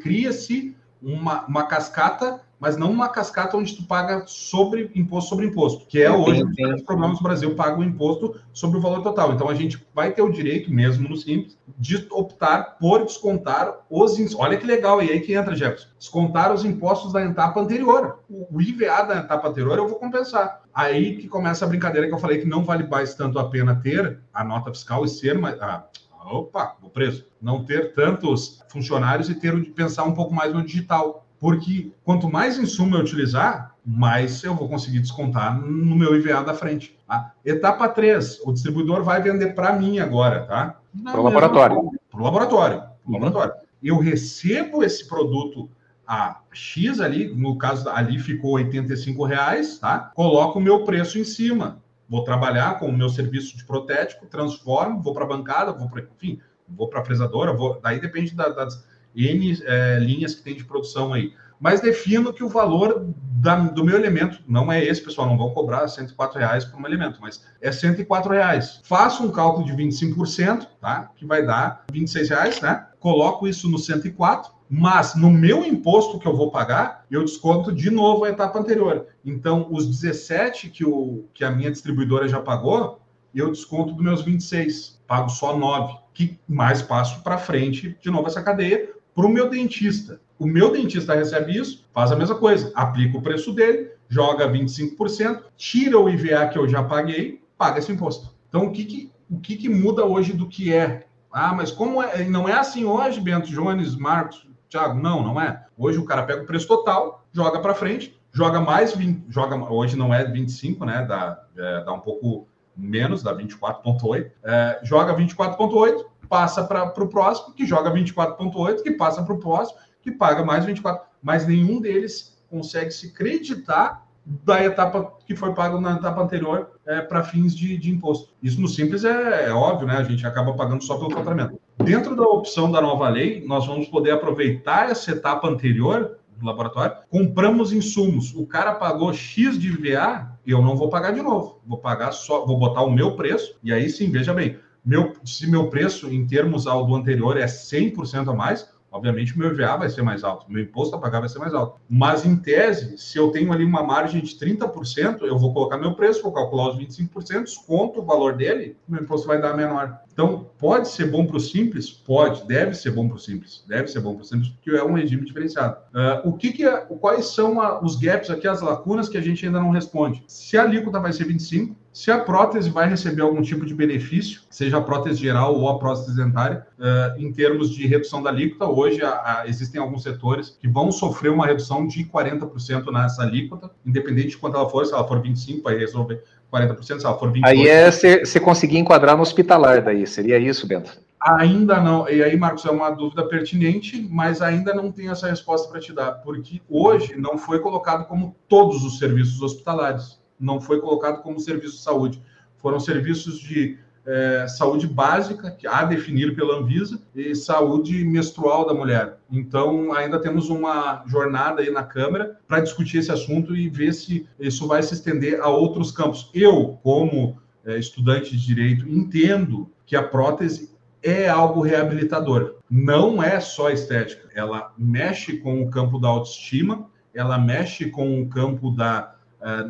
cria-se 0.01 0.77
uma, 1.03 1.45
uma 1.47 1.67
cascata 1.67 2.41
mas 2.63 2.77
não 2.77 2.93
uma 2.93 3.09
cascata 3.09 3.57
onde 3.57 3.75
tu 3.75 3.83
paga 3.83 4.23
sobre 4.25 4.89
imposto 4.95 5.31
sobre 5.31 5.47
imposto, 5.47 5.85
que 5.85 6.01
é 6.01 6.09
hoje 6.09 6.45
os 6.77 6.83
programas 6.83 7.19
do 7.19 7.25
Brasil 7.25 7.57
pagam 7.57 7.81
o 7.81 7.85
imposto 7.85 8.41
sobre 8.53 8.79
o 8.79 8.81
valor 8.81 9.03
total. 9.03 9.33
Então 9.33 9.49
a 9.49 9.55
gente 9.55 9.85
vai 9.93 10.13
ter 10.13 10.23
o 10.23 10.31
direito, 10.31 10.73
mesmo 10.73 11.09
no 11.09 11.17
Simples, 11.17 11.59
de 11.77 12.07
optar 12.09 12.79
por 12.79 13.05
descontar 13.05 13.81
os. 13.91 14.13
Olha 14.37 14.57
que 14.57 14.65
legal, 14.65 15.03
e 15.03 15.11
aí 15.11 15.21
que 15.21 15.35
entra, 15.35 15.57
Jefferson. 15.57 15.89
Descontar 15.99 16.53
os 16.53 16.65
impostos 16.65 17.13
da 17.13 17.25
etapa 17.25 17.61
anterior. 17.61 18.21
O 18.31 18.63
IVA 18.63 19.03
da 19.03 19.17
etapa 19.17 19.49
anterior 19.49 19.77
eu 19.79 19.89
vou 19.89 19.99
compensar. 19.99 20.63
Aí 20.73 21.17
que 21.17 21.27
começa 21.27 21.65
a 21.65 21.69
brincadeira 21.69 22.07
que 22.07 22.15
eu 22.15 22.19
falei 22.19 22.39
que 22.39 22.47
não 22.47 22.63
vale 22.63 22.87
mais 22.87 23.13
tanto 23.17 23.41
a 23.41 23.51
pena 23.51 23.75
ter 23.75 24.21
a 24.33 24.45
nota 24.45 24.71
fiscal 24.71 25.05
e 25.05 25.09
ser 25.09 25.37
mais. 25.37 25.61
Ah, 25.61 25.85
opa, 26.27 26.77
o 26.81 26.89
preço. 26.89 27.27
Não 27.41 27.65
ter 27.65 27.93
tantos 27.93 28.63
funcionários 28.69 29.29
e 29.29 29.35
ter 29.35 29.61
de 29.61 29.71
pensar 29.71 30.05
um 30.05 30.15
pouco 30.15 30.33
mais 30.33 30.55
no 30.55 30.65
digital. 30.65 31.22
Porque 31.43 31.91
quanto 32.05 32.31
mais 32.31 32.57
insumo 32.57 32.95
eu 32.95 33.01
utilizar, 33.01 33.75
mais 33.85 34.45
eu 34.45 34.55
vou 34.55 34.69
conseguir 34.69 35.01
descontar 35.01 35.61
no 35.61 35.97
meu 35.97 36.15
IVA 36.15 36.41
da 36.45 36.55
frente. 36.55 36.97
Tá? 37.05 37.33
Etapa 37.45 37.89
3, 37.89 38.43
o 38.45 38.53
distribuidor 38.53 39.03
vai 39.03 39.21
vender 39.21 39.53
para 39.53 39.73
mim 39.73 39.99
agora, 39.99 40.47
tá? 40.47 40.79
Para 41.03 41.21
o 41.21 41.25
laboratório. 41.25 41.91
Para 42.09 42.21
o 42.21 42.23
laboratório. 42.23 42.77
Uhum. 43.05 43.15
laboratório. 43.15 43.55
Eu 43.83 43.99
recebo 43.99 44.85
esse 44.85 45.09
produto 45.09 45.69
a 46.07 46.43
X 46.53 47.01
ali, 47.01 47.35
no 47.35 47.59
caso 47.59 47.89
ali 47.89 48.21
ficou 48.21 48.53
85 48.53 49.25
reais, 49.25 49.81
tá? 49.81 50.13
Coloco 50.15 50.61
o 50.61 50.63
meu 50.63 50.85
preço 50.85 51.19
em 51.19 51.25
cima. 51.25 51.83
Vou 52.09 52.23
trabalhar 52.23 52.79
com 52.79 52.87
o 52.87 52.97
meu 52.97 53.09
serviço 53.09 53.57
de 53.57 53.65
protético, 53.65 54.27
transformo, 54.27 55.03
vou 55.03 55.13
para 55.13 55.25
a 55.25 55.29
bancada, 55.29 55.73
vou 55.73 55.91
para, 55.91 56.03
enfim, 56.03 56.41
vou 56.69 56.87
para 56.87 57.01
a 57.01 57.05
fresadora, 57.05 57.53
vou, 57.53 57.81
daí 57.83 58.01
depende 58.01 58.33
da, 58.33 58.49
das 58.49 58.92
N 59.15 59.59
é, 59.65 59.99
linhas 59.99 60.35
que 60.35 60.43
tem 60.43 60.55
de 60.55 60.65
produção 60.65 61.13
aí. 61.13 61.33
Mas 61.63 61.81
defino 61.81 62.33
que 62.33 62.43
o 62.43 62.49
valor 62.49 63.07
da, 63.43 63.57
do 63.57 63.85
meu 63.85 63.97
elemento, 63.97 64.41
não 64.49 64.71
é 64.71 64.85
esse, 64.85 65.01
pessoal, 65.01 65.29
não 65.29 65.39
vão 65.39 65.51
cobrar 65.51 65.87
104 65.87 66.39
reais 66.39 66.65
por 66.65 66.81
um 66.81 66.87
elemento, 66.87 67.19
mas 67.21 67.45
é 67.61 67.71
104 67.71 68.33
reais. 68.33 68.81
Faço 68.83 69.25
um 69.25 69.31
cálculo 69.31 69.65
de 69.65 69.73
25%, 69.73 70.67
tá? 70.81 71.11
Que 71.15 71.25
vai 71.25 71.47
dar 71.47 71.85
26 71.93 72.31
reais, 72.31 72.61
né? 72.61 72.87
Coloco 72.99 73.47
isso 73.47 73.69
no 73.69 73.79
104, 73.79 74.53
mas 74.69 75.15
no 75.15 75.31
meu 75.31 75.65
imposto 75.65 76.19
que 76.19 76.27
eu 76.27 76.37
vou 76.37 76.51
pagar, 76.51 77.05
eu 77.11 77.25
desconto 77.25 77.73
de 77.73 77.91
novo 77.91 78.25
a 78.25 78.31
etapa 78.31 78.59
anterior. 78.59 79.07
Então, 79.25 79.69
os 79.71 79.87
17 79.87 80.69
que, 80.69 80.85
o, 80.85 81.27
que 81.35 81.45
a 81.45 81.51
minha 81.51 81.71
distribuidora 81.71 82.27
já 82.27 82.41
pagou, 82.41 83.01
eu 83.35 83.51
desconto 83.51 83.93
dos 83.93 84.03
meus 84.03 84.23
26, 84.23 85.01
pago 85.07 85.29
só 85.29 85.57
9, 85.57 85.97
que 86.13 86.39
mais 86.49 86.83
passo 86.83 87.23
para 87.23 87.39
frente 87.39 87.97
de 88.01 88.11
novo 88.11 88.27
essa 88.27 88.43
cadeia 88.43 88.91
para 89.15 89.27
o 89.27 89.29
meu 89.29 89.49
dentista. 89.49 90.21
O 90.39 90.47
meu 90.47 90.73
dentista 90.73 91.15
recebe 91.15 91.57
isso, 91.57 91.87
faz 91.93 92.11
a 92.11 92.17
mesma 92.17 92.35
coisa, 92.35 92.73
aplica 92.75 93.17
o 93.17 93.23
preço 93.23 93.53
dele, 93.53 93.91
joga 94.09 94.51
25%, 94.51 95.43
tira 95.57 95.99
o 95.99 96.09
IVA 96.09 96.49
que 96.49 96.59
eu 96.59 96.69
já 96.69 96.83
paguei, 96.83 97.43
paga 97.57 97.79
esse 97.79 97.93
imposto. 97.93 98.35
Então, 98.49 98.67
o 98.67 98.73
que, 98.73 98.85
que 98.85 99.13
o 99.33 99.41
que, 99.41 99.57
que 99.57 99.69
muda 99.69 100.05
hoje 100.05 100.35
do 100.35 100.47
que 100.47 100.75
é? 100.75 101.07
Ah, 101.33 101.55
mas 101.55 101.71
como 101.71 102.03
é? 102.03 102.23
Não 102.25 102.47
é 102.47 102.53
assim 102.53 102.85
hoje, 102.85 103.19
Bento 103.19 103.49
Jones, 103.49 103.97
Marcos, 103.97 104.47
Thiago? 104.69 105.01
Não, 105.01 105.23
não 105.23 105.41
é. 105.41 105.65
Hoje 105.79 105.99
o 105.99 106.05
cara 106.05 106.25
pega 106.25 106.43
o 106.43 106.47
preço 106.47 106.69
total, 106.69 107.25
joga 107.33 107.59
para 107.61 107.75
frente, 107.75 108.21
joga 108.31 108.61
mais 108.61 108.95
20, 108.95 109.25
joga, 109.31 109.57
hoje 109.73 109.97
não 109.97 110.13
é 110.13 110.23
25, 110.25 110.85
né? 110.85 111.07
Dá, 111.07 111.43
é, 111.57 111.85
dá 111.85 111.93
um 111.95 112.01
pouco 112.01 112.47
menos, 112.77 113.23
dá 113.23 113.35
24,8, 113.35 114.31
é, 114.45 114.81
joga 114.83 115.15
24,8, 115.15 116.05
passa 116.33 116.65
para 116.65 117.05
o 117.05 117.09
próximo, 117.09 117.53
que 117.53 117.67
joga 117.67 117.93
24,8, 117.93 118.83
que 118.83 118.93
passa 118.93 119.23
para 119.23 119.35
o 119.35 119.39
próximo, 119.39 119.79
que 120.01 120.11
paga 120.11 120.43
mais 120.43 120.65
24. 120.65 121.07
Mas 121.23 121.47
nenhum 121.47 121.79
deles 121.79 122.43
consegue 122.49 122.91
se 122.91 123.13
creditar 123.13 124.07
da 124.25 124.65
etapa 124.65 125.13
que 125.27 125.37
foi 125.37 125.53
pago 125.53 125.79
na 125.79 125.97
etapa 125.97 126.23
anterior 126.23 126.71
é, 126.87 127.03
para 127.03 127.23
fins 127.23 127.55
de, 127.55 127.77
de, 127.77 127.91
imposto. 127.91 128.33
Isso 128.43 128.59
no 128.63 128.67
simples 128.67 129.05
é, 129.05 129.49
é, 129.49 129.53
óbvio, 129.53 129.87
né? 129.87 129.99
A 129.99 130.05
gente 130.05 130.27
acaba 130.27 130.55
pagando 130.55 130.83
só 130.83 130.97
pelo 130.97 131.11
faturamento. 131.11 131.61
Dentro 131.77 132.17
da 132.17 132.23
opção 132.23 132.73
da 132.73 132.81
nova 132.81 133.11
lei, 133.11 133.45
nós 133.47 133.67
vamos 133.67 133.89
poder 133.89 134.13
aproveitar 134.13 134.91
essa 134.91 135.11
etapa 135.11 135.47
anterior 135.47 136.17
do 136.39 136.47
laboratório, 136.47 136.97
compramos 137.11 137.75
insumos, 137.75 138.35
o 138.35 138.47
cara 138.47 138.75
pagou 138.75 139.13
X 139.13 139.59
de 139.59 139.71
VA, 139.71 140.33
eu 140.47 140.63
não 140.63 140.77
vou 140.77 140.89
pagar 140.89 141.13
de 141.13 141.21
novo. 141.21 141.61
Vou 141.67 141.77
pagar 141.77 142.13
só, 142.13 142.47
vou 142.47 142.59
botar 142.59 142.83
o 142.83 142.91
meu 142.91 143.17
preço, 143.17 143.55
e 143.63 143.71
aí 143.71 143.91
sim, 143.91 144.11
veja 144.11 144.33
bem, 144.33 144.59
meu, 144.85 145.13
se 145.25 145.49
meu 145.49 145.69
preço 145.69 146.11
em 146.11 146.27
termos 146.27 146.67
ao 146.67 146.87
do 146.87 146.95
anterior 146.95 147.37
é 147.37 147.47
100% 147.47 148.29
a 148.29 148.35
mais, 148.35 148.69
obviamente 148.93 149.35
o 149.35 149.39
meu 149.39 149.53
IVA 149.53 149.79
vai 149.79 149.89
ser 149.89 150.03
mais 150.03 150.23
alto, 150.23 150.51
meu 150.53 150.63
imposto 150.63 150.95
a 150.95 150.99
pagar 150.99 151.21
vai 151.21 151.29
ser 151.29 151.39
mais 151.39 151.55
alto. 151.55 151.81
Mas, 151.89 152.27
em 152.27 152.37
tese, 152.37 152.99
se 152.99 153.17
eu 153.17 153.31
tenho 153.31 153.53
ali 153.53 153.65
uma 153.65 153.83
margem 153.83 154.21
de 154.21 154.35
30%, 154.37 155.23
eu 155.23 155.39
vou 155.39 155.55
colocar 155.55 155.79
meu 155.79 155.95
preço, 155.95 156.23
vou 156.23 156.33
calcular 156.33 156.69
os 156.69 156.77
25%, 156.77 157.45
desconto 157.45 158.01
o 158.01 158.05
valor 158.05 158.37
dele, 158.37 158.77
meu 158.87 159.03
imposto 159.03 159.27
vai 159.27 159.41
dar 159.41 159.57
menor. 159.57 159.99
Então, 160.13 160.51
pode 160.59 160.89
ser 160.89 161.11
bom 161.11 161.27
para 161.27 161.39
o 161.39 161.41
simples? 161.41 161.91
Pode, 161.91 162.47
deve 162.47 162.75
ser 162.75 162.91
bom 162.91 163.09
para 163.09 163.17
o 163.17 163.21
simples. 163.21 163.65
Deve 163.67 163.89
ser 163.89 164.01
bom 164.01 164.15
para 164.15 164.23
o 164.23 164.27
simples, 164.27 164.51
porque 164.51 164.71
é 164.71 164.85
um 164.85 164.93
regime 164.93 165.25
diferenciado. 165.25 165.79
Uh, 165.95 166.29
o 166.29 166.33
que, 166.35 166.53
que 166.53 166.67
é, 166.67 166.77
quais 167.01 167.27
são 167.27 167.61
a, 167.61 167.83
os 167.83 167.97
gaps 167.97 168.29
aqui, 168.29 168.47
as 168.47 168.61
lacunas 168.61 169.09
que 169.09 169.17
a 169.17 169.23
gente 169.23 169.47
ainda 169.47 169.59
não 169.59 169.71
responde? 169.71 170.23
Se 170.27 170.59
a 170.59 170.65
alíquota 170.65 171.01
vai 171.01 171.15
ser 171.15 171.25
25, 171.25 171.75
se 171.93 172.11
a 172.11 172.19
prótese 172.19 172.71
vai 172.71 172.89
receber 172.89 173.21
algum 173.21 173.43
tipo 173.43 173.67
de 173.67 173.75
benefício, 173.75 174.41
seja 174.49 174.79
a 174.79 174.81
prótese 174.81 175.21
geral 175.21 175.55
ou 175.55 175.69
a 175.69 175.79
prótese 175.79 176.17
dentária, 176.17 176.67
uh, 176.79 177.21
em 177.21 177.31
termos 177.31 177.71
de 177.71 177.87
redução 177.87 178.23
da 178.23 178.31
alíquota, 178.31 178.65
hoje 178.65 179.03
a, 179.03 179.11
a, 179.11 179.45
existem 179.47 179.79
alguns 179.79 180.03
setores 180.03 180.57
que 180.59 180.67
vão 180.67 180.91
sofrer 180.91 181.31
uma 181.31 181.45
redução 181.45 181.87
de 181.87 182.03
40% 182.05 182.91
nessa 182.91 183.23
alíquota, 183.23 183.71
independente 183.85 184.29
de 184.29 184.39
quanto 184.39 184.57
ela 184.57 184.69
for, 184.71 184.87
se 184.87 184.95
ela 184.95 185.07
for 185.07 185.21
25, 185.21 185.63
vai 185.63 185.77
resolver 185.77 186.23
40%, 186.51 186.83
se 186.83 187.05
ela 187.05 187.19
for 187.19 187.31
28%. 187.31 187.41
Aí 187.45 187.69
é 187.69 187.91
você 187.91 188.41
conseguir 188.41 188.79
enquadrar 188.79 189.15
no 189.15 189.23
hospitalar 189.23 189.83
daí, 189.83 190.07
seria 190.07 190.39
isso, 190.39 190.67
Bento? 190.67 190.99
Ainda 191.21 191.81
não. 191.81 192.09
E 192.09 192.21
aí, 192.23 192.37
Marcos, 192.37 192.65
é 192.65 192.71
uma 192.71 192.91
dúvida 192.91 193.25
pertinente, 193.29 194.09
mas 194.11 194.43
ainda 194.43 194.75
não 194.75 194.91
tenho 194.91 195.13
essa 195.13 195.29
resposta 195.29 195.71
para 195.71 195.79
te 195.79 195.93
dar, 195.93 196.13
porque 196.15 196.61
hoje 196.69 197.15
não 197.17 197.39
foi 197.39 197.61
colocado 197.61 198.07
como 198.07 198.35
todos 198.49 198.83
os 198.83 198.99
serviços 198.99 199.41
hospitalares 199.41 200.22
não 200.43 200.61
foi 200.61 200.81
colocado 200.81 201.23
como 201.23 201.41
serviço 201.41 201.77
de 201.77 201.83
saúde. 201.83 202.23
Foram 202.57 202.81
serviços 202.81 203.39
de 203.39 203.79
é, 204.05 204.47
saúde 204.49 204.87
básica, 204.87 205.51
que 205.51 205.67
a 205.67 205.85
definir 205.85 206.35
pela 206.35 206.59
Anvisa, 206.59 207.01
e 207.15 207.35
saúde 207.35 208.05
menstrual 208.05 208.67
da 208.67 208.75
mulher. 208.75 209.19
Então, 209.31 209.93
ainda 209.93 210.19
temos 210.19 210.51
uma 210.51 211.05
jornada 211.07 211.63
aí 211.63 211.71
na 211.71 211.85
Câmara 211.85 212.37
para 212.47 212.61
discutir 212.61 212.99
esse 212.99 213.13
assunto 213.13 213.55
e 213.55 213.69
ver 213.69 213.93
se 213.93 214.27
isso 214.39 214.67
vai 214.67 214.83
se 214.83 214.95
estender 214.95 215.41
a 215.41 215.49
outros 215.49 215.93
campos. 215.93 216.31
Eu, 216.35 216.79
como 216.83 217.39
é, 217.65 217.79
estudante 217.79 218.37
de 218.37 218.45
direito, 218.45 218.89
entendo 218.89 219.71
que 219.87 219.95
a 219.95 220.03
prótese 220.03 220.71
é 221.03 221.29
algo 221.29 221.61
reabilitador. 221.61 222.57
Não 222.71 223.23
é 223.23 223.41
só 223.41 223.71
estética. 223.71 224.29
Ela 224.35 224.73
mexe 224.79 225.39
com 225.39 225.63
o 225.63 225.71
campo 225.71 225.99
da 225.99 226.09
autoestima, 226.09 226.89
ela 227.15 227.39
mexe 227.39 227.91
com 227.91 228.21
o 228.21 228.29
campo 228.29 228.71
da 228.71 229.15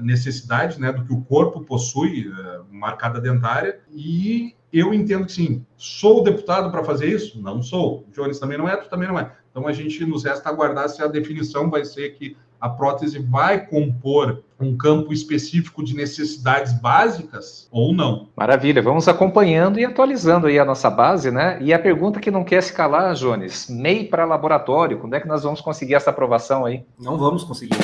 necessidade 0.03 0.81
né, 0.81 0.93
do 0.93 1.05
que 1.05 1.13
o 1.13 1.23
corpo 1.23 1.63
possui, 1.63 2.29
uh, 2.29 2.65
marcada 2.71 3.21
dentária, 3.21 3.81
e 3.91 4.55
eu 4.73 4.93
entendo 4.93 5.27
que 5.27 5.33
sim. 5.33 5.67
Sou 5.77 6.23
deputado 6.23 6.71
para 6.71 6.85
fazer 6.85 7.07
isso? 7.07 7.41
Não 7.41 7.63
sou. 7.63 8.07
O 8.09 8.13
Jones 8.13 8.39
também 8.39 8.59
não 8.59 8.69
é, 8.69 8.77
tu 8.77 8.89
também 8.89 9.09
não 9.09 9.19
é. 9.19 9.33
Então 9.51 9.67
a 9.67 9.73
gente 9.73 10.05
nos 10.07 10.25
resta 10.25 10.49
aguardar 10.49 10.89
se 10.89 11.03
a 11.03 11.07
definição 11.07 11.71
vai 11.71 11.85
ser 11.85 12.11
que 12.11 12.37
a 12.63 12.69
prótese 12.69 13.19
vai 13.19 13.67
compor 13.67 14.45
um 14.61 14.77
campo 14.77 15.13
específico 15.13 15.83
de 15.83 15.97
necessidades 15.97 16.73
básicas 16.73 17.69
ou 17.73 17.93
não. 17.93 18.29
Maravilha, 18.37 18.81
vamos 18.81 19.09
acompanhando 19.09 19.81
e 19.81 19.85
atualizando 19.85 20.47
aí 20.47 20.61
a 20.61 20.65
nossa 20.65 20.89
base, 20.89 21.33
né? 21.33 21.59
E 21.61 21.75
a 21.75 21.79
pergunta 21.79 22.21
que 22.21 22.31
não 22.31 22.45
quer 22.45 22.63
se 22.63 22.73
calar, 22.73 23.15
Jones, 23.15 23.69
MEI 23.69 24.05
para 24.05 24.25
laboratório, 24.25 25.01
quando 25.01 25.15
é 25.15 25.21
que 25.21 25.27
nós 25.27 25.43
vamos 25.43 25.61
conseguir 25.61 25.97
essa 25.97 26.11
aprovação 26.11 26.65
aí? 26.65 26.85
Não 27.01 27.19
vamos 27.19 27.43
conseguir. 27.43 27.77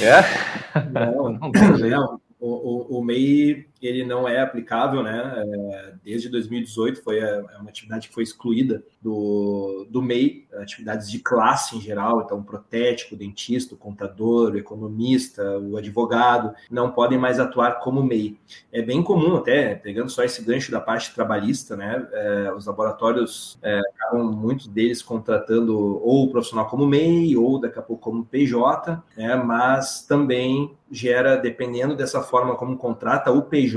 É? 0.00 0.22
Não, 0.92 1.30
não, 1.30 1.50
não. 1.78 2.20
O, 2.38 2.96
o, 2.96 2.98
o, 2.98 3.04
MEI 3.04 3.66
ele 3.86 4.04
não 4.04 4.28
é 4.28 4.40
aplicável, 4.40 5.02
né? 5.02 5.32
É, 5.36 5.94
desde 6.02 6.28
2018 6.28 7.02
foi 7.02 7.20
a, 7.20 7.26
é 7.26 7.58
uma 7.58 7.68
atividade 7.68 8.08
que 8.08 8.14
foi 8.14 8.22
excluída 8.22 8.82
do, 9.00 9.86
do 9.88 10.02
MEI, 10.02 10.46
atividades 10.54 11.10
de 11.10 11.18
classe 11.18 11.76
em 11.76 11.80
geral, 11.80 12.22
então 12.22 12.42
protético, 12.42 13.16
dentista, 13.16 13.76
contador, 13.76 14.56
economista, 14.56 15.58
o 15.58 15.76
advogado, 15.76 16.54
não 16.70 16.90
podem 16.90 17.18
mais 17.18 17.38
atuar 17.38 17.80
como 17.80 18.02
MEI. 18.02 18.38
É 18.72 18.82
bem 18.82 19.02
comum 19.02 19.36
até, 19.36 19.74
pegando 19.74 20.10
só 20.10 20.24
esse 20.24 20.42
gancho 20.42 20.70
da 20.70 20.80
parte 20.80 21.14
trabalhista, 21.14 21.76
né? 21.76 22.06
É, 22.12 22.52
os 22.52 22.66
laboratórios 22.66 23.58
é, 23.62 23.78
acabam 23.78 24.32
muitos 24.32 24.66
deles 24.66 25.02
contratando 25.02 25.76
ou 25.76 26.24
o 26.24 26.30
profissional 26.30 26.66
como 26.66 26.86
MEI 26.86 27.36
ou 27.36 27.60
daqui 27.60 27.78
a 27.78 27.82
pouco 27.82 28.02
como 28.02 28.24
PJ, 28.24 29.02
né? 29.16 29.36
Mas 29.36 30.04
também 30.06 30.76
gera, 30.90 31.36
dependendo 31.36 31.96
dessa 31.96 32.22
forma 32.22 32.54
como 32.54 32.76
contrata 32.76 33.30
o 33.30 33.42
PJ, 33.42 33.75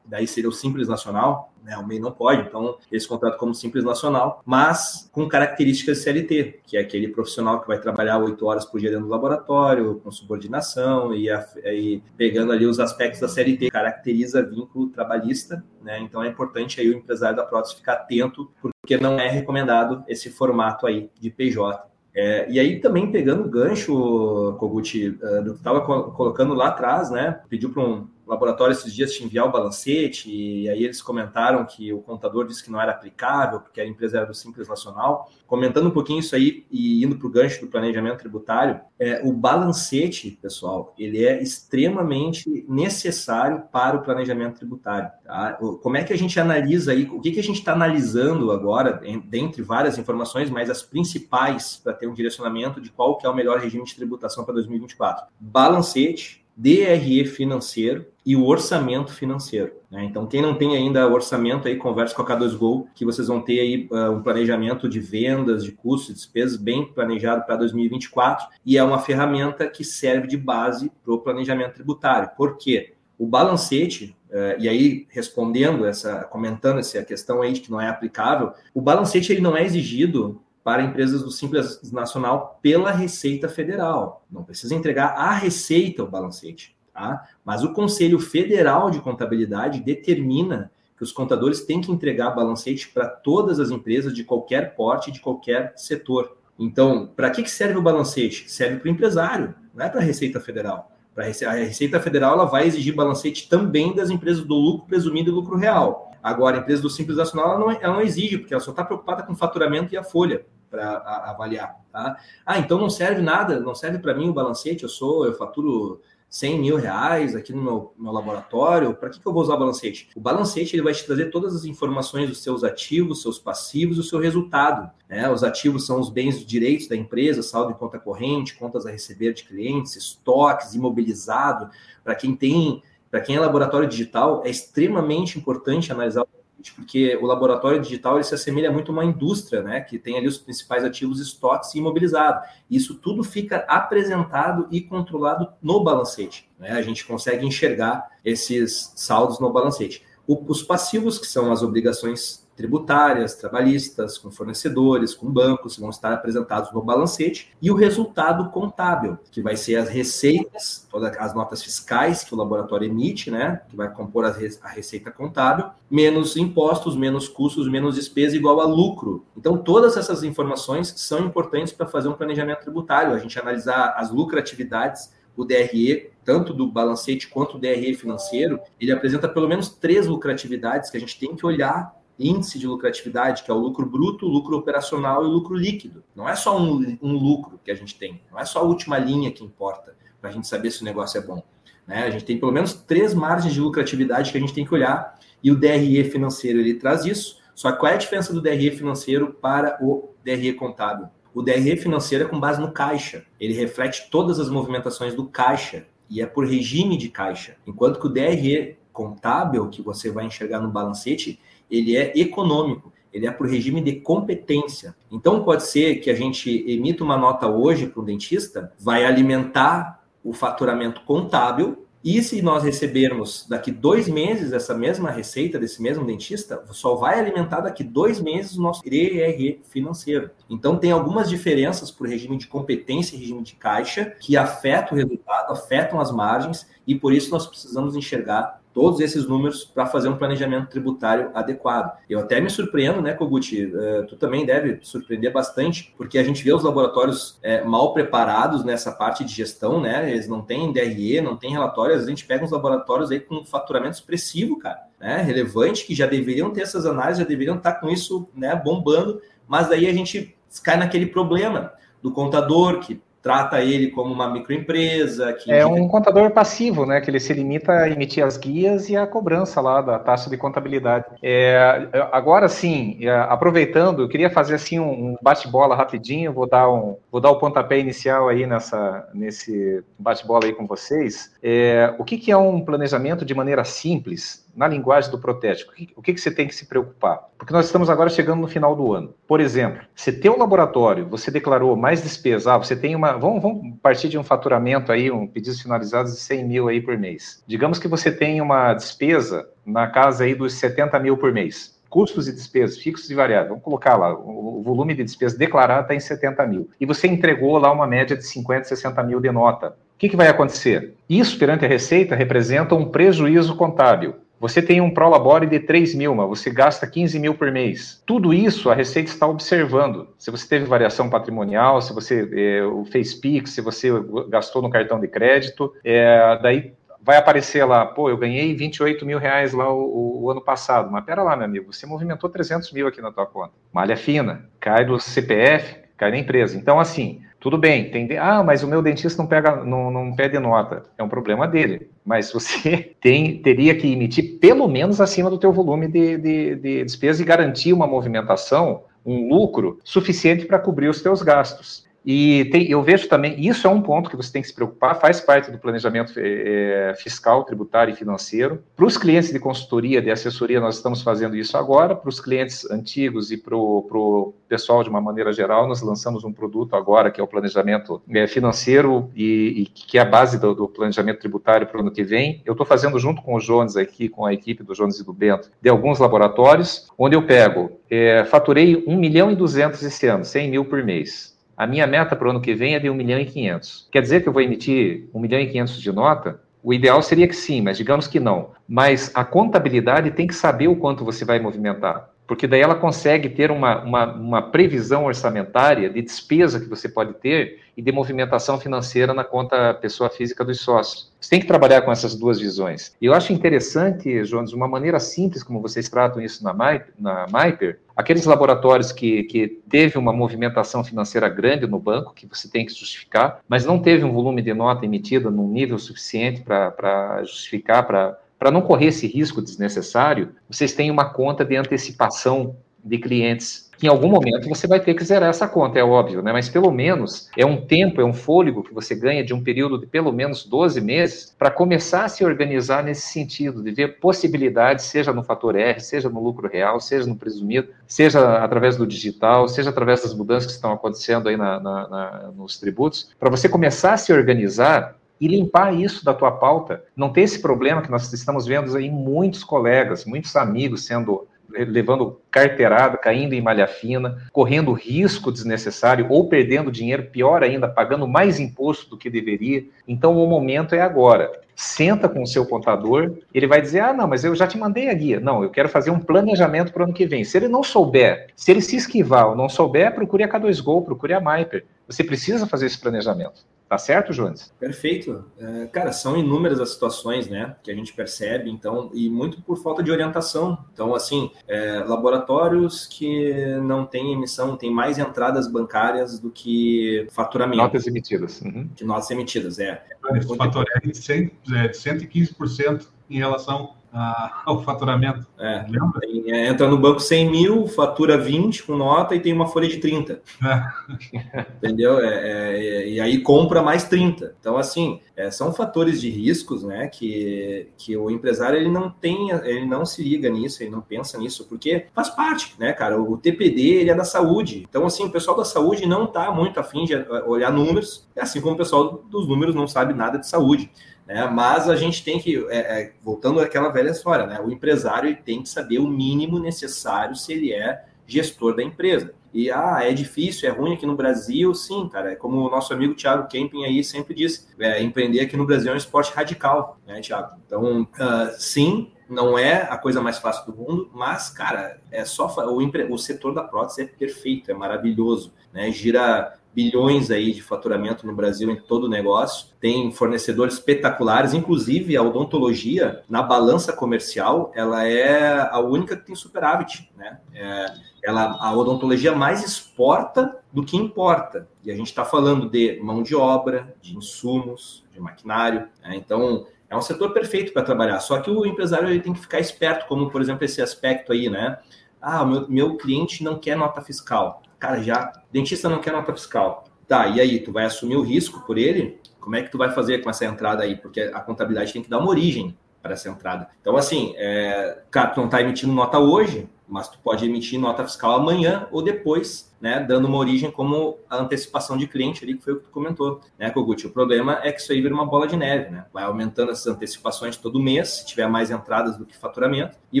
daí 0.06 0.26
seria 0.26 0.48
o 0.48 0.52
Simples 0.52 0.88
Nacional, 0.88 1.52
né? 1.62 1.76
O 1.76 1.86
MEI 1.86 1.98
não 1.98 2.12
pode, 2.12 2.42
então 2.42 2.78
esse 2.90 3.06
contrato 3.08 3.36
como 3.36 3.54
Simples 3.54 3.84
Nacional, 3.84 4.40
mas 4.46 5.10
com 5.12 5.28
características 5.28 5.98
CLT, 5.98 6.60
que 6.64 6.76
é 6.76 6.80
aquele 6.80 7.08
profissional 7.08 7.60
que 7.60 7.66
vai 7.66 7.78
trabalhar 7.80 8.18
oito 8.18 8.46
horas 8.46 8.64
por 8.64 8.80
dia 8.80 8.90
dentro 8.90 9.06
do 9.06 9.10
laboratório, 9.10 10.00
com 10.02 10.10
subordinação 10.10 11.12
e 11.12 11.28
aí 11.28 12.02
pegando 12.16 12.52
ali 12.52 12.66
os 12.66 12.78
aspectos 12.78 13.20
da 13.20 13.28
CLT, 13.28 13.70
caracteriza 13.70 14.42
vínculo 14.42 14.88
trabalhista, 14.88 15.64
né? 15.82 15.98
Então 16.00 16.22
é 16.22 16.28
importante 16.28 16.80
aí 16.80 16.88
o 16.88 16.96
empresário 16.96 17.36
da 17.36 17.44
prótese 17.44 17.74
ficar 17.74 17.94
atento, 17.94 18.50
porque 18.60 18.96
não 18.96 19.18
é 19.18 19.28
recomendado 19.28 20.04
esse 20.06 20.30
formato 20.30 20.86
aí 20.86 21.10
de 21.20 21.30
PJ. 21.30 21.84
É, 22.18 22.50
e 22.50 22.58
aí 22.58 22.80
também 22.80 23.12
pegando 23.12 23.44
o 23.44 23.50
gancho, 23.50 24.56
Koguchi, 24.58 25.08
uh, 25.08 25.44
do 25.44 25.52
que 25.52 25.58
estava 25.58 25.82
colocando 25.82 26.54
lá 26.54 26.68
atrás, 26.68 27.10
né? 27.10 27.40
Pediu 27.46 27.70
para 27.70 27.82
um, 27.82 28.08
laboratório 28.26 28.72
esses 28.72 28.92
dias 28.92 29.12
te 29.12 29.24
enviar 29.24 29.46
o 29.46 29.52
balancete, 29.52 30.30
e 30.30 30.68
aí 30.68 30.84
eles 30.84 31.00
comentaram 31.00 31.64
que 31.64 31.92
o 31.92 32.00
contador 32.00 32.46
disse 32.46 32.62
que 32.62 32.70
não 32.70 32.80
era 32.80 32.92
aplicável, 32.92 33.60
porque 33.60 33.80
a 33.80 33.86
empresa 33.86 34.18
era 34.18 34.26
do 34.26 34.34
Simples 34.34 34.68
Nacional. 34.68 35.30
Comentando 35.46 35.86
um 35.86 35.92
pouquinho 35.92 36.18
isso 36.18 36.34
aí 36.34 36.66
e 36.70 37.04
indo 37.04 37.16
para 37.16 37.26
o 37.26 37.30
gancho 37.30 37.60
do 37.60 37.68
planejamento 37.68 38.18
tributário, 38.18 38.80
é, 38.98 39.20
o 39.24 39.32
balancete, 39.32 40.38
pessoal, 40.42 40.92
ele 40.98 41.24
é 41.24 41.40
extremamente 41.40 42.66
necessário 42.68 43.62
para 43.70 43.96
o 43.96 44.02
planejamento 44.02 44.56
tributário. 44.56 45.10
Tá? 45.24 45.52
Como 45.82 45.96
é 45.96 46.02
que 46.02 46.12
a 46.12 46.18
gente 46.18 46.38
analisa 46.40 46.92
aí, 46.92 47.04
o 47.04 47.20
que, 47.20 47.30
que 47.30 47.40
a 47.40 47.44
gente 47.44 47.60
está 47.60 47.72
analisando 47.72 48.50
agora, 48.50 49.00
dentre 49.24 49.62
várias 49.62 49.98
informações, 49.98 50.50
mas 50.50 50.68
as 50.68 50.82
principais 50.82 51.80
para 51.82 51.92
ter 51.92 52.08
um 52.08 52.14
direcionamento 52.14 52.80
de 52.80 52.90
qual 52.90 53.16
que 53.16 53.26
é 53.26 53.28
o 53.28 53.34
melhor 53.34 53.60
regime 53.60 53.84
de 53.84 53.94
tributação 53.94 54.44
para 54.44 54.54
2024? 54.54 55.26
Balancete, 55.38 56.44
DRE 56.56 57.24
financeiro 57.26 58.06
e 58.26 58.34
o 58.34 58.44
orçamento 58.44 59.12
financeiro. 59.12 59.72
Né? 59.88 60.04
Então, 60.04 60.26
quem 60.26 60.42
não 60.42 60.56
tem 60.56 60.76
ainda 60.76 61.06
orçamento, 61.06 61.68
aí 61.68 61.76
converse 61.76 62.12
com 62.12 62.22
a 62.22 62.26
K2Go, 62.26 62.88
que 62.92 63.04
vocês 63.04 63.28
vão 63.28 63.40
ter 63.40 63.60
aí 63.60 63.88
uh, 63.92 64.10
um 64.10 64.20
planejamento 64.20 64.88
de 64.88 64.98
vendas, 64.98 65.62
de 65.62 65.70
custos 65.70 66.10
e 66.10 66.14
despesas 66.14 66.56
bem 66.56 66.84
planejado 66.84 67.46
para 67.46 67.54
2024, 67.54 68.48
e 68.66 68.76
é 68.76 68.82
uma 68.82 68.98
ferramenta 68.98 69.68
que 69.68 69.84
serve 69.84 70.26
de 70.26 70.36
base 70.36 70.90
para 71.04 71.14
o 71.14 71.20
planejamento 71.20 71.74
tributário. 71.74 72.30
Por 72.36 72.56
quê? 72.58 72.94
O 73.16 73.26
balancete, 73.28 74.16
uh, 74.28 74.60
e 74.60 74.68
aí 74.68 75.06
respondendo 75.08 75.86
essa, 75.86 76.24
comentando 76.24 76.80
essa 76.80 77.04
questão 77.04 77.42
aí 77.42 77.52
de 77.52 77.60
que 77.60 77.70
não 77.70 77.80
é 77.80 77.88
aplicável, 77.88 78.52
o 78.74 78.80
balancete 78.80 79.32
ele 79.32 79.40
não 79.40 79.56
é 79.56 79.64
exigido 79.64 80.42
para 80.64 80.82
empresas 80.82 81.22
do 81.22 81.30
Simples 81.30 81.92
Nacional 81.92 82.58
pela 82.60 82.90
Receita 82.90 83.48
Federal. 83.48 84.26
Não 84.28 84.42
precisa 84.42 84.74
entregar 84.74 85.10
à 85.10 85.32
Receita 85.32 86.02
o 86.02 86.08
balancete, 86.08 86.75
tá? 86.96 87.28
Mas 87.44 87.62
o 87.62 87.72
Conselho 87.74 88.18
Federal 88.18 88.90
de 88.90 89.00
Contabilidade 89.00 89.80
determina 89.80 90.70
que 90.96 91.02
os 91.02 91.12
contadores 91.12 91.60
têm 91.60 91.80
que 91.80 91.92
entregar 91.92 92.30
balancete 92.30 92.88
para 92.88 93.06
todas 93.06 93.60
as 93.60 93.70
empresas 93.70 94.14
de 94.14 94.24
qualquer 94.24 94.74
porte, 94.74 95.12
de 95.12 95.20
qualquer 95.20 95.74
setor. 95.76 96.38
Então, 96.58 97.10
para 97.14 97.30
que 97.30 97.48
serve 97.48 97.78
o 97.78 97.82
balancete? 97.82 98.50
Serve 98.50 98.78
para 98.78 98.88
o 98.88 98.90
empresário, 98.90 99.54
não 99.74 99.84
é 99.84 99.90
para 99.90 100.00
a 100.00 100.02
Receita 100.02 100.40
Federal. 100.40 100.90
A 101.14 101.52
Receita 101.52 102.00
Federal 102.00 102.34
ela 102.34 102.44
vai 102.44 102.66
exigir 102.66 102.94
balancete 102.94 103.48
também 103.48 103.94
das 103.94 104.10
empresas 104.10 104.42
do 104.42 104.54
lucro 104.54 104.86
presumido 104.86 105.30
e 105.30 105.34
lucro 105.34 105.56
real. 105.56 106.12
Agora, 106.22 106.56
a 106.56 106.60
empresa 106.60 106.82
do 106.82 106.90
Simples 106.90 107.18
Nacional 107.18 107.52
ela 107.52 107.58
não, 107.58 107.70
ela 107.70 107.94
não 107.94 108.00
exige, 108.00 108.38
porque 108.38 108.52
ela 108.52 108.62
só 108.62 108.70
está 108.70 108.84
preocupada 108.84 109.22
com 109.22 109.32
o 109.32 109.36
faturamento 109.36 109.94
e 109.94 109.96
a 109.96 110.02
folha 110.02 110.44
para 110.70 110.96
avaliar. 111.30 111.76
Tá? 111.92 112.18
Ah, 112.44 112.58
então 112.58 112.78
não 112.78 112.90
serve 112.90 113.22
nada, 113.22 113.60
não 113.60 113.74
serve 113.74 113.98
para 113.98 114.14
mim 114.14 114.28
o 114.28 114.32
balancete, 114.32 114.82
eu 114.82 114.88
sou, 114.88 115.24
eu 115.24 115.34
faturo 115.34 116.00
100 116.28 116.58
mil 116.60 116.76
reais 116.76 117.34
aqui 117.34 117.52
no 117.52 117.62
meu, 117.62 117.94
meu 117.96 118.12
laboratório, 118.12 118.94
para 118.94 119.10
que, 119.10 119.20
que 119.20 119.26
eu 119.26 119.32
vou 119.32 119.42
usar 119.42 119.54
o 119.54 119.58
balancete? 119.58 120.08
O 120.14 120.20
balancete 120.20 120.74
ele 120.74 120.82
vai 120.82 120.92
te 120.92 121.04
trazer 121.04 121.30
todas 121.30 121.54
as 121.54 121.64
informações 121.64 122.28
dos 122.28 122.42
seus 122.42 122.64
ativos, 122.64 123.22
seus 123.22 123.38
passivos 123.38 123.98
o 123.98 124.02
seu 124.02 124.18
resultado. 124.18 124.90
Né? 125.08 125.30
Os 125.30 125.42
ativos 125.42 125.86
são 125.86 126.00
os 126.00 126.10
bens 126.10 126.44
direitos 126.44 126.88
da 126.88 126.96
empresa, 126.96 127.42
saldo 127.42 127.70
em 127.70 127.74
conta 127.74 127.98
corrente, 127.98 128.56
contas 128.56 128.84
a 128.86 128.90
receber 128.90 129.32
de 129.32 129.44
clientes, 129.44 129.96
estoques, 129.96 130.74
imobilizado. 130.74 131.70
Para 132.02 132.14
quem 132.14 132.34
tem, 132.34 132.82
para 133.10 133.20
quem 133.20 133.36
é 133.36 133.40
laboratório 133.40 133.88
digital, 133.88 134.42
é 134.44 134.50
extremamente 134.50 135.38
importante 135.38 135.92
analisar 135.92 136.26
o 136.72 136.74
porque 136.74 137.16
o 137.16 137.26
laboratório 137.26 137.80
digital 137.80 138.16
ele 138.16 138.24
se 138.24 138.34
assemelha 138.34 138.70
muito 138.70 138.90
a 138.90 138.92
uma 138.92 139.04
indústria, 139.04 139.62
né, 139.62 139.80
que 139.80 139.98
tem 139.98 140.16
ali 140.16 140.26
os 140.26 140.38
principais 140.38 140.84
ativos 140.84 141.20
estoques 141.20 141.74
e 141.74 141.78
imobilizado. 141.78 142.46
Isso 142.70 142.94
tudo 142.94 143.22
fica 143.22 143.58
apresentado 143.68 144.66
e 144.70 144.80
controlado 144.80 145.48
no 145.62 145.82
balancete. 145.82 146.48
Né? 146.58 146.70
A 146.70 146.82
gente 146.82 147.04
consegue 147.04 147.46
enxergar 147.46 148.08
esses 148.24 148.92
saldos 148.96 149.40
no 149.40 149.52
balancete. 149.52 150.02
Os 150.26 150.62
passivos, 150.62 151.18
que 151.18 151.26
são 151.26 151.52
as 151.52 151.62
obrigações 151.62 152.45
tributárias, 152.56 153.34
trabalhistas, 153.34 154.16
com 154.16 154.30
fornecedores, 154.30 155.14
com 155.14 155.30
bancos, 155.30 155.76
vão 155.78 155.90
estar 155.90 156.12
apresentados 156.12 156.72
no 156.72 156.82
balancete, 156.82 157.52
e 157.60 157.70
o 157.70 157.74
resultado 157.74 158.50
contábil, 158.50 159.18
que 159.30 159.42
vai 159.42 159.56
ser 159.56 159.76
as 159.76 159.88
receitas, 159.88 160.86
todas 160.90 161.16
as 161.18 161.34
notas 161.34 161.62
fiscais 161.62 162.24
que 162.24 162.34
o 162.34 162.36
laboratório 162.36 162.86
emite, 162.86 163.30
né, 163.30 163.60
que 163.68 163.76
vai 163.76 163.92
compor 163.92 164.24
a, 164.24 164.34
receita 164.68 165.10
contábil, 165.10 165.66
menos 165.90 166.36
impostos, 166.36 166.96
menos 166.96 167.28
custos, 167.28 167.68
menos 167.70 167.94
despesa 167.94 168.34
igual 168.34 168.60
a 168.60 168.64
lucro. 168.64 169.24
Então, 169.36 169.58
todas 169.58 169.96
essas 169.96 170.24
informações 170.24 170.94
são 170.96 171.20
importantes 171.26 171.72
para 171.72 171.86
fazer 171.86 172.08
um 172.08 172.14
planejamento 172.14 172.62
tributário, 172.62 173.12
a 173.12 173.18
gente 173.18 173.38
analisar 173.38 173.94
as 173.96 174.10
lucratividades 174.10 175.14
o 175.36 175.44
DRE, 175.44 176.10
tanto 176.24 176.54
do 176.54 176.66
balancete 176.66 177.28
quanto 177.28 177.56
o 177.56 177.60
DRE 177.60 177.94
financeiro, 177.94 178.58
ele 178.80 178.90
apresenta 178.90 179.28
pelo 179.28 179.46
menos 179.46 179.68
três 179.68 180.06
lucratividades 180.06 180.88
que 180.88 180.96
a 180.96 181.00
gente 181.00 181.18
tem 181.18 181.36
que 181.36 181.44
olhar 181.44 181.94
índice 182.18 182.58
de 182.58 182.66
lucratividade, 182.66 183.42
que 183.42 183.50
é 183.50 183.54
o 183.54 183.58
lucro 183.58 183.84
bruto, 183.86 184.26
lucro 184.26 184.56
operacional 184.56 185.24
e 185.24 185.28
lucro 185.28 185.54
líquido. 185.54 186.02
Não 186.14 186.28
é 186.28 186.34
só 186.34 186.58
um, 186.58 186.98
um 187.02 187.12
lucro 187.12 187.60
que 187.64 187.70
a 187.70 187.74
gente 187.74 187.94
tem, 187.96 188.20
não 188.30 188.38
é 188.38 188.44
só 188.44 188.60
a 188.60 188.62
última 188.62 188.98
linha 188.98 189.30
que 189.30 189.44
importa 189.44 189.94
para 190.20 190.30
a 190.30 190.32
gente 190.32 190.46
saber 190.46 190.70
se 190.70 190.82
o 190.82 190.84
negócio 190.84 191.18
é 191.18 191.20
bom. 191.20 191.42
Né? 191.86 192.04
A 192.04 192.10
gente 192.10 192.24
tem 192.24 192.38
pelo 192.38 192.52
menos 192.52 192.72
três 192.72 193.14
margens 193.14 193.54
de 193.54 193.60
lucratividade 193.60 194.32
que 194.32 194.38
a 194.38 194.40
gente 194.40 194.54
tem 194.54 194.64
que 194.64 194.74
olhar 194.74 195.18
e 195.42 195.50
o 195.50 195.56
DRE 195.56 196.02
financeiro 196.04 196.58
ele 196.58 196.74
traz 196.74 197.04
isso. 197.04 197.38
Só 197.54 197.72
que 197.72 197.78
qual 197.78 197.92
é 197.92 197.94
a 197.94 197.98
diferença 197.98 198.32
do 198.32 198.40
DRE 198.42 198.70
financeiro 198.72 199.32
para 199.40 199.78
o 199.80 200.10
DRE 200.24 200.52
contábil? 200.54 201.08
O 201.32 201.42
DRE 201.42 201.76
financeiro 201.76 202.24
é 202.24 202.26
com 202.26 202.40
base 202.40 202.60
no 202.60 202.72
caixa. 202.72 203.24
Ele 203.38 203.54
reflete 203.54 204.08
todas 204.10 204.40
as 204.40 204.50
movimentações 204.50 205.14
do 205.14 205.26
caixa 205.26 205.86
e 206.08 206.20
é 206.20 206.26
por 206.26 206.46
regime 206.46 206.96
de 206.96 207.08
caixa. 207.08 207.56
Enquanto 207.66 208.00
que 208.00 208.06
o 208.06 208.10
DRE 208.10 208.78
contábil, 208.92 209.68
que 209.68 209.82
você 209.82 210.10
vai 210.10 210.24
enxergar 210.24 210.60
no 210.60 210.70
balancete, 210.70 211.38
ele 211.70 211.96
é 211.96 212.12
econômico, 212.18 212.92
ele 213.12 213.26
é 213.26 213.30
por 213.30 213.48
regime 213.48 213.80
de 213.80 213.94
competência. 214.00 214.94
Então, 215.10 215.42
pode 215.42 215.64
ser 215.64 215.96
que 215.96 216.10
a 216.10 216.14
gente 216.14 216.64
emita 216.70 217.02
uma 217.02 217.16
nota 217.16 217.46
hoje 217.48 217.86
para 217.86 218.00
o 218.00 218.04
dentista, 218.04 218.72
vai 218.78 219.04
alimentar 219.04 220.04
o 220.22 220.32
faturamento 220.32 221.00
contábil, 221.02 221.86
e 222.04 222.22
se 222.22 222.40
nós 222.40 222.62
recebermos 222.62 223.46
daqui 223.48 223.72
dois 223.72 224.08
meses 224.08 224.52
essa 224.52 224.72
mesma 224.74 225.10
receita 225.10 225.58
desse 225.58 225.82
mesmo 225.82 226.04
dentista, 226.04 226.62
só 226.70 226.94
vai 226.94 227.18
alimentar 227.18 227.62
daqui 227.62 227.82
dois 227.82 228.20
meses 228.20 228.56
o 228.56 228.62
nosso 228.62 228.80
ERE 228.84 229.60
financeiro. 229.64 230.30
Então, 230.48 230.76
tem 230.76 230.92
algumas 230.92 231.28
diferenças 231.28 231.90
por 231.90 232.06
regime 232.06 232.36
de 232.36 232.46
competência 232.46 233.16
e 233.16 233.18
regime 233.18 233.42
de 233.42 233.56
caixa 233.56 234.04
que 234.20 234.36
afetam 234.36 234.92
o 234.92 235.00
resultado, 235.00 235.52
afetam 235.52 235.98
as 235.98 236.12
margens, 236.12 236.68
e 236.86 236.94
por 236.94 237.12
isso 237.12 237.30
nós 237.30 237.46
precisamos 237.46 237.96
enxergar 237.96 238.62
todos 238.76 239.00
esses 239.00 239.26
números 239.26 239.64
para 239.64 239.86
fazer 239.86 240.10
um 240.10 240.18
planejamento 240.18 240.68
tributário 240.68 241.30
adequado. 241.32 241.96
Eu 242.10 242.18
até 242.18 242.42
me 242.42 242.50
surpreendo, 242.50 243.00
né, 243.00 243.14
Koguchi? 243.14 243.64
Uh, 243.64 244.06
tu 244.06 244.16
também 244.16 244.44
deve 244.44 244.80
surpreender 244.82 245.32
bastante, 245.32 245.94
porque 245.96 246.18
a 246.18 246.22
gente 246.22 246.44
vê 246.44 246.52
os 246.52 246.62
laboratórios 246.62 247.38
é, 247.42 247.64
mal 247.64 247.94
preparados 247.94 248.66
nessa 248.66 248.92
parte 248.92 249.24
de 249.24 249.32
gestão, 249.32 249.80
né? 249.80 250.10
Eles 250.10 250.28
não 250.28 250.42
têm 250.42 250.74
DRE, 250.74 251.22
não 251.22 251.38
têm 251.38 251.52
relatórios, 251.52 252.04
a 252.04 252.06
gente 252.06 252.26
pega 252.26 252.44
uns 252.44 252.50
laboratórios 252.50 253.10
aí 253.10 253.18
com 253.18 253.46
faturamento 253.46 253.94
expressivo, 253.94 254.58
cara, 254.58 254.82
né? 255.00 255.22
Relevante, 255.22 255.86
que 255.86 255.94
já 255.94 256.06
deveriam 256.06 256.50
ter 256.50 256.60
essas 256.60 256.84
análises, 256.84 257.20
já 257.20 257.26
deveriam 257.26 257.56
estar 257.56 257.80
com 257.80 257.88
isso, 257.88 258.28
né, 258.34 258.54
bombando, 258.62 259.22
mas 259.48 259.70
daí 259.70 259.86
a 259.86 259.92
gente 259.94 260.36
cai 260.62 260.76
naquele 260.76 261.06
problema 261.06 261.72
do 262.02 262.12
contador 262.12 262.80
que 262.80 263.00
trata 263.26 263.60
ele 263.60 263.90
como 263.90 264.14
uma 264.14 264.30
microempresa. 264.30 265.32
Que 265.32 265.50
é 265.50 265.66
um 265.66 265.88
contador 265.88 266.30
passivo, 266.30 266.86
né? 266.86 267.00
Que 267.00 267.10
ele 267.10 267.18
se 267.18 267.32
limita 267.32 267.72
a 267.72 267.90
emitir 267.90 268.24
as 268.24 268.36
guias 268.36 268.88
e 268.88 268.96
a 268.96 269.04
cobrança 269.04 269.60
lá 269.60 269.82
da 269.82 269.98
taxa 269.98 270.30
de 270.30 270.36
contabilidade. 270.36 271.06
É, 271.20 271.88
agora 272.12 272.48
sim, 272.48 272.98
é, 273.00 273.10
aproveitando, 273.10 274.02
eu 274.02 274.08
queria 274.08 274.30
fazer 274.30 274.54
assim 274.54 274.78
um 274.78 275.16
bate-bola 275.20 275.74
rapidinho, 275.74 276.32
vou 276.32 276.48
dar 276.48 276.70
um, 276.70 276.96
vou 277.10 277.20
dar 277.20 277.32
o 277.32 277.40
pontapé 277.40 277.80
inicial 277.80 278.28
aí 278.28 278.46
nessa, 278.46 279.08
nesse 279.12 279.82
bate-bola 279.98 280.44
aí 280.44 280.52
com 280.52 280.64
vocês. 280.64 281.34
É, 281.42 281.92
o 281.98 282.04
que, 282.04 282.18
que 282.18 282.30
é 282.30 282.36
um 282.36 282.60
planejamento 282.60 283.24
de 283.24 283.34
maneira 283.34 283.64
simples? 283.64 284.45
Na 284.56 284.66
linguagem 284.66 285.10
do 285.10 285.18
protético, 285.18 285.72
o 285.94 286.02
que, 286.02 286.14
que 286.14 286.20
você 286.20 286.30
tem 286.30 286.48
que 286.48 286.54
se 286.54 286.66
preocupar? 286.66 287.28
Porque 287.36 287.52
nós 287.52 287.66
estamos 287.66 287.90
agora 287.90 288.08
chegando 288.08 288.40
no 288.40 288.48
final 288.48 288.74
do 288.74 288.94
ano. 288.94 289.14
Por 289.28 289.38
exemplo, 289.38 289.82
se 289.94 290.10
teu 290.10 290.36
laboratório, 290.38 291.06
você 291.06 291.30
declarou 291.30 291.76
mais 291.76 292.02
despesa, 292.02 292.54
ah, 292.54 292.58
você 292.58 292.74
tem 292.74 292.96
uma, 292.96 293.12
vamos, 293.12 293.42
vamos 293.42 293.78
partir 293.82 294.08
de 294.08 294.18
um 294.18 294.24
faturamento 294.24 294.90
aí, 294.90 295.10
um 295.10 295.26
pedidos 295.26 295.60
finalizados 295.60 296.12
de 296.12 296.20
100 296.20 296.44
mil 296.48 296.68
aí 296.68 296.80
por 296.80 296.96
mês. 296.96 297.44
Digamos 297.46 297.78
que 297.78 297.86
você 297.86 298.10
tem 298.10 298.40
uma 298.40 298.72
despesa 298.72 299.46
na 299.64 299.86
casa 299.88 300.24
aí 300.24 300.34
dos 300.34 300.54
70 300.54 300.98
mil 300.98 301.18
por 301.18 301.32
mês 301.32 301.76
custos 301.88 302.28
e 302.28 302.32
despesas 302.32 302.76
fixos 302.76 303.08
e 303.08 303.14
variáveis, 303.14 303.48
vamos 303.48 303.64
colocar 303.64 303.96
lá, 303.96 304.12
o 304.12 304.60
volume 304.62 304.92
de 304.94 305.02
despesas 305.04 305.38
declarado 305.38 305.82
está 305.82 305.94
em 305.94 306.00
70 306.00 306.46
mil, 306.46 306.68
e 306.78 306.84
você 306.84 307.06
entregou 307.06 307.56
lá 307.56 307.72
uma 307.72 307.86
média 307.86 308.14
de 308.14 308.26
50, 308.26 308.64
60 308.64 309.02
mil 309.02 309.18
de 309.18 309.30
nota. 309.30 309.68
O 309.68 309.98
que, 309.98 310.10
que 310.10 310.16
vai 310.16 310.28
acontecer? 310.28 310.92
Isso, 311.08 311.38
perante 311.38 311.64
a 311.64 311.68
Receita, 311.68 312.14
representa 312.14 312.74
um 312.74 312.90
prejuízo 312.90 313.56
contábil. 313.56 314.16
Você 314.38 314.60
tem 314.60 314.80
um 314.80 314.90
Prolabore 314.90 315.46
de 315.46 315.58
3 315.60 315.94
mil, 315.94 316.14
mas 316.14 316.28
você 316.28 316.50
gasta 316.50 316.86
15 316.86 317.18
mil 317.18 317.34
por 317.34 317.50
mês. 317.50 318.02
Tudo 318.04 318.34
isso 318.34 318.70
a 318.70 318.74
Receita 318.74 319.10
está 319.10 319.26
observando. 319.26 320.08
Se 320.18 320.30
você 320.30 320.46
teve 320.46 320.66
variação 320.66 321.08
patrimonial, 321.08 321.80
se 321.80 321.92
você 321.92 322.28
é, 322.32 322.90
fez 322.90 323.14
PIX, 323.14 323.50
se 323.50 323.60
você 323.60 323.88
gastou 324.28 324.60
no 324.60 324.70
cartão 324.70 325.00
de 325.00 325.08
crédito, 325.08 325.72
é, 325.82 326.38
daí 326.42 326.74
vai 327.06 327.16
aparecer 327.16 327.64
lá, 327.64 327.86
pô, 327.86 328.10
eu 328.10 328.16
ganhei 328.16 328.52
28 328.52 329.06
mil 329.06 329.16
reais 329.16 329.52
lá 329.52 329.72
o, 329.72 329.78
o, 329.78 330.22
o, 330.24 330.30
ano 330.30 330.40
passado. 330.40 330.90
Mas 330.90 331.04
pera 331.04 331.22
lá, 331.22 331.36
meu 331.36 331.44
amigo, 331.44 331.72
você 331.72 331.86
movimentou 331.86 332.28
300 332.28 332.72
mil 332.72 332.88
aqui 332.88 333.00
na 333.00 333.12
tua 333.12 333.24
conta. 333.24 333.52
Malha 333.72 333.96
fina, 333.96 334.50
cai 334.58 334.84
do 334.84 334.98
CPF, 334.98 335.76
cai 335.96 336.10
na 336.10 336.18
empresa. 336.18 336.58
Então, 336.58 336.80
assim, 336.80 337.22
tudo 337.46 337.58
bem, 337.58 337.88
tem, 337.92 338.08
ah, 338.18 338.42
mas 338.42 338.64
o 338.64 338.66
meu 338.66 338.82
dentista 338.82 339.22
não 339.22 339.28
pega, 339.28 339.62
não, 339.64 339.88
não 339.88 340.16
pede 340.16 340.36
nota. 340.36 340.82
É 340.98 341.02
um 341.04 341.08
problema 341.08 341.46
dele. 341.46 341.88
Mas 342.04 342.32
você 342.32 342.90
tem, 343.00 343.40
teria 343.40 343.72
que 343.72 343.86
emitir 343.86 344.40
pelo 344.40 344.66
menos 344.66 345.00
acima 345.00 345.30
do 345.30 345.38
teu 345.38 345.52
volume 345.52 345.86
de, 345.86 346.18
de, 346.18 346.56
de 346.56 346.82
despesa 346.82 347.22
e 347.22 347.24
garantir 347.24 347.72
uma 347.72 347.86
movimentação, 347.86 348.82
um 349.04 349.28
lucro 349.28 349.78
suficiente 349.84 350.44
para 350.44 350.58
cobrir 350.58 350.88
os 350.88 351.00
teus 351.00 351.22
gastos. 351.22 351.85
E 352.06 352.44
tem, 352.46 352.70
eu 352.70 352.80
vejo 352.84 353.08
também, 353.08 353.34
isso 353.44 353.66
é 353.66 353.70
um 353.70 353.82
ponto 353.82 354.08
que 354.08 354.16
você 354.16 354.32
tem 354.32 354.40
que 354.40 354.46
se 354.46 354.54
preocupar, 354.54 355.00
faz 355.00 355.20
parte 355.20 355.50
do 355.50 355.58
planejamento 355.58 356.12
é, 356.16 356.94
fiscal, 356.96 357.42
tributário 357.42 357.92
e 357.92 357.96
financeiro. 357.96 358.62
Para 358.76 358.86
os 358.86 358.96
clientes 358.96 359.32
de 359.32 359.40
consultoria, 359.40 360.00
de 360.00 360.08
assessoria, 360.08 360.60
nós 360.60 360.76
estamos 360.76 361.02
fazendo 361.02 361.34
isso 361.34 361.56
agora. 361.56 361.96
Para 361.96 362.08
os 362.08 362.20
clientes 362.20 362.70
antigos 362.70 363.32
e 363.32 363.36
para 363.36 363.56
o 363.56 364.32
pessoal 364.48 364.84
de 364.84 364.88
uma 364.88 365.00
maneira 365.00 365.32
geral, 365.32 365.66
nós 365.66 365.82
lançamos 365.82 366.22
um 366.22 366.32
produto 366.32 366.76
agora 366.76 367.10
que 367.10 367.20
é 367.20 367.24
o 367.24 367.26
planejamento 367.26 368.00
é, 368.08 368.28
financeiro 368.28 369.10
e, 369.16 369.62
e, 369.62 369.66
que 369.66 369.98
é 369.98 370.02
a 370.02 370.04
base 370.04 370.38
do, 370.38 370.54
do 370.54 370.68
planejamento 370.68 371.18
tributário 371.18 371.66
para 371.66 371.78
o 371.78 371.80
ano 371.80 371.90
que 371.90 372.04
vem. 372.04 372.40
Eu 372.44 372.52
estou 372.52 372.64
fazendo 372.64 373.00
junto 373.00 373.20
com 373.20 373.34
o 373.34 373.40
Jones 373.40 373.76
aqui, 373.76 374.08
com 374.08 374.24
a 374.24 374.32
equipe 374.32 374.62
do 374.62 374.74
Jones 374.74 375.00
e 375.00 375.04
do 375.04 375.12
Bento, 375.12 375.50
de 375.60 375.68
alguns 375.68 375.98
laboratórios, 375.98 376.86
onde 376.96 377.16
eu 377.16 377.22
pego, 377.22 377.72
é, 377.90 378.24
faturei 378.24 378.84
1 378.86 378.96
milhão 378.96 379.28
e 379.28 379.34
200 379.34 379.82
esse 379.82 380.06
ano, 380.06 380.24
100 380.24 380.50
mil 380.50 380.64
por 380.64 380.84
mês 380.84 381.35
a 381.56 381.66
minha 381.66 381.86
meta 381.86 382.14
para 382.14 382.28
o 382.28 382.30
ano 382.30 382.40
que 382.40 382.54
vem 382.54 382.74
é 382.74 382.78
de 382.78 382.90
1 382.90 382.94
milhão 382.94 383.18
e 383.18 383.24
500. 383.24 383.88
Quer 383.90 384.02
dizer 384.02 384.22
que 384.22 384.28
eu 384.28 384.32
vou 384.32 384.42
emitir 384.42 385.08
1 385.14 385.18
milhão 385.18 385.40
e 385.40 385.46
500 385.46 385.80
de 385.80 385.92
nota? 385.92 386.40
O 386.62 386.74
ideal 386.74 387.00
seria 387.00 387.28
que 387.28 387.36
sim, 387.36 387.60
mas 387.60 387.76
digamos 387.76 388.06
que 388.06 388.18
não. 388.18 388.50
Mas 388.68 389.10
a 389.14 389.24
contabilidade 389.24 390.10
tem 390.10 390.26
que 390.26 390.34
saber 390.34 390.68
o 390.68 390.76
quanto 390.76 391.04
você 391.04 391.24
vai 391.24 391.38
movimentar 391.38 392.10
porque 392.26 392.46
daí 392.46 392.60
ela 392.60 392.74
consegue 392.74 393.28
ter 393.28 393.50
uma, 393.50 393.82
uma, 393.82 394.12
uma, 394.12 394.42
previsão 394.42 395.04
orçamentária 395.04 395.88
de 395.88 396.02
despesa 396.02 396.60
que 396.60 396.68
você 396.68 396.88
pode 396.88 397.14
ter 397.14 397.60
e 397.76 397.82
de 397.82 397.92
movimentação 397.92 398.58
financeira 398.58 399.14
na 399.14 399.22
conta 399.22 399.74
pessoa 399.74 400.10
física 400.10 400.44
dos 400.44 400.60
sócios. 400.60 401.12
Você 401.20 401.30
tem 401.30 401.40
que 401.40 401.46
trabalhar 401.46 401.82
com 401.82 401.92
essas 401.92 402.14
duas 402.14 402.40
visões. 402.40 402.94
E 403.00 403.06
eu 403.06 403.14
acho 403.14 403.32
interessante, 403.32 404.22
Jones, 404.22 404.52
uma 404.52 404.66
maneira 404.66 404.98
simples 404.98 405.42
como 405.42 405.60
vocês 405.60 405.88
tratam 405.88 406.22
isso 406.22 406.42
na, 406.42 406.52
MyPer, 406.52 406.94
na 406.98 407.26
MyPer 407.26 407.78
aqueles 407.96 408.24
laboratórios 408.26 408.92
que, 408.92 409.24
que 409.24 409.48
teve 409.68 409.98
uma 409.98 410.12
movimentação 410.12 410.84
financeira 410.84 411.28
grande 411.28 411.66
no 411.66 411.78
banco, 411.78 412.14
que 412.14 412.26
você 412.26 412.48
tem 412.48 412.66
que 412.66 412.72
justificar, 412.72 413.40
mas 413.48 413.64
não 413.64 413.78
teve 413.78 414.04
um 414.04 414.12
volume 414.12 414.42
de 414.42 414.52
nota 414.52 414.84
emitida 414.84 415.30
num 415.30 415.48
nível 415.48 415.78
suficiente 415.78 416.42
para 416.42 417.22
justificar, 417.24 417.86
para 417.86 418.18
para 418.38 418.50
não 418.50 418.62
correr 418.62 418.86
esse 418.86 419.06
risco 419.06 419.40
desnecessário, 419.42 420.34
vocês 420.48 420.72
têm 420.72 420.90
uma 420.90 421.12
conta 421.12 421.44
de 421.44 421.56
antecipação 421.56 422.56
de 422.86 422.98
clientes. 422.98 423.66
Em 423.82 423.88
algum 423.88 424.08
momento 424.08 424.48
você 424.48 424.66
vai 424.66 424.80
ter 424.80 424.94
que 424.94 425.04
zerar 425.04 425.28
essa 425.28 425.46
conta, 425.46 425.78
é 425.78 425.84
óbvio, 425.84 426.22
né? 426.22 426.32
Mas 426.32 426.48
pelo 426.48 426.70
menos 426.70 427.28
é 427.36 427.44
um 427.44 427.60
tempo, 427.60 428.00
é 428.00 428.04
um 428.04 428.12
fôlego 428.12 428.62
que 428.62 428.72
você 428.72 428.94
ganha 428.94 429.22
de 429.22 429.34
um 429.34 429.42
período 429.42 429.78
de 429.78 429.86
pelo 429.86 430.10
menos 430.12 430.44
12 430.44 430.80
meses 430.80 431.34
para 431.38 431.50
começar 431.50 432.04
a 432.04 432.08
se 432.08 432.24
organizar 432.24 432.82
nesse 432.82 433.08
sentido, 433.08 433.62
de 433.62 433.70
ver 433.70 433.98
possibilidades, 433.98 434.86
seja 434.86 435.12
no 435.12 435.22
fator 435.22 435.56
R, 435.56 435.78
seja 435.80 436.08
no 436.08 436.22
lucro 436.22 436.48
real, 436.48 436.80
seja 436.80 437.06
no 437.06 437.16
presumido, 437.16 437.68
seja 437.86 438.38
através 438.38 438.76
do 438.76 438.86
digital, 438.86 439.46
seja 439.46 439.68
através 439.68 440.02
das 440.02 440.14
mudanças 440.14 440.46
que 440.46 440.52
estão 440.52 440.72
acontecendo 440.72 441.28
aí 441.28 441.36
na, 441.36 441.60
na, 441.60 441.88
na, 441.88 442.30
nos 442.34 442.58
tributos, 442.58 443.10
para 443.18 443.28
você 443.28 443.46
começar 443.46 443.92
a 443.92 443.98
se 443.98 444.10
organizar 444.10 444.96
e 445.20 445.28
limpar 445.28 445.74
isso 445.74 446.04
da 446.04 446.14
tua 446.14 446.32
pauta. 446.32 446.84
Não 446.96 447.12
ter 447.12 447.22
esse 447.22 447.40
problema 447.40 447.82
que 447.82 447.90
nós 447.90 448.12
estamos 448.12 448.46
vendo 448.46 448.76
aí 448.76 448.90
muitos 448.90 449.42
colegas, 449.42 450.04
muitos 450.04 450.34
amigos 450.36 450.84
sendo 450.84 451.26
levando 451.48 452.20
carteirada, 452.30 452.96
caindo 452.96 453.32
em 453.32 453.40
malha 453.40 453.66
fina, 453.66 454.18
correndo 454.32 454.72
risco 454.72 455.32
desnecessário 455.32 456.06
ou 456.10 456.28
perdendo 456.28 456.72
dinheiro, 456.72 457.04
pior 457.04 457.42
ainda, 457.42 457.68
pagando 457.68 458.06
mais 458.06 458.40
imposto 458.40 458.90
do 458.90 458.98
que 458.98 459.08
deveria. 459.08 459.64
Então 459.86 460.16
o 460.16 460.26
momento 460.26 460.74
é 460.74 460.80
agora. 460.80 461.30
Senta 461.54 462.06
com 462.06 462.22
o 462.22 462.26
seu 462.26 462.44
contador, 462.44 463.14
ele 463.32 463.46
vai 463.46 463.62
dizer: 463.62 463.80
Ah, 463.80 463.94
não, 463.94 464.06
mas 464.06 464.24
eu 464.24 464.34
já 464.34 464.46
te 464.46 464.58
mandei 464.58 464.90
a 464.90 464.94
guia. 464.94 465.18
Não, 465.18 465.42
eu 465.42 465.48
quero 465.48 465.70
fazer 465.70 465.90
um 465.90 465.98
planejamento 465.98 466.70
para 466.70 466.82
o 466.82 466.84
ano 466.84 466.92
que 466.92 467.06
vem. 467.06 467.24
Se 467.24 467.38
ele 467.38 467.48
não 467.48 467.62
souber, 467.62 468.26
se 468.36 468.50
ele 468.50 468.60
se 468.60 468.76
esquivar 468.76 469.28
ou 469.28 469.36
não 469.36 469.48
souber, 469.48 469.94
procure 469.94 470.22
a 470.22 470.28
K2Go, 470.28 470.84
procure 470.84 471.14
a 471.14 471.20
Myper. 471.20 471.64
Você 471.88 472.04
precisa 472.04 472.46
fazer 472.46 472.66
esse 472.66 472.78
planejamento. 472.78 473.46
Tá 473.68 473.76
certo, 473.78 474.12
Jones? 474.12 474.52
Perfeito. 474.60 475.24
É, 475.38 475.66
cara, 475.66 475.92
são 475.92 476.16
inúmeras 476.16 476.60
as 476.60 476.70
situações, 476.70 477.28
né, 477.28 477.56
que 477.64 477.70
a 477.70 477.74
gente 477.74 477.92
percebe, 477.92 478.48
então, 478.48 478.90
e 478.94 479.10
muito 479.10 479.42
por 479.42 479.60
falta 479.60 479.82
de 479.82 479.90
orientação. 479.90 480.64
Então, 480.72 480.94
assim, 480.94 481.30
é, 481.48 481.80
laboratórios 481.80 482.86
que 482.86 483.56
não 483.62 483.84
têm 483.84 484.12
emissão, 484.12 484.56
têm 484.56 484.70
mais 484.72 484.98
entradas 484.98 485.48
bancárias 485.48 486.18
do 486.20 486.30
que 486.30 487.08
faturamento. 487.10 487.62
Notas 487.62 487.86
emitidas. 487.88 488.40
Uhum. 488.40 488.70
De 488.72 488.84
notas 488.84 489.10
emitidas, 489.10 489.58
é. 489.58 489.82
Esse 490.14 490.36
fator 490.36 490.64
é 490.76 490.86
de, 490.86 490.96
100, 490.96 491.32
é 491.54 491.68
de 491.68 491.76
115% 491.76 492.86
em 493.10 493.18
relação 493.18 493.74
ao 494.44 494.62
faturamento. 494.62 495.26
É, 495.38 495.64
tem, 496.00 496.32
é, 496.32 496.48
entra 496.48 496.68
no 496.68 496.78
banco 496.78 497.00
100 497.00 497.30
mil, 497.30 497.68
fatura 497.68 498.18
20 498.18 498.64
com 498.64 498.76
nota 498.76 499.14
e 499.14 499.20
tem 499.20 499.32
uma 499.32 499.46
folha 499.46 499.68
de 499.68 499.78
30. 499.78 500.20
É. 500.44 501.46
Entendeu? 501.56 501.98
É, 502.00 502.30
é, 502.30 502.88
e 502.88 503.00
aí 503.00 503.20
compra 503.20 503.62
mais 503.62 503.84
30. 503.84 504.34
Então, 504.38 504.56
assim, 504.56 505.00
é, 505.16 505.30
são 505.30 505.52
fatores 505.52 506.00
de 506.00 506.10
riscos 506.10 506.62
né, 506.62 506.88
que, 506.88 507.68
que 507.78 507.96
o 507.96 508.10
empresário 508.10 508.58
ele 508.58 508.68
não 508.68 508.90
tem, 508.90 509.30
ele 509.30 509.66
não 509.66 509.86
se 509.86 510.02
liga 510.02 510.28
nisso, 510.28 510.62
ele 510.62 510.70
não 510.70 510.80
pensa 510.80 511.16
nisso, 511.18 511.46
porque 511.48 511.86
faz 511.94 512.10
parte, 512.10 512.54
né, 512.58 512.72
cara? 512.72 513.00
O 513.00 513.16
TPD 513.16 513.62
ele 513.62 513.90
é 513.90 513.94
da 513.94 514.04
saúde. 514.04 514.66
Então, 514.68 514.84
assim, 514.86 515.04
o 515.04 515.10
pessoal 515.10 515.36
da 515.36 515.44
saúde 515.44 515.86
não 515.86 516.04
está 516.04 516.30
muito 516.30 516.60
afim 516.60 516.84
de 516.84 516.94
olhar 517.26 517.50
números, 517.50 518.06
assim 518.18 518.40
como 518.40 518.54
o 518.54 518.58
pessoal 518.58 519.04
dos 519.10 519.26
números 519.26 519.54
não 519.54 519.66
sabe 519.66 519.94
nada 519.94 520.18
de 520.18 520.28
saúde. 520.28 520.70
Né? 521.06 521.24
Mas 521.26 521.68
a 521.68 521.76
gente 521.76 522.02
tem 522.02 522.18
que, 522.18 522.36
é, 522.48 522.58
é, 522.58 522.92
voltando 523.02 523.40
àquela 523.40 523.68
velha 523.68 523.90
história, 523.90 524.26
né? 524.26 524.40
o 524.40 524.50
empresário 524.50 525.16
tem 525.24 525.42
que 525.42 525.48
saber 525.48 525.78
o 525.78 525.86
mínimo 525.86 526.38
necessário 526.38 527.14
se 527.14 527.32
ele 527.32 527.52
é 527.52 527.84
gestor 528.06 528.54
da 528.54 528.62
empresa. 528.62 529.14
E, 529.32 529.50
ah, 529.50 529.80
é 529.82 529.92
difícil, 529.92 530.48
é 530.48 530.52
ruim 530.52 530.72
aqui 530.72 530.86
no 530.86 530.96
Brasil, 530.96 531.54
sim, 531.54 531.88
cara. 531.90 532.12
É 532.12 532.16
como 532.16 532.38
o 532.38 532.50
nosso 532.50 532.72
amigo 532.72 532.94
Thiago 532.94 533.28
Kemping 533.28 533.64
aí 533.64 533.84
sempre 533.84 534.14
diz, 534.14 534.48
é, 534.58 534.82
empreender 534.82 535.20
aqui 535.20 535.36
no 535.36 535.44
Brasil 535.44 535.70
é 535.70 535.74
um 535.74 535.76
esporte 535.76 536.10
radical, 536.14 536.78
né, 536.86 537.00
Thiago? 537.00 537.36
Então, 537.44 537.82
uh, 537.82 538.32
sim, 538.38 538.90
não 539.08 539.38
é 539.38 539.62
a 539.68 539.76
coisa 539.76 540.00
mais 540.00 540.18
fácil 540.18 540.50
do 540.50 540.56
mundo, 540.56 540.90
mas, 540.92 541.28
cara, 541.28 541.78
é 541.92 542.04
só 542.04 542.26
o, 542.48 542.92
o 542.94 542.98
setor 542.98 543.34
da 543.34 543.42
prótese 543.42 543.82
é 543.82 543.84
perfeito, 543.84 544.50
é 544.50 544.54
maravilhoso, 544.54 545.34
né? 545.52 545.70
Gira 545.70 546.38
bilhões 546.56 547.10
aí 547.10 547.32
de 547.32 547.42
faturamento 547.42 548.06
no 548.06 548.14
Brasil 548.14 548.50
em 548.50 548.56
todo 548.56 548.84
o 548.84 548.88
negócio. 548.88 549.48
Tem 549.60 549.92
fornecedores 549.92 550.54
espetaculares, 550.54 551.34
inclusive 551.34 551.94
a 551.94 552.02
odontologia 552.02 553.02
na 553.10 553.22
balança 553.22 553.74
comercial, 553.74 554.50
ela 554.54 554.88
é 554.88 555.38
a 555.38 555.58
única 555.60 555.94
que 555.94 556.06
tem 556.06 556.14
superávit, 556.14 556.90
né? 556.96 557.18
É, 557.34 557.66
ela, 558.02 558.38
a 558.40 558.56
odontologia 558.56 559.14
mais 559.14 559.44
exporta 559.44 560.38
do 560.50 560.64
que 560.64 560.78
importa. 560.78 561.46
E 561.62 561.70
a 561.70 561.76
gente 561.76 561.88
está 561.88 562.06
falando 562.06 562.48
de 562.48 562.80
mão 562.80 563.02
de 563.02 563.14
obra, 563.14 563.76
de 563.82 563.94
insumos, 563.94 564.82
de 564.90 564.98
maquinário. 564.98 565.68
Né? 565.82 565.96
Então, 565.96 566.46
é 566.70 566.76
um 566.76 566.80
setor 566.80 567.12
perfeito 567.12 567.52
para 567.52 567.64
trabalhar. 567.64 568.00
Só 568.00 568.18
que 568.20 568.30
o 568.30 568.46
empresário 568.46 568.88
ele 568.88 569.00
tem 569.00 569.12
que 569.12 569.20
ficar 569.20 569.40
esperto, 569.40 569.86
como 569.86 570.10
por 570.10 570.22
exemplo 570.22 570.44
esse 570.44 570.62
aspecto 570.62 571.12
aí, 571.12 571.28
né? 571.28 571.58
Ah, 572.00 572.24
meu, 572.24 572.48
meu 572.48 572.76
cliente 572.78 573.22
não 573.22 573.38
quer 573.38 573.56
nota 573.56 573.82
fiscal. 573.82 574.42
Cara, 574.58 574.82
já, 574.82 575.12
dentista 575.30 575.68
não 575.68 575.80
quer 575.80 575.92
nota 575.92 576.12
fiscal. 576.12 576.64
Tá, 576.88 577.08
e 577.08 577.20
aí, 577.20 577.40
tu 577.40 577.52
vai 577.52 577.64
assumir 577.64 577.96
o 577.96 578.02
risco 578.02 578.44
por 578.46 578.56
ele? 578.56 579.00
Como 579.20 579.34
é 579.34 579.42
que 579.42 579.50
tu 579.50 579.58
vai 579.58 579.72
fazer 579.72 579.98
com 579.98 580.08
essa 580.08 580.24
entrada 580.24 580.62
aí? 580.62 580.76
Porque 580.76 581.00
a 581.00 581.20
contabilidade 581.20 581.72
tem 581.72 581.82
que 581.82 581.90
dar 581.90 581.98
uma 581.98 582.08
origem 582.08 582.56
para 582.86 582.94
essa 582.94 583.08
entrada. 583.08 583.48
Então, 583.60 583.76
assim, 583.76 584.14
é, 584.16 584.78
cara, 584.90 585.10
tu 585.10 585.18
não 585.18 585.26
está 585.26 585.42
emitindo 585.42 585.72
nota 585.72 585.98
hoje, 585.98 586.48
mas 586.68 586.88
tu 586.88 586.98
pode 586.98 587.24
emitir 587.24 587.60
nota 587.60 587.84
fiscal 587.84 588.12
amanhã 588.12 588.66
ou 588.70 588.82
depois, 588.82 589.54
né, 589.60 589.80
dando 589.80 590.06
uma 590.06 590.18
origem 590.18 590.50
como 590.50 590.98
a 591.08 591.16
antecipação 591.16 591.76
de 591.76 591.86
cliente 591.86 592.24
ali, 592.24 592.36
que 592.36 592.42
foi 592.42 592.54
o 592.54 592.56
que 592.58 592.64
tu 592.64 592.70
comentou, 592.70 593.20
né, 593.38 593.50
Kogut? 593.50 593.86
O 593.86 593.90
problema 593.90 594.40
é 594.42 594.50
que 594.50 594.60
isso 594.60 594.72
aí 594.72 594.80
vira 594.80 594.94
uma 594.94 595.06
bola 595.06 595.26
de 595.26 595.36
neve, 595.36 595.70
né? 595.70 595.86
Vai 595.92 596.04
aumentando 596.04 596.50
essas 596.50 596.66
antecipações 596.66 597.36
todo 597.36 597.60
mês, 597.60 597.88
se 597.88 598.06
tiver 598.06 598.28
mais 598.28 598.50
entradas 598.50 598.96
do 598.96 599.06
que 599.06 599.16
faturamento, 599.16 599.78
e 599.92 600.00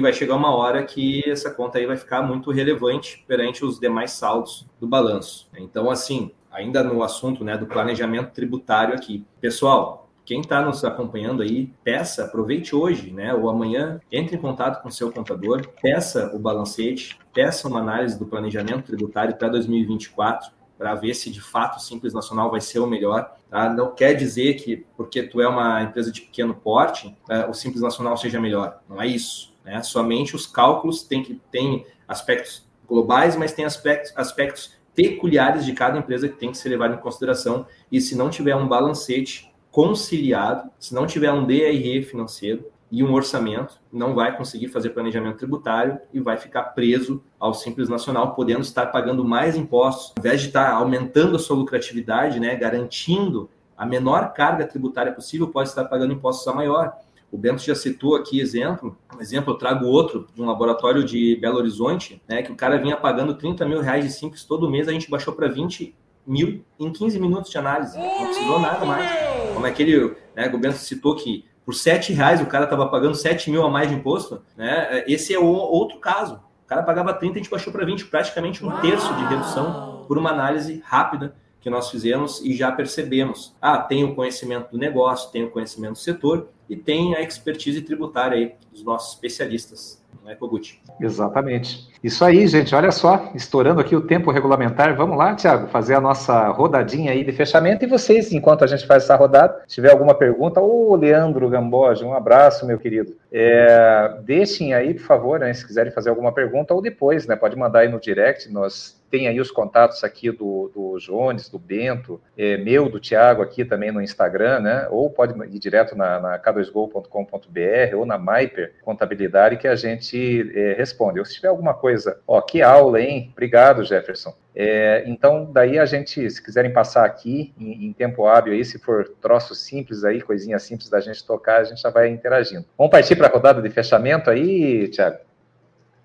vai 0.00 0.12
chegar 0.12 0.34
uma 0.34 0.54
hora 0.54 0.82
que 0.84 1.28
essa 1.28 1.50
conta 1.50 1.78
aí 1.78 1.86
vai 1.86 1.96
ficar 1.96 2.22
muito 2.22 2.50
relevante 2.50 3.24
perante 3.26 3.64
os 3.64 3.78
demais 3.78 4.12
saldos 4.12 4.66
do 4.80 4.86
balanço. 4.86 5.48
Então, 5.56 5.90
assim, 5.90 6.32
ainda 6.50 6.82
no 6.82 7.02
assunto, 7.02 7.44
né, 7.44 7.56
do 7.56 7.66
planejamento 7.66 8.32
tributário 8.32 8.94
aqui. 8.94 9.24
Pessoal, 9.40 10.05
quem 10.26 10.40
está 10.40 10.60
nos 10.60 10.84
acompanhando 10.84 11.40
aí, 11.40 11.72
peça, 11.84 12.24
aproveite 12.24 12.74
hoje, 12.74 13.12
né, 13.12 13.32
ou 13.32 13.48
amanhã, 13.48 14.00
entre 14.10 14.36
em 14.36 14.40
contato 14.40 14.82
com 14.82 14.90
seu 14.90 15.10
contador, 15.12 15.68
peça 15.80 16.34
o 16.34 16.38
balancete, 16.38 17.16
peça 17.32 17.68
uma 17.68 17.78
análise 17.78 18.18
do 18.18 18.26
planejamento 18.26 18.86
tributário 18.86 19.36
para 19.36 19.48
2024, 19.48 20.50
para 20.76 20.94
ver 20.96 21.14
se 21.14 21.30
de 21.30 21.40
fato 21.40 21.76
o 21.76 21.80
Simples 21.80 22.12
Nacional 22.12 22.50
vai 22.50 22.60
ser 22.60 22.80
o 22.80 22.86
melhor. 22.86 23.34
Tá? 23.48 23.72
Não 23.72 23.94
quer 23.94 24.14
dizer 24.14 24.54
que 24.54 24.84
porque 24.96 25.22
tu 25.22 25.40
é 25.40 25.48
uma 25.48 25.82
empresa 25.82 26.10
de 26.10 26.20
pequeno 26.20 26.54
porte, 26.54 27.16
é, 27.30 27.46
o 27.46 27.54
Simples 27.54 27.80
Nacional 27.80 28.16
seja 28.16 28.40
melhor. 28.40 28.80
Não 28.88 29.00
é 29.00 29.06
isso. 29.06 29.54
Né? 29.64 29.82
Somente 29.82 30.34
os 30.34 30.44
cálculos 30.44 31.02
têm 31.02 31.22
que 31.22 31.40
tem 31.50 31.86
aspectos 32.06 32.66
globais, 32.86 33.36
mas 33.36 33.52
tem 33.52 33.64
aspectos, 33.64 34.12
aspectos 34.16 34.74
peculiares 34.94 35.64
de 35.64 35.72
cada 35.72 35.98
empresa 35.98 36.28
que 36.28 36.36
tem 36.36 36.50
que 36.50 36.58
ser 36.58 36.68
levado 36.68 36.94
em 36.94 36.98
consideração. 36.98 37.66
E 37.90 38.00
se 38.00 38.16
não 38.16 38.28
tiver 38.28 38.56
um 38.56 38.66
balancete 38.66 39.50
conciliado, 39.76 40.70
se 40.78 40.94
não 40.94 41.06
tiver 41.06 41.30
um 41.30 41.44
DRE 41.44 42.02
financeiro 42.02 42.64
e 42.90 43.04
um 43.04 43.12
orçamento, 43.12 43.78
não 43.92 44.14
vai 44.14 44.34
conseguir 44.34 44.68
fazer 44.68 44.88
planejamento 44.88 45.36
tributário 45.36 46.00
e 46.14 46.18
vai 46.18 46.38
ficar 46.38 46.62
preso 46.62 47.22
ao 47.38 47.52
Simples 47.52 47.86
Nacional, 47.86 48.34
podendo 48.34 48.62
estar 48.62 48.86
pagando 48.86 49.22
mais 49.22 49.54
impostos, 49.54 50.14
ao 50.16 50.20
invés 50.20 50.40
de 50.40 50.46
estar 50.46 50.72
aumentando 50.72 51.36
a 51.36 51.38
sua 51.38 51.54
lucratividade, 51.54 52.40
né, 52.40 52.56
garantindo 52.56 53.50
a 53.76 53.84
menor 53.84 54.32
carga 54.32 54.66
tributária 54.66 55.12
possível, 55.12 55.48
pode 55.48 55.68
estar 55.68 55.84
pagando 55.84 56.14
impostos 56.14 56.48
a 56.48 56.54
maior. 56.54 56.94
O 57.30 57.36
Bento 57.36 57.60
já 57.62 57.74
citou 57.74 58.16
aqui 58.16 58.40
exemplo, 58.40 58.96
um 59.14 59.20
exemplo, 59.20 59.52
eu 59.52 59.58
trago 59.58 59.84
outro 59.84 60.26
de 60.34 60.40
um 60.40 60.46
laboratório 60.46 61.04
de 61.04 61.36
Belo 61.36 61.58
Horizonte, 61.58 62.22
né, 62.26 62.40
que 62.40 62.50
o 62.50 62.56
cara 62.56 62.78
vinha 62.78 62.96
pagando 62.96 63.34
30 63.34 63.66
mil 63.66 63.82
reais 63.82 64.06
de 64.06 64.10
simples 64.10 64.42
todo 64.42 64.70
mês, 64.70 64.88
a 64.88 64.92
gente 64.92 65.10
baixou 65.10 65.34
para 65.34 65.48
20 65.48 65.94
mil 66.26 66.64
em 66.80 66.90
15 66.90 67.20
minutos 67.20 67.50
de 67.50 67.58
análise. 67.58 67.98
Não 67.98 68.24
precisou 68.24 68.58
nada 68.58 68.86
mais. 68.86 69.25
Como 69.56 69.64
aquele, 69.64 70.14
né, 70.34 70.50
o 70.52 70.58
Bento 70.58 70.76
citou 70.76 71.16
que 71.16 71.46
por 71.64 71.74
7 71.74 72.12
reais 72.12 72.42
o 72.42 72.46
cara 72.46 72.64
estava 72.64 72.86
pagando 72.88 73.14
7 73.14 73.50
mil 73.50 73.64
a 73.64 73.70
mais 73.70 73.88
de 73.88 73.94
imposto, 73.94 74.42
né? 74.54 75.02
Esse 75.08 75.34
é 75.34 75.38
o 75.38 75.46
outro 75.46 75.98
caso. 75.98 76.34
O 76.62 76.68
cara 76.68 76.82
pagava 76.82 77.14
30, 77.14 77.32
a 77.32 77.38
gente 77.38 77.50
baixou 77.50 77.72
para 77.72 77.82
20, 77.82 78.04
praticamente 78.04 78.62
um 78.62 78.70
terço 78.82 79.14
de 79.14 79.24
redução 79.24 80.04
por 80.06 80.18
uma 80.18 80.28
análise 80.28 80.82
rápida 80.84 81.34
que 81.66 81.70
nós 81.70 81.90
fizemos 81.90 82.40
e 82.44 82.54
já 82.54 82.70
percebemos. 82.70 83.52
Ah, 83.60 83.78
tem 83.78 84.04
o 84.04 84.14
conhecimento 84.14 84.70
do 84.70 84.78
negócio, 84.78 85.32
tem 85.32 85.42
o 85.42 85.50
conhecimento 85.50 85.94
do 85.94 85.98
setor 85.98 86.48
e 86.70 86.76
tem 86.76 87.16
a 87.16 87.20
expertise 87.20 87.82
tributária 87.82 88.38
aí 88.38 88.54
dos 88.70 88.84
nossos 88.84 89.14
especialistas 89.14 90.00
né, 90.24 90.36
Kogut? 90.36 90.80
Exatamente. 91.00 91.88
Isso 92.04 92.24
aí, 92.24 92.46
gente. 92.46 92.72
Olha 92.72 92.92
só, 92.92 93.32
estourando 93.34 93.80
aqui 93.80 93.96
o 93.96 94.00
tempo 94.00 94.30
regulamentar. 94.30 94.94
Vamos 94.94 95.18
lá, 95.18 95.34
Tiago, 95.34 95.66
fazer 95.66 95.94
a 95.94 96.00
nossa 96.00 96.48
rodadinha 96.50 97.10
aí 97.10 97.24
de 97.24 97.32
fechamento. 97.32 97.84
E 97.84 97.88
vocês, 97.88 98.32
enquanto 98.32 98.62
a 98.62 98.68
gente 98.68 98.86
faz 98.86 99.02
essa 99.02 99.16
rodada, 99.16 99.62
tiver 99.66 99.90
alguma 99.90 100.14
pergunta, 100.14 100.60
ô 100.60 100.94
Leandro 100.94 101.48
Gamboge, 101.48 102.04
um 102.04 102.14
abraço, 102.14 102.64
meu 102.64 102.78
querido. 102.78 103.16
É, 103.32 104.20
deixem 104.22 104.72
aí, 104.72 104.94
por 104.94 105.04
favor, 105.04 105.40
né, 105.40 105.52
se 105.52 105.66
quiserem 105.66 105.92
fazer 105.92 106.10
alguma 106.10 106.30
pergunta, 106.30 106.74
ou 106.74 106.80
depois, 106.80 107.26
né? 107.26 107.34
Pode 107.34 107.56
mandar 107.56 107.80
aí 107.80 107.88
no 107.88 108.00
direct, 108.00 108.52
nós 108.52 108.95
tem 109.10 109.28
aí 109.28 109.40
os 109.40 109.50
contatos 109.50 110.02
aqui 110.04 110.30
do, 110.30 110.70
do 110.74 110.98
Jones, 110.98 111.48
do 111.48 111.58
Bento, 111.58 112.20
é, 112.36 112.56
meu, 112.56 112.88
do 112.88 113.00
Tiago 113.00 113.42
aqui 113.42 113.64
também 113.64 113.92
no 113.92 114.00
Instagram, 114.00 114.60
né? 114.60 114.88
Ou 114.90 115.10
pode 115.10 115.34
ir 115.54 115.58
direto 115.58 115.96
na, 115.96 116.20
na 116.20 116.38
k2go.com.br 116.38 117.96
ou 117.96 118.06
na 118.06 118.18
Maiper 118.18 118.74
Contabilidade 118.82 119.56
que 119.56 119.68
a 119.68 119.76
gente 119.76 120.50
é, 120.54 120.74
responde. 120.74 121.18
Ou 121.18 121.24
se 121.24 121.34
tiver 121.34 121.48
alguma 121.48 121.74
coisa, 121.74 122.20
ó, 122.26 122.40
que 122.40 122.62
aula, 122.62 123.00
hein? 123.00 123.30
Obrigado, 123.32 123.84
Jefferson. 123.84 124.34
É, 124.58 125.04
então, 125.06 125.50
daí 125.52 125.78
a 125.78 125.84
gente, 125.84 126.30
se 126.30 126.42
quiserem 126.42 126.72
passar 126.72 127.04
aqui 127.04 127.52
em, 127.58 127.88
em, 127.88 127.92
tempo 127.92 128.26
hábil 128.26 128.54
aí, 128.54 128.64
se 128.64 128.78
for 128.78 129.06
troço 129.20 129.54
simples 129.54 130.02
aí, 130.02 130.22
coisinha 130.22 130.58
simples 130.58 130.88
da 130.88 130.98
gente 130.98 131.24
tocar, 131.26 131.60
a 131.60 131.64
gente 131.64 131.82
já 131.82 131.90
vai 131.90 132.08
interagindo. 132.08 132.64
Vamos 132.78 132.90
partir 132.90 133.16
para 133.16 133.26
a 133.26 133.30
rodada 133.30 133.60
de 133.60 133.68
fechamento 133.68 134.30
aí, 134.30 134.88
Tiago? 134.88 135.18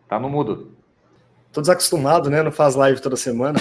Tá 0.09 0.19
no 0.19 0.29
mudo. 0.29 0.70
Tô 1.51 1.59
desacostumado, 1.59 2.29
né? 2.29 2.41
Não 2.41 2.51
faz 2.51 2.75
live 2.75 3.01
toda 3.01 3.17
semana. 3.17 3.59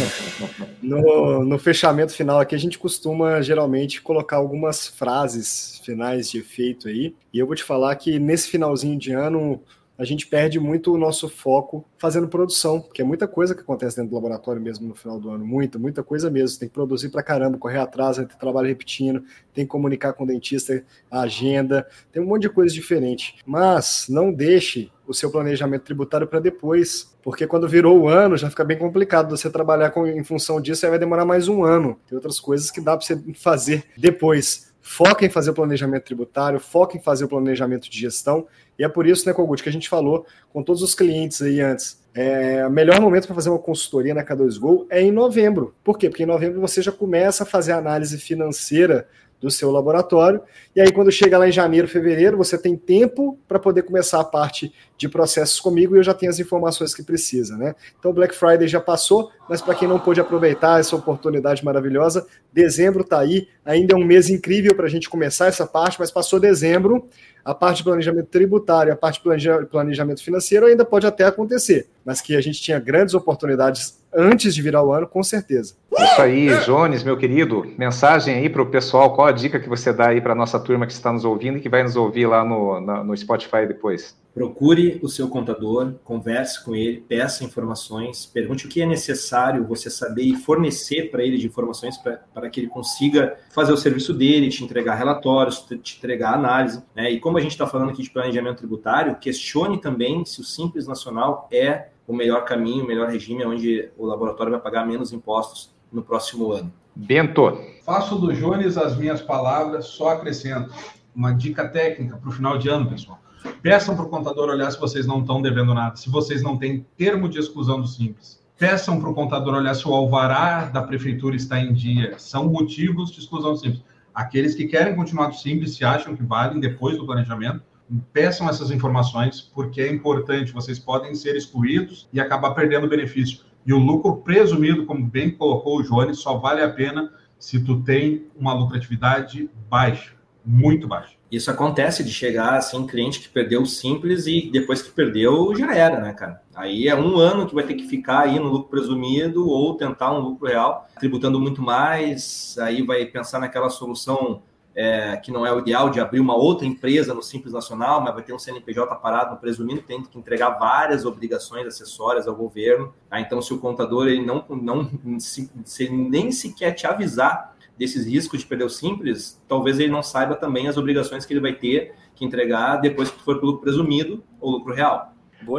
no, 0.82 1.44
no 1.44 1.58
fechamento 1.58 2.12
final 2.14 2.40
aqui, 2.40 2.54
a 2.54 2.58
gente 2.58 2.78
costuma 2.78 3.42
geralmente 3.42 4.00
colocar 4.00 4.36
algumas 4.36 4.86
frases 4.86 5.80
finais 5.84 6.30
de 6.30 6.38
efeito 6.38 6.88
aí. 6.88 7.14
E 7.32 7.38
eu 7.38 7.46
vou 7.46 7.54
te 7.54 7.62
falar 7.62 7.94
que 7.96 8.18
nesse 8.18 8.48
finalzinho 8.48 8.98
de 8.98 9.12
ano 9.12 9.62
a 9.96 10.04
gente 10.04 10.26
perde 10.26 10.58
muito 10.58 10.92
o 10.92 10.98
nosso 10.98 11.28
foco 11.28 11.84
fazendo 11.98 12.26
produção, 12.26 12.80
porque 12.80 13.02
é 13.02 13.04
muita 13.04 13.28
coisa 13.28 13.54
que 13.54 13.60
acontece 13.60 13.96
dentro 13.96 14.10
do 14.10 14.14
laboratório 14.14 14.60
mesmo 14.60 14.88
no 14.88 14.94
final 14.94 15.20
do 15.20 15.30
ano, 15.30 15.44
muita, 15.44 15.78
muita 15.78 16.02
coisa 16.02 16.30
mesmo. 16.30 16.58
tem 16.58 16.68
que 16.68 16.74
produzir 16.74 17.10
para 17.10 17.22
caramba, 17.22 17.58
correr 17.58 17.78
atrás, 17.78 18.16
ter 18.16 18.26
trabalho 18.38 18.68
repetindo, 18.68 19.22
tem 19.52 19.64
que 19.64 19.70
comunicar 19.70 20.12
com 20.14 20.24
o 20.24 20.26
dentista, 20.26 20.82
a 21.10 21.20
agenda, 21.20 21.86
tem 22.10 22.22
um 22.22 22.26
monte 22.26 22.42
de 22.42 22.48
coisa 22.48 22.74
diferente. 22.74 23.36
Mas 23.46 24.06
não 24.08 24.32
deixe 24.32 24.90
o 25.06 25.12
seu 25.12 25.30
planejamento 25.30 25.82
tributário 25.82 26.26
para 26.26 26.40
depois, 26.40 27.14
porque 27.22 27.46
quando 27.46 27.68
virou 27.68 28.00
o 28.00 28.08
ano 28.08 28.36
já 28.36 28.48
fica 28.48 28.64
bem 28.64 28.78
complicado 28.78 29.36
você 29.36 29.50
trabalhar 29.50 29.90
com, 29.90 30.06
em 30.06 30.24
função 30.24 30.60
disso, 30.60 30.86
aí 30.86 30.90
vai 30.90 30.98
demorar 30.98 31.24
mais 31.24 31.48
um 31.48 31.64
ano. 31.64 31.98
Tem 32.08 32.16
outras 32.16 32.40
coisas 32.40 32.70
que 32.70 32.80
dá 32.80 32.96
para 32.96 33.06
você 33.06 33.22
fazer 33.34 33.84
depois. 33.96 34.71
Foca 34.82 35.24
em 35.24 35.30
fazer 35.30 35.50
o 35.50 35.54
planejamento 35.54 36.04
tributário, 36.04 36.58
foca 36.58 36.96
em 36.96 37.00
fazer 37.00 37.24
o 37.24 37.28
planejamento 37.28 37.88
de 37.88 37.98
gestão, 37.98 38.46
e 38.78 38.84
é 38.84 38.88
por 38.88 39.06
isso, 39.06 39.26
né, 39.26 39.32
Kogut, 39.32 39.62
que 39.62 39.68
a 39.68 39.72
gente 39.72 39.88
falou 39.88 40.26
com 40.52 40.62
todos 40.62 40.82
os 40.82 40.94
clientes 40.94 41.40
aí 41.40 41.60
antes. 41.60 42.02
É, 42.14 42.66
o 42.66 42.70
melhor 42.70 43.00
momento 43.00 43.26
para 43.26 43.34
fazer 43.34 43.48
uma 43.48 43.58
consultoria 43.58 44.12
na 44.12 44.24
K2Go 44.24 44.86
é 44.90 45.00
em 45.00 45.12
novembro. 45.12 45.74
Por 45.82 45.96
quê? 45.96 46.08
Porque 46.08 46.24
em 46.24 46.26
novembro 46.26 46.60
você 46.60 46.82
já 46.82 46.92
começa 46.92 47.44
a 47.44 47.46
fazer 47.46 47.72
a 47.72 47.78
análise 47.78 48.18
financeira 48.18 49.06
do 49.42 49.50
seu 49.50 49.72
laboratório. 49.72 50.40
E 50.74 50.80
aí, 50.80 50.92
quando 50.92 51.10
chega 51.10 51.36
lá 51.36 51.48
em 51.48 51.52
janeiro, 51.52 51.88
fevereiro, 51.88 52.36
você 52.36 52.56
tem 52.56 52.76
tempo 52.76 53.36
para 53.48 53.58
poder 53.58 53.82
começar 53.82 54.20
a 54.20 54.24
parte 54.24 54.72
de 54.96 55.08
processos 55.08 55.58
comigo 55.58 55.96
e 55.96 55.98
eu 55.98 56.02
já 56.02 56.14
tenho 56.14 56.30
as 56.30 56.38
informações 56.38 56.94
que 56.94 57.02
precisa, 57.02 57.56
né? 57.56 57.74
Então, 57.98 58.12
Black 58.12 58.34
Friday 58.34 58.68
já 58.68 58.80
passou, 58.80 59.30
mas 59.48 59.60
para 59.60 59.74
quem 59.74 59.88
não 59.88 59.98
pôde 59.98 60.20
aproveitar 60.20 60.78
essa 60.78 60.94
oportunidade 60.94 61.64
maravilhosa, 61.64 62.24
dezembro 62.52 63.02
está 63.02 63.18
aí, 63.18 63.48
ainda 63.64 63.94
é 63.94 63.96
um 63.96 64.04
mês 64.04 64.30
incrível 64.30 64.74
para 64.76 64.86
a 64.86 64.88
gente 64.90 65.10
começar 65.10 65.46
essa 65.46 65.66
parte, 65.66 65.98
mas 65.98 66.12
passou 66.12 66.38
dezembro, 66.38 67.08
a 67.44 67.52
parte 67.52 67.78
de 67.78 67.84
planejamento 67.84 68.28
tributário, 68.28 68.92
a 68.92 68.96
parte 68.96 69.20
de 69.20 69.66
planejamento 69.66 70.22
financeiro 70.22 70.66
ainda 70.66 70.84
pode 70.84 71.06
até 71.06 71.24
acontecer, 71.24 71.88
mas 72.04 72.20
que 72.20 72.36
a 72.36 72.40
gente 72.40 72.62
tinha 72.62 72.78
grandes 72.78 73.14
oportunidades 73.14 74.01
antes 74.14 74.54
de 74.54 74.62
virar 74.62 74.82
o 74.82 74.92
ano, 74.92 75.06
com 75.06 75.22
certeza. 75.22 75.74
Isso 75.98 76.20
aí, 76.20 76.48
Jones, 76.64 77.02
meu 77.02 77.16
querido, 77.16 77.66
mensagem 77.78 78.34
aí 78.34 78.48
para 78.48 78.62
o 78.62 78.66
pessoal, 78.66 79.14
qual 79.14 79.26
a 79.26 79.32
dica 79.32 79.60
que 79.60 79.68
você 79.68 79.92
dá 79.92 80.08
aí 80.08 80.20
para 80.20 80.32
a 80.32 80.36
nossa 80.36 80.58
turma 80.58 80.86
que 80.86 80.92
está 80.92 81.12
nos 81.12 81.24
ouvindo 81.24 81.58
e 81.58 81.60
que 81.60 81.68
vai 81.68 81.82
nos 81.82 81.96
ouvir 81.96 82.26
lá 82.26 82.44
no, 82.44 82.80
no 82.80 83.16
Spotify 83.16 83.66
depois? 83.66 84.16
Procure 84.34 84.98
o 85.02 85.08
seu 85.08 85.28
contador, 85.28 85.94
converse 86.04 86.64
com 86.64 86.74
ele, 86.74 87.04
peça 87.06 87.44
informações, 87.44 88.24
pergunte 88.24 88.66
o 88.66 88.68
que 88.68 88.80
é 88.80 88.86
necessário 88.86 89.66
você 89.66 89.90
saber 89.90 90.22
e 90.22 90.34
fornecer 90.34 91.10
para 91.10 91.22
ele 91.22 91.36
de 91.36 91.46
informações 91.46 91.98
para 91.98 92.48
que 92.48 92.60
ele 92.60 92.68
consiga 92.68 93.36
fazer 93.54 93.72
o 93.72 93.76
serviço 93.76 94.14
dele, 94.14 94.48
te 94.48 94.64
entregar 94.64 94.94
relatórios, 94.94 95.66
te 95.82 95.98
entregar 95.98 96.32
análise. 96.32 96.82
Né? 96.94 97.10
E 97.10 97.20
como 97.20 97.36
a 97.36 97.40
gente 97.42 97.52
está 97.52 97.66
falando 97.66 97.90
aqui 97.90 98.02
de 98.02 98.10
planejamento 98.10 98.58
tributário, 98.58 99.16
questione 99.16 99.78
também 99.78 100.24
se 100.24 100.40
o 100.40 100.44
Simples 100.44 100.86
Nacional 100.86 101.46
é 101.52 101.88
o 102.06 102.14
melhor 102.14 102.44
caminho, 102.44 102.84
o 102.84 102.86
melhor 102.86 103.08
regime, 103.08 103.44
onde 103.44 103.90
o 103.96 104.06
laboratório 104.06 104.52
vai 104.52 104.60
pagar 104.60 104.86
menos 104.86 105.12
impostos 105.12 105.74
no 105.92 106.02
próximo 106.02 106.52
ano. 106.52 106.72
Bento. 106.94 107.58
Faço 107.84 108.16
do 108.18 108.32
Jones 108.32 108.76
as 108.76 108.96
minhas 108.96 109.22
palavras, 109.22 109.86
só 109.86 110.10
acrescento. 110.10 110.72
Uma 111.14 111.32
dica 111.32 111.68
técnica 111.68 112.16
para 112.16 112.28
o 112.28 112.32
final 112.32 112.58
de 112.58 112.68
ano, 112.68 112.88
pessoal 112.88 113.22
Peçam 113.60 113.96
para 113.96 114.04
o 114.04 114.08
contador 114.08 114.48
olhar 114.48 114.70
se 114.70 114.78
vocês 114.78 115.06
não 115.06 115.20
estão 115.20 115.42
devendo 115.42 115.74
nada, 115.74 115.96
se 115.96 116.10
vocês 116.10 116.42
não 116.42 116.56
têm 116.56 116.86
termo 116.96 117.28
de 117.28 117.38
exclusão 117.38 117.80
do 117.80 117.86
Simples. 117.86 118.40
Peçam 118.58 119.00
para 119.00 119.08
o 119.08 119.14
contador 119.14 119.54
olhar 119.54 119.74
se 119.74 119.86
o 119.86 119.92
alvará 119.92 120.66
da 120.66 120.82
prefeitura 120.82 121.34
está 121.34 121.58
em 121.58 121.72
dia. 121.72 122.14
São 122.18 122.48
motivos 122.48 123.10
de 123.10 123.20
exclusão 123.20 123.52
do 123.52 123.58
Simples. 123.58 123.82
Aqueles 124.14 124.54
que 124.54 124.66
querem 124.66 124.94
continuar 124.94 125.28
do 125.28 125.36
Simples, 125.36 125.74
se 125.74 125.84
acham 125.84 126.14
que 126.14 126.22
valem 126.22 126.60
depois 126.60 126.96
do 126.96 127.06
planejamento, 127.06 127.62
peçam 128.12 128.48
essas 128.48 128.70
informações, 128.70 129.40
porque 129.40 129.80
é 129.80 129.92
importante. 129.92 130.52
Vocês 130.52 130.78
podem 130.78 131.14
ser 131.14 131.36
excluídos 131.36 132.08
e 132.12 132.20
acabar 132.20 132.52
perdendo 132.52 132.88
benefício. 132.88 133.40
E 133.64 133.72
o 133.72 133.78
lucro 133.78 134.16
presumido, 134.16 134.86
como 134.86 135.06
bem 135.06 135.30
colocou 135.30 135.78
o 135.78 135.82
Jones, 135.82 136.18
só 136.18 136.36
vale 136.38 136.62
a 136.62 136.68
pena 136.68 137.12
se 137.38 137.62
tu 137.62 137.82
tem 137.82 138.26
uma 138.36 138.54
lucratividade 138.54 139.50
baixa 139.68 140.14
muito 140.44 140.88
baixo. 140.88 141.16
Isso 141.30 141.50
acontece 141.50 142.04
de 142.04 142.12
chegar 142.12 142.54
assim, 142.54 142.86
cliente 142.86 143.20
que 143.20 143.28
perdeu 143.28 143.62
o 143.62 143.66
simples 143.66 144.26
e 144.26 144.50
depois 144.52 144.82
que 144.82 144.90
perdeu 144.90 145.54
já 145.56 145.74
era, 145.74 146.00
né, 146.00 146.12
cara? 146.12 146.42
Aí 146.54 146.88
é 146.88 146.94
um 146.94 147.16
ano 147.16 147.46
que 147.46 147.54
vai 147.54 147.64
ter 147.64 147.74
que 147.74 147.88
ficar 147.88 148.20
aí 148.20 148.38
no 148.38 148.48
lucro 148.48 148.68
presumido 148.68 149.48
ou 149.48 149.74
tentar 149.76 150.12
um 150.12 150.20
lucro 150.20 150.46
real, 150.46 150.86
tributando 150.98 151.40
muito 151.40 151.62
mais, 151.62 152.56
aí 152.60 152.82
vai 152.82 153.06
pensar 153.06 153.38
naquela 153.38 153.70
solução 153.70 154.42
é, 154.74 155.16
que 155.16 155.30
não 155.30 155.44
é 155.44 155.52
o 155.52 155.58
ideal 155.58 155.90
de 155.90 156.00
abrir 156.00 156.20
uma 156.20 156.34
outra 156.34 156.66
empresa 156.66 157.14
no 157.14 157.22
Simples 157.22 157.52
Nacional, 157.52 158.00
mas 158.00 158.14
vai 158.14 158.22
ter 158.22 158.32
um 158.32 158.38
CNPJ 158.38 158.94
parado 158.96 159.32
no 159.32 159.36
presumindo, 159.36 159.82
tem 159.82 160.02
que 160.02 160.18
entregar 160.18 160.50
várias 160.58 161.04
obrigações 161.04 161.66
acessórias 161.66 162.26
ao 162.26 162.34
governo. 162.34 162.92
Tá? 163.08 163.20
Então, 163.20 163.42
se 163.42 163.52
o 163.52 163.58
contador 163.58 164.08
ele 164.08 164.24
não, 164.24 164.44
não 164.48 165.18
se, 165.20 165.50
se 165.64 165.88
nem 165.90 166.32
sequer 166.32 166.72
te 166.72 166.86
avisar 166.86 167.54
desses 167.76 168.06
riscos 168.06 168.40
de 168.40 168.46
perder 168.46 168.64
o 168.64 168.70
Simples, 168.70 169.40
talvez 169.48 169.78
ele 169.78 169.90
não 169.90 170.02
saiba 170.02 170.34
também 170.34 170.68
as 170.68 170.76
obrigações 170.76 171.24
que 171.24 171.32
ele 171.32 171.40
vai 171.40 171.52
ter 171.52 171.94
que 172.14 172.24
entregar 172.24 172.76
depois 172.76 173.10
que 173.10 173.22
for 173.22 173.40
pelo 173.40 173.58
presumido 173.58 174.22
ou 174.40 174.50
lucro 174.50 174.74
real. 174.74 175.12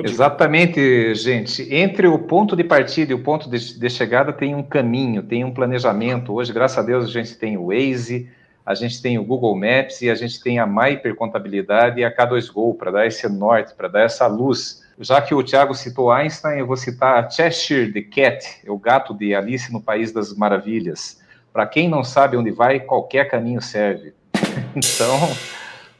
Exatamente, 0.04 1.14
gente. 1.14 1.62
Entre 1.74 2.08
o 2.08 2.18
ponto 2.18 2.56
de 2.56 2.64
partida 2.64 3.12
e 3.12 3.16
o 3.16 3.22
ponto 3.22 3.50
de, 3.50 3.78
de 3.78 3.90
chegada 3.90 4.32
tem 4.32 4.56
um 4.56 4.64
caminho, 4.64 5.22
tem 5.22 5.44
um 5.44 5.54
planejamento. 5.54 6.34
Hoje, 6.34 6.54
graças 6.54 6.78
a 6.78 6.82
Deus, 6.82 7.06
a 7.06 7.08
gente 7.10 7.38
tem 7.38 7.58
o 7.58 7.68
Waze, 7.68 8.30
a 8.66 8.74
gente 8.74 9.02
tem 9.02 9.18
o 9.18 9.26
Google 9.26 9.56
Maps 9.56 10.02
e 10.02 10.10
a 10.10 10.16
gente 10.16 10.42
tem 10.42 10.58
a 10.58 10.66
Myper 10.66 11.16
Contabilidade 11.16 12.00
e 12.00 12.06
a 12.06 12.16
K2Go 12.16 12.78
para 12.78 12.92
dar 12.92 13.08
esse 13.08 13.28
norte, 13.28 13.74
para 13.74 13.90
dar 13.90 14.02
essa 14.02 14.26
luz. 14.26 14.82
Já 15.00 15.22
que 15.22 15.36
o 15.36 15.44
Thiago 15.44 15.74
citou 15.74 16.12
Einstein, 16.12 16.60
eu 16.60 16.68
vou 16.68 16.78
citar 16.78 17.30
Cheshire 17.30 17.92
the 17.92 18.02
Cat, 18.02 18.46
o 18.68 18.78
gato 18.78 19.14
de 19.14 19.36
Alice 19.36 19.72
no 19.72 19.82
País 19.82 20.12
das 20.12 20.34
Maravilhas. 20.34 21.20
Para 21.52 21.68
quem 21.68 21.90
não 21.90 22.04
sabe 22.04 22.38
onde 22.38 22.52
vai, 22.52 22.80
qualquer 22.80 23.30
caminho 23.30 23.62
serve. 23.62 24.14
então, 24.76 25.20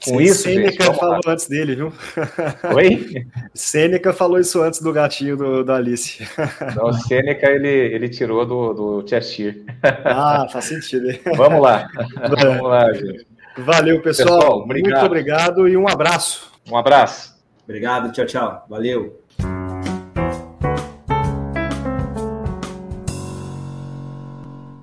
com 0.04 0.18
Sim, 0.18 0.24
isso, 0.24 0.44
Sêneca 0.44 0.84
gente, 0.84 1.00
falou 1.00 1.20
antes 1.26 1.48
dele, 1.48 1.76
viu? 1.76 1.94
Oi? 2.76 3.26
Sêneca 3.54 4.12
falou 4.12 4.40
isso 4.40 4.62
antes 4.62 4.82
do 4.82 4.92
gatinho 4.92 5.38
do, 5.38 5.64
da 5.64 5.76
Alice. 5.76 6.28
Não, 6.76 6.88
o 6.88 6.94
Sêneca 6.94 7.50
ele, 7.50 7.70
ele 7.70 8.10
tirou 8.10 8.46
do, 8.46 8.74
do 8.74 9.08
Cheshire. 9.08 9.66
Ah, 10.04 10.46
faz 10.52 10.66
sentido. 10.66 11.08
Vamos 11.38 11.62
lá. 11.62 11.88
Vamos 12.38 12.68
lá, 12.68 12.94
gente. 12.94 13.26
Valeu, 13.58 14.02
pessoal. 14.02 14.40
pessoal 14.40 14.60
obrigado. 14.60 14.92
Muito 14.92 15.06
obrigado 15.06 15.68
e 15.70 15.78
um 15.78 15.88
abraço. 15.88 16.52
Um 16.70 16.76
abraço. 16.76 17.34
Obrigado, 17.64 18.12
tchau, 18.12 18.26
tchau. 18.26 18.66
Valeu. 18.70 19.23